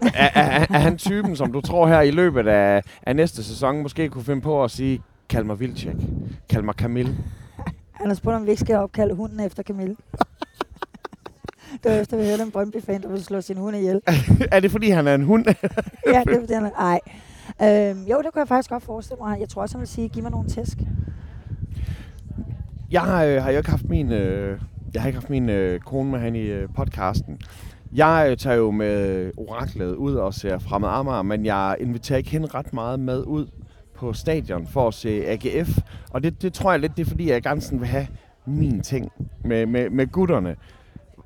[0.00, 3.44] er, er, er, er, han typen, som du tror her i løbet af, af næste
[3.44, 5.96] sæson, måske kunne finde på at sige, kald mig Vilcek,
[6.48, 7.16] kald mig Camille.
[7.92, 9.96] han har spurgt, om vi ikke skal opkalde hunden efter Camille.
[11.82, 14.00] det var efter, vi hørte en Brøndby-fan, der ville slå sin hund ihjel.
[14.52, 15.44] er det fordi, han er en hund?
[16.12, 16.70] ja, det er fordi, han er...
[16.70, 17.00] Ej.
[17.62, 19.40] Øhm, jo, det kunne jeg faktisk godt forestille mig.
[19.40, 20.78] Jeg tror også, han vil sige, giv mig nogle tæsk.
[22.90, 24.60] Jeg har, øh, har jo ikke haft min, øh,
[24.94, 27.40] jeg har ikke haft min øh, kone med han i øh, podcasten.
[27.94, 32.30] Jeg øh, tager jo med oraklet ud og ser fremad Amager, men jeg inviterer ikke
[32.30, 33.46] hende ret meget med ud
[33.94, 35.78] på stadion for at se AGF.
[36.10, 38.06] Og det, det tror jeg lidt, det er fordi, jeg gerne sådan vil have
[38.46, 39.12] min ting
[39.44, 40.56] med, med, med gutterne.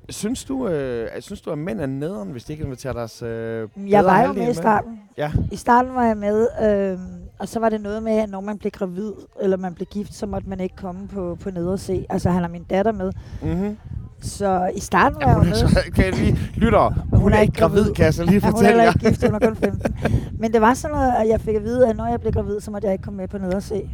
[0.09, 3.69] Synes du, øh, synes du, at mænd er nederen, hvis de ikke inviterer deres øh,
[3.91, 4.99] Jeg var jo halvdel med i starten.
[5.17, 5.31] Ja.
[5.51, 6.99] I starten var jeg med, øhm,
[7.39, 10.13] og så var det noget med, at når man blev gravid, eller man blev gift,
[10.13, 12.05] så måtte man ikke komme på, på ned og se.
[12.09, 13.11] Altså, han har min datter med.
[13.41, 13.77] Mm-hmm.
[14.21, 15.69] Så i starten var Ja, jeg hun jo er med.
[15.69, 18.39] så, kan jeg lige lytter, hun, hun er ikke gravid, kan jeg så lige Ja,
[18.45, 18.93] hun er fortælle jer.
[18.93, 19.95] ikke gift, hun er kun 15.
[20.39, 22.59] Men det var sådan noget, at jeg fik at vide, at når jeg blev gravid,
[22.59, 23.89] så måtte jeg ikke komme med på ned og se.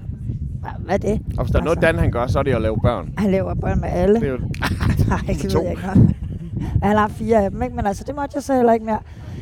[0.64, 1.22] Hva- Hvad er det?
[1.38, 1.88] Og hvis der er noget, Altså.
[1.92, 3.14] Dan han gør, så er det at lave børn.
[3.18, 4.16] Han laver børn med alle.
[4.20, 4.38] Det er jo,
[5.08, 5.60] Nej, det to.
[5.60, 6.16] ved jeg ikke noget.
[6.84, 7.76] Han har fire af dem, ikke?
[7.76, 9.00] men altså, det måtte jeg så heller ikke mere.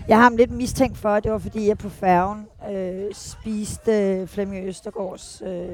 [0.07, 2.45] Jeg har ham lidt mistænkt for, at det var fordi, jeg på færgen
[2.75, 5.65] øh, spiste øh, Flemming Østergaards øh,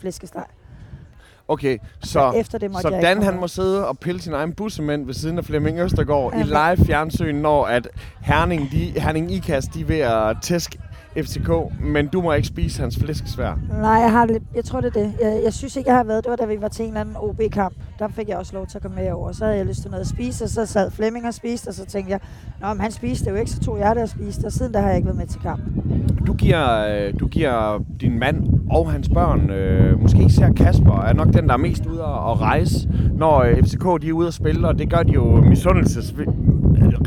[0.00, 0.44] flæskesteg.
[1.48, 5.06] okay, så, Efter det måtte så Dan han må sidde og pille sin egen bussemænd
[5.06, 7.88] ved siden af Flemming Østergaard i Ja, live fjernsyn, når at
[8.20, 10.78] Herning, de, Herning Ikast, de er ved at tæske
[11.24, 11.50] FCK,
[11.84, 13.58] men du må ikke spise hans flæskesvær.
[13.80, 15.12] Nej, jeg, har lidt, jeg tror, det er det.
[15.22, 16.24] Jeg, jeg synes ikke, jeg har været.
[16.24, 17.74] Det var, da vi var til en eller anden OB-kamp.
[17.98, 19.32] Der fik jeg også lov til at komme med over.
[19.32, 21.74] Så havde jeg lyst til noget at spise, og så sad Flemming og spiste, og
[21.74, 22.20] så tænkte jeg,
[22.60, 24.80] Nå, men han spiste jo ikke, så tog jeg det og spiste, og siden der
[24.80, 25.62] har jeg ikke været med til kamp.
[26.26, 31.12] Du giver, øh, du giver din mand og hans børn, øh, måske især Kasper, er
[31.12, 34.34] nok den, der er mest ude at rejse, når øh, FCK de er ude at
[34.34, 36.14] spille, og det gør de jo misundelses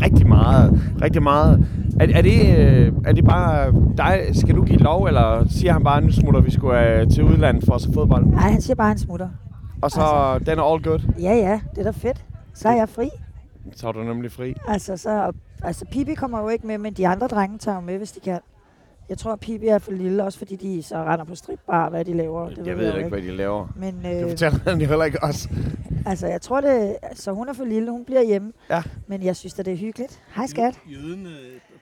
[0.01, 0.80] rigtig meget.
[1.01, 1.66] Rigtig meget.
[2.02, 5.84] Er, er, det, øh, er det bare dig, skal du give lov, eller siger han
[5.84, 8.26] bare, nu smutter vi sgu øh, til udlandet for at se fodbold?
[8.26, 9.30] Nej, han siger bare, at han smutter.
[9.82, 10.02] Og så
[10.45, 12.26] den er all good, Ja, ja, det er da fedt.
[12.54, 13.10] Så er jeg fri.
[13.76, 14.54] så er du nemlig fri.
[14.68, 15.32] Altså, så,
[15.64, 18.20] altså Pipi kommer jo ikke med, men de andre drenge tager jo med, hvis de
[18.20, 18.39] kan.
[19.10, 22.06] Jeg tror, at Pipi er for lille, også fordi de så render på stripbar, hvad
[22.06, 22.49] de laver.
[22.49, 23.68] Det Jeg ved jo ikke, hvad de laver.
[23.76, 25.49] Men Det øh, fortæller han jo heller ikke os.
[26.06, 26.95] altså, jeg tror det...
[27.14, 28.52] Så hun er for lille, hun bliver hjemme.
[28.70, 28.84] Ja.
[29.08, 30.22] Men jeg synes at det er hyggeligt.
[30.36, 30.80] Hej skat.
[30.91, 31.28] Jøden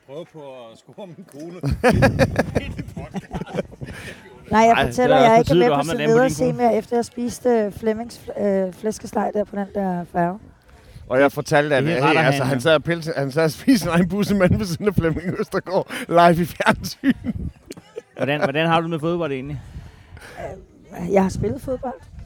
[0.10, 1.60] øh, prøver på at score min kone.
[4.52, 5.98] Nej, jeg Ej, fortæller, er jeg ikke er tide, med på har med så den
[5.98, 9.68] på din videre se mere, efter jeg spiste øh, Flemmings øh, flæskesteg der på den
[9.76, 10.40] der færge.
[11.10, 12.82] Og jeg fortalte, at Det er hey, altså, han sad og,
[13.18, 17.14] han sad og spiste sin egen bussemand ved siden af Flemming Østergaard live i fjernsyn.
[18.18, 19.62] Hvordan, hvordan har du med fodbold egentlig?
[21.12, 22.19] Jeg har spillet fodbold.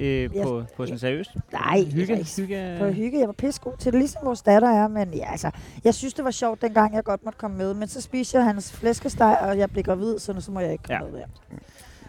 [0.00, 1.30] Øh, Jeg- på, på sådan seriøst?
[1.52, 2.18] Nej, Hygge?
[2.18, 3.18] ikke hygge på hygge.
[3.18, 4.88] Jeg var pissegod til det, ligesom vores datter er.
[4.88, 5.50] Men ja, altså,
[5.84, 7.74] jeg synes, det var sjovt, dengang jeg godt måtte komme med.
[7.74, 10.72] Men så spiste jeg hans flæskesteg, og jeg blev gravid, så nu så må jeg
[10.72, 11.10] ikke komme Ja.
[11.12, 11.26] med der.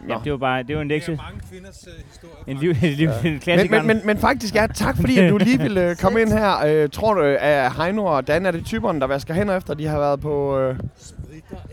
[0.08, 1.16] Ja, det var bare det var en lektie.
[1.16, 2.34] mange kvinders uh, historie.
[2.46, 3.78] En, liv, en, liv, en Men, klassiker.
[3.82, 6.58] men, men, men faktisk, ja, tak fordi at du lige ville øh, komme ind her.
[6.66, 9.86] Øh, tror du, at Heino og Dan er det typerne, der vasker hænder efter, de
[9.86, 10.58] har været på...
[10.58, 10.78] Øh,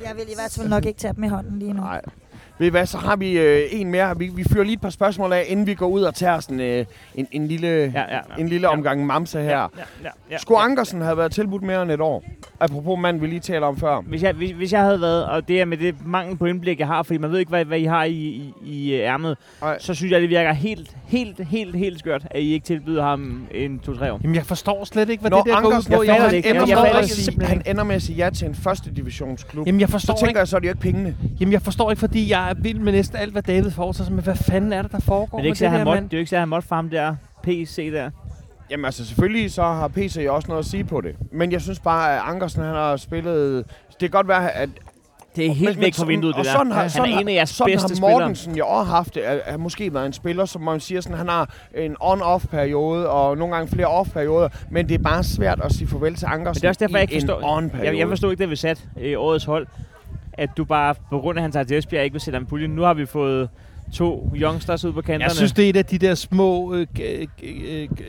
[0.03, 1.81] Jeg vil i hvert fald nok ikke tage dem i hånden lige nu.
[1.81, 2.02] nej.
[2.60, 4.18] Ved I hvad, så har vi øh, en mere.
[4.18, 6.60] Vi, vi fyrer lige et par spørgsmål af, inden vi går ud og tager sådan,
[6.60, 8.19] øh, en, en lille, ja, ja, ja.
[8.40, 9.49] en lille omgang mamse her.
[9.60, 9.61] Ja,
[10.03, 12.23] ja, ja, Skulle Ankersen have været tilbudt mere end et år?
[12.60, 14.02] Apropos mand, vi lige taler om før.
[14.02, 16.80] Hvis jeg, hvis, hvis jeg havde været, og det er med det mangel på indblik,
[16.80, 19.38] jeg har, fordi man ved ikke, hvad, hvad I har i, i, i øh, ærmet,
[19.61, 19.77] Ej.
[19.80, 23.48] så synes jeg, det virker helt, helt, helt, helt skørt, at I ikke tilbyder ham
[23.53, 24.19] en to-tre år.
[24.23, 26.03] Jamen, jeg forstår slet ikke, hvad Når det der går ud Ankersen, på.
[26.03, 28.15] jeg ender Jeg- jeg med fatter at det sige, simpelthen han ender med at sige
[28.15, 29.68] ja til en første divisionsklub.
[29.68, 31.15] Jamen, jeg så forstår tænker ikke, jeg, så er det jo ikke pengene.
[31.40, 34.13] jamen, jeg forstår ikke, fordi jeg er vild med næsten alt, hvad David foretager sig.
[34.15, 35.85] Men hvad fanden er det, der foregår Men det er ikke med det han der,
[35.85, 36.09] måtte, mand?
[36.09, 38.09] det er jo ikke så, at han måtte for ham der PC der.
[38.71, 41.15] Jamen altså, selvfølgelig så har PC jo også noget at sige på det.
[41.31, 43.65] Men jeg synes bare, at Ankersen han har spillet...
[43.89, 44.69] Det kan godt være, at...
[45.35, 46.51] Det er helt men- væk fra vinduet, og det der.
[46.51, 48.11] sådan har- han sådan er har- en af jeres Sådan bedste har spillere.
[48.11, 49.21] Mortensen jo også haft det.
[49.21, 53.55] At måske været en spiller, som man siger, sådan, han har en on-off-periode, og nogle
[53.55, 54.49] gange flere off-perioder.
[54.71, 56.97] Men det er bare svært at sige farvel til Ankersen Men det er også derfor,
[56.97, 57.57] jeg i ikke forstår...
[57.57, 57.88] en on-periode.
[57.91, 59.67] Jeg, jeg forstod ikke, da vi sat øh, årets hold,
[60.40, 62.72] at du bare, på grund af hans til Esbjerg, ikke vil sætte ham i puljen.
[62.72, 63.49] Nu har vi fået
[63.94, 65.24] to youngsters ud på kanterne.
[65.24, 67.03] Jeg synes, det er et af de der små øh, g-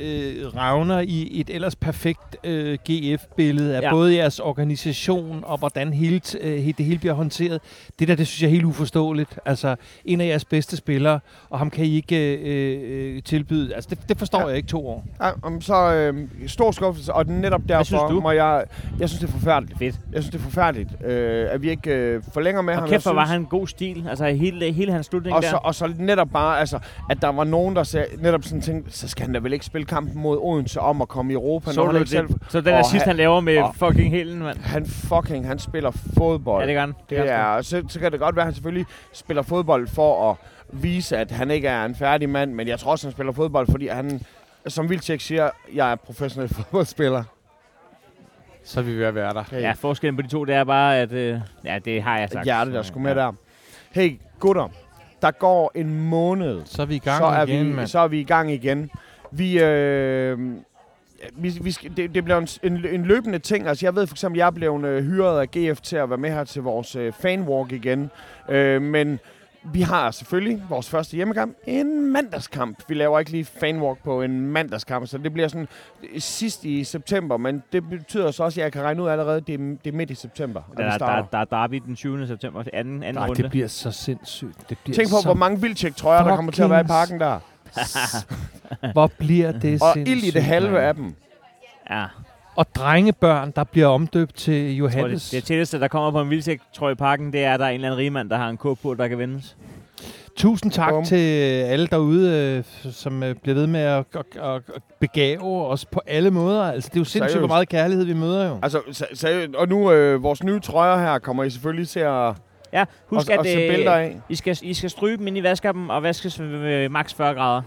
[0.00, 3.90] øh, ravner i et ellers perfekt øh, GF-billede af Ja.
[3.90, 7.60] både jeres organisation og hvordan hele, t- øh, det hele bliver håndteret.
[7.98, 9.38] Det der, det synes jeg er helt uforståeligt.
[9.46, 11.20] Altså, en af jeres bedste spillere,
[11.50, 13.74] og ham kan I ikke øh, øh, tilbyde.
[13.74, 14.46] Altså, det, det forstår Ja.
[14.46, 15.04] jeg ikke to år.
[15.22, 18.20] Ja, om så øh, stor skuffelse, og netop derfor synes du?
[18.20, 18.64] må jeg...
[19.00, 19.78] Jeg synes, det er forfærdeligt.
[19.78, 19.94] Fedt.
[20.12, 22.88] Jeg synes, det er forfærdeligt, øh, at vi ikke øh, forlænger med Og ham.
[22.88, 24.06] kæft, hvor var han god stil.
[24.10, 25.48] Altså hele, hele hans slutning Og der.
[25.48, 26.78] så, og så netop bare, altså,
[27.10, 29.64] at der var nogen, der sagde, netop sådan tænkte, så skal han da vel ikke
[29.64, 32.08] spille kampen mod Odense om at komme i Europa, så når han ikke det?
[32.10, 32.28] selv...
[32.48, 34.58] Så den der sidste, han- han laver med og- fucking helen, mand.
[34.58, 36.62] Han fucking, han spiller fodbold.
[36.62, 36.94] Ja, det gør han.
[37.10, 40.30] det er, og så, så kan det godt være, at han selvfølgelig spiller fodbold for
[40.30, 40.36] at
[40.72, 43.66] vise, at han ikke er en færdig mand, men jeg tror også, han spiller fodbold,
[43.70, 44.20] fordi han,
[44.66, 47.22] som Vildtjek siger, jeg er professionel fodboldspiller.
[48.64, 49.44] Så er vi ved at være der.
[49.44, 49.56] sgu.
[49.56, 51.12] Ja, forskellen på de to, det er bare, at...
[51.12, 52.44] Øh, ja, det har jeg sagt.
[52.44, 53.32] Hjertet, der skulle med der.
[53.90, 54.68] Hey, gutter.
[55.22, 56.62] Der går en måned.
[56.64, 57.88] Så er vi i gang så er igen, vi, mand.
[57.88, 58.90] Så er vi i gang igen.
[59.30, 60.38] Vi, øh,
[61.32, 63.66] vi, vi skal, det, det bliver en, en, en løbende ting.
[63.66, 66.30] Altså, jeg ved for eksempel, jeg blevet øh, hyret af GF til at være med
[66.30, 68.10] her til vores øh, fanwalk igen.
[68.48, 69.20] Øh, men
[69.64, 72.78] vi har selvfølgelig vores første hjemmekamp, en mandagskamp.
[72.88, 75.68] Vi laver ikke lige fanwalk på en mandagskamp, så det bliver sådan
[76.14, 77.36] øh, sidst i september.
[77.36, 79.96] Men det betyder så også, at jeg kan regne ud allerede, det er, det er
[79.96, 81.22] midt i september, at vi Der, der, starter.
[81.22, 82.26] der, der er derby den 20.
[82.26, 83.42] september, anden, anden Nej, runde.
[83.42, 84.68] det bliver så sindssygt.
[84.70, 85.26] Det bliver Tænk på, så...
[85.26, 87.38] hvor mange vildtjek trøjer, der kommer til at være i parken der.
[88.92, 91.14] Hvor bliver det Og sindssygt, ild i det halve af dem.
[91.90, 92.06] Ja,
[92.56, 95.30] Og drengebørn, der bliver omdøbt til jeg tror, Johannes.
[95.30, 97.60] det, det tætteste, der kommer på en vildtæk, tror jeg, i parken, det er, at
[97.60, 99.56] der er en eller anden rigmand, der har en kåb på, der kan vendes.
[100.36, 101.04] Tusind tak Bum.
[101.04, 101.16] til
[101.62, 102.30] alle derude,
[102.86, 106.62] øh, som øh, bliver ved med at, at, at, at begave os på alle måder.
[106.62, 108.58] Altså, det er jo sindssygt, hvor meget kærlighed vi møder jo.
[108.62, 109.54] Altså, se- seriøst.
[109.54, 112.32] og nu øh, vores nye trøjer her kommer I selvfølgelig til at,
[112.72, 114.16] Ja, husk, at, at at se øh, billeder af.
[114.28, 117.34] I, skal, I skal stryge dem ind i vaskappen og vaskes ved, ved maks 40
[117.34, 117.62] grader.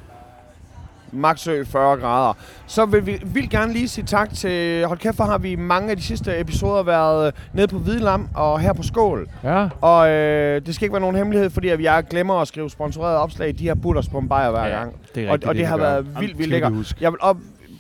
[1.13, 2.33] Maxø 40 grader.
[2.67, 4.85] Så vil vi vil gerne lige sige tak til...
[4.85, 8.27] Hold kæft, hvor har vi mange af de sidste episoder været øh, nede på Hvidlam
[8.35, 9.27] og her på Skål.
[9.43, 9.67] Ja.
[9.81, 13.17] Og øh, det skal ikke være nogen hemmelighed, fordi at jeg glemmer at skrive sponsoreret
[13.17, 13.55] opslag.
[13.59, 14.93] De har butters på en bajer hver Ja, gang.
[15.15, 15.89] Det er Og, rigtigt, og det, har vi gør.
[15.89, 16.71] været vildt, vildt lækkert.
[17.01, 17.37] Jeg vil op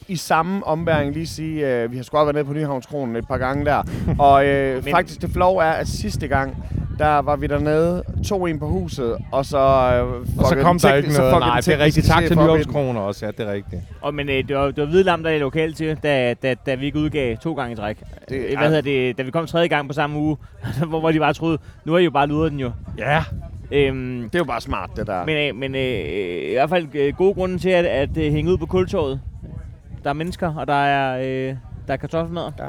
[0.07, 3.37] i samme ombæring lige sige, øh, vi har sgu været nede på Nyhavnskronen et par
[3.37, 3.83] gange der.
[4.19, 6.65] og øh, Men- faktisk det flov er, at sidste gang,
[6.99, 9.57] der var vi dernede, to en på huset, og så...
[9.57, 11.39] Øh, Og så kom der ikke noget.
[11.39, 12.05] Nej, det er rigtigt.
[12.05, 13.25] Tak til Nyhavns Nyhavnskroner også.
[13.25, 13.81] Ja, det er rigtigt.
[14.01, 16.75] Og, men øh, det var, det var Hvidlam, der er lokalt til, da, da, da
[16.75, 17.97] vi ikke udgav to gange i træk.
[18.29, 18.57] Det- ja.
[18.57, 19.17] Hvad hedder det?
[19.17, 20.37] Da vi kom tredje gang på samme uge,
[20.89, 22.71] hvor, hvor de bare troede, nu er I jo bare luret den jo.
[22.97, 23.23] Ja.
[23.71, 25.25] Øhm, Det er jo bare smart, det der.
[25.25, 28.51] men øh, men øh, i hvert fald øh, gode grunde til at, at øh, hænge
[28.51, 29.21] ud på kultorvet.
[30.03, 31.17] Der er mennesker, og der er,
[31.49, 31.55] øh,
[31.87, 32.43] der er kartoffelmad.
[32.59, 32.63] Ja.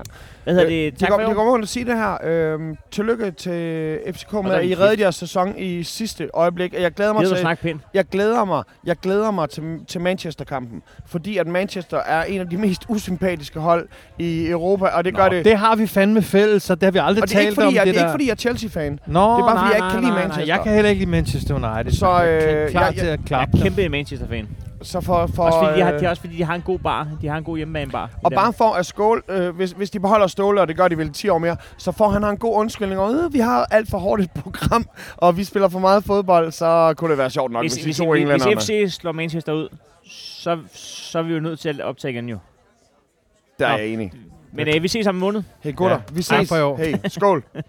[0.44, 0.92] Hvad hedder Øh, det?
[0.92, 1.44] det Tak går, for i det år.
[1.44, 2.16] går at sige det her.
[2.24, 6.74] Øhm, tillykke til FCK med, er at I reddede jeres sæson i sidste øjeblik.
[6.74, 7.80] Jeg glæder mig Gider til, snakke pænt?
[7.94, 10.82] jeg glæder mig, jeg glæder mig til, til Manchester-kampen.
[11.06, 13.88] Fordi at Manchester er en af de mest usympatiske hold
[14.18, 15.44] i Europa, og det gør Nå, det...
[15.44, 17.54] det har vi fandme fælles, så det har vi aldrig og det er ikke talt
[17.54, 17.74] fordi, om.
[17.74, 18.08] jeg, det det er der.
[18.08, 18.98] ikke fordi, jeg er Chelsea-fan.
[19.06, 20.54] Nå, det er bare, fordi nej, jeg ikke kan lide nej, nej, Manchester.
[20.54, 21.92] Jeg kan heller ikke lide Manchester United.
[21.92, 23.74] Så, jeg øh, er klar jeg- til at Jeg klappe er dem.
[23.74, 24.48] kæmpe Manchester-fan.
[24.84, 26.62] Så for, for, Også fordi, de har, øh, de har, også fordi de har en
[26.62, 27.08] god bar.
[27.22, 28.10] De har en god hjemmebanebar.
[28.24, 30.98] Og bare for at skåle, øh, hvis, hvis de beholder Ståle, og det gør de
[30.98, 33.00] vel 10 år mere, så får han en god undskyldning.
[33.00, 34.86] Og øh, vi har alt for hårdt et program,
[35.16, 37.96] og vi spiller for meget fodbold, så kunne det være sjovt nok, hvis, hvis, hvis
[37.96, 38.54] de hvis, to hvis, englænderne.
[38.54, 39.68] hvis FC slår Manchester ud,
[40.08, 42.38] så, så er vi jo nødt til at optage igen jo.
[43.58, 43.78] Der er Nå.
[43.78, 44.12] jeg enig.
[44.52, 45.42] Men øh, vi ses om en måned.
[45.60, 46.14] Hey gutter, Ja.
[46.14, 46.48] vi ses.
[46.48, 46.76] for i år.
[46.76, 47.44] Hey, skål.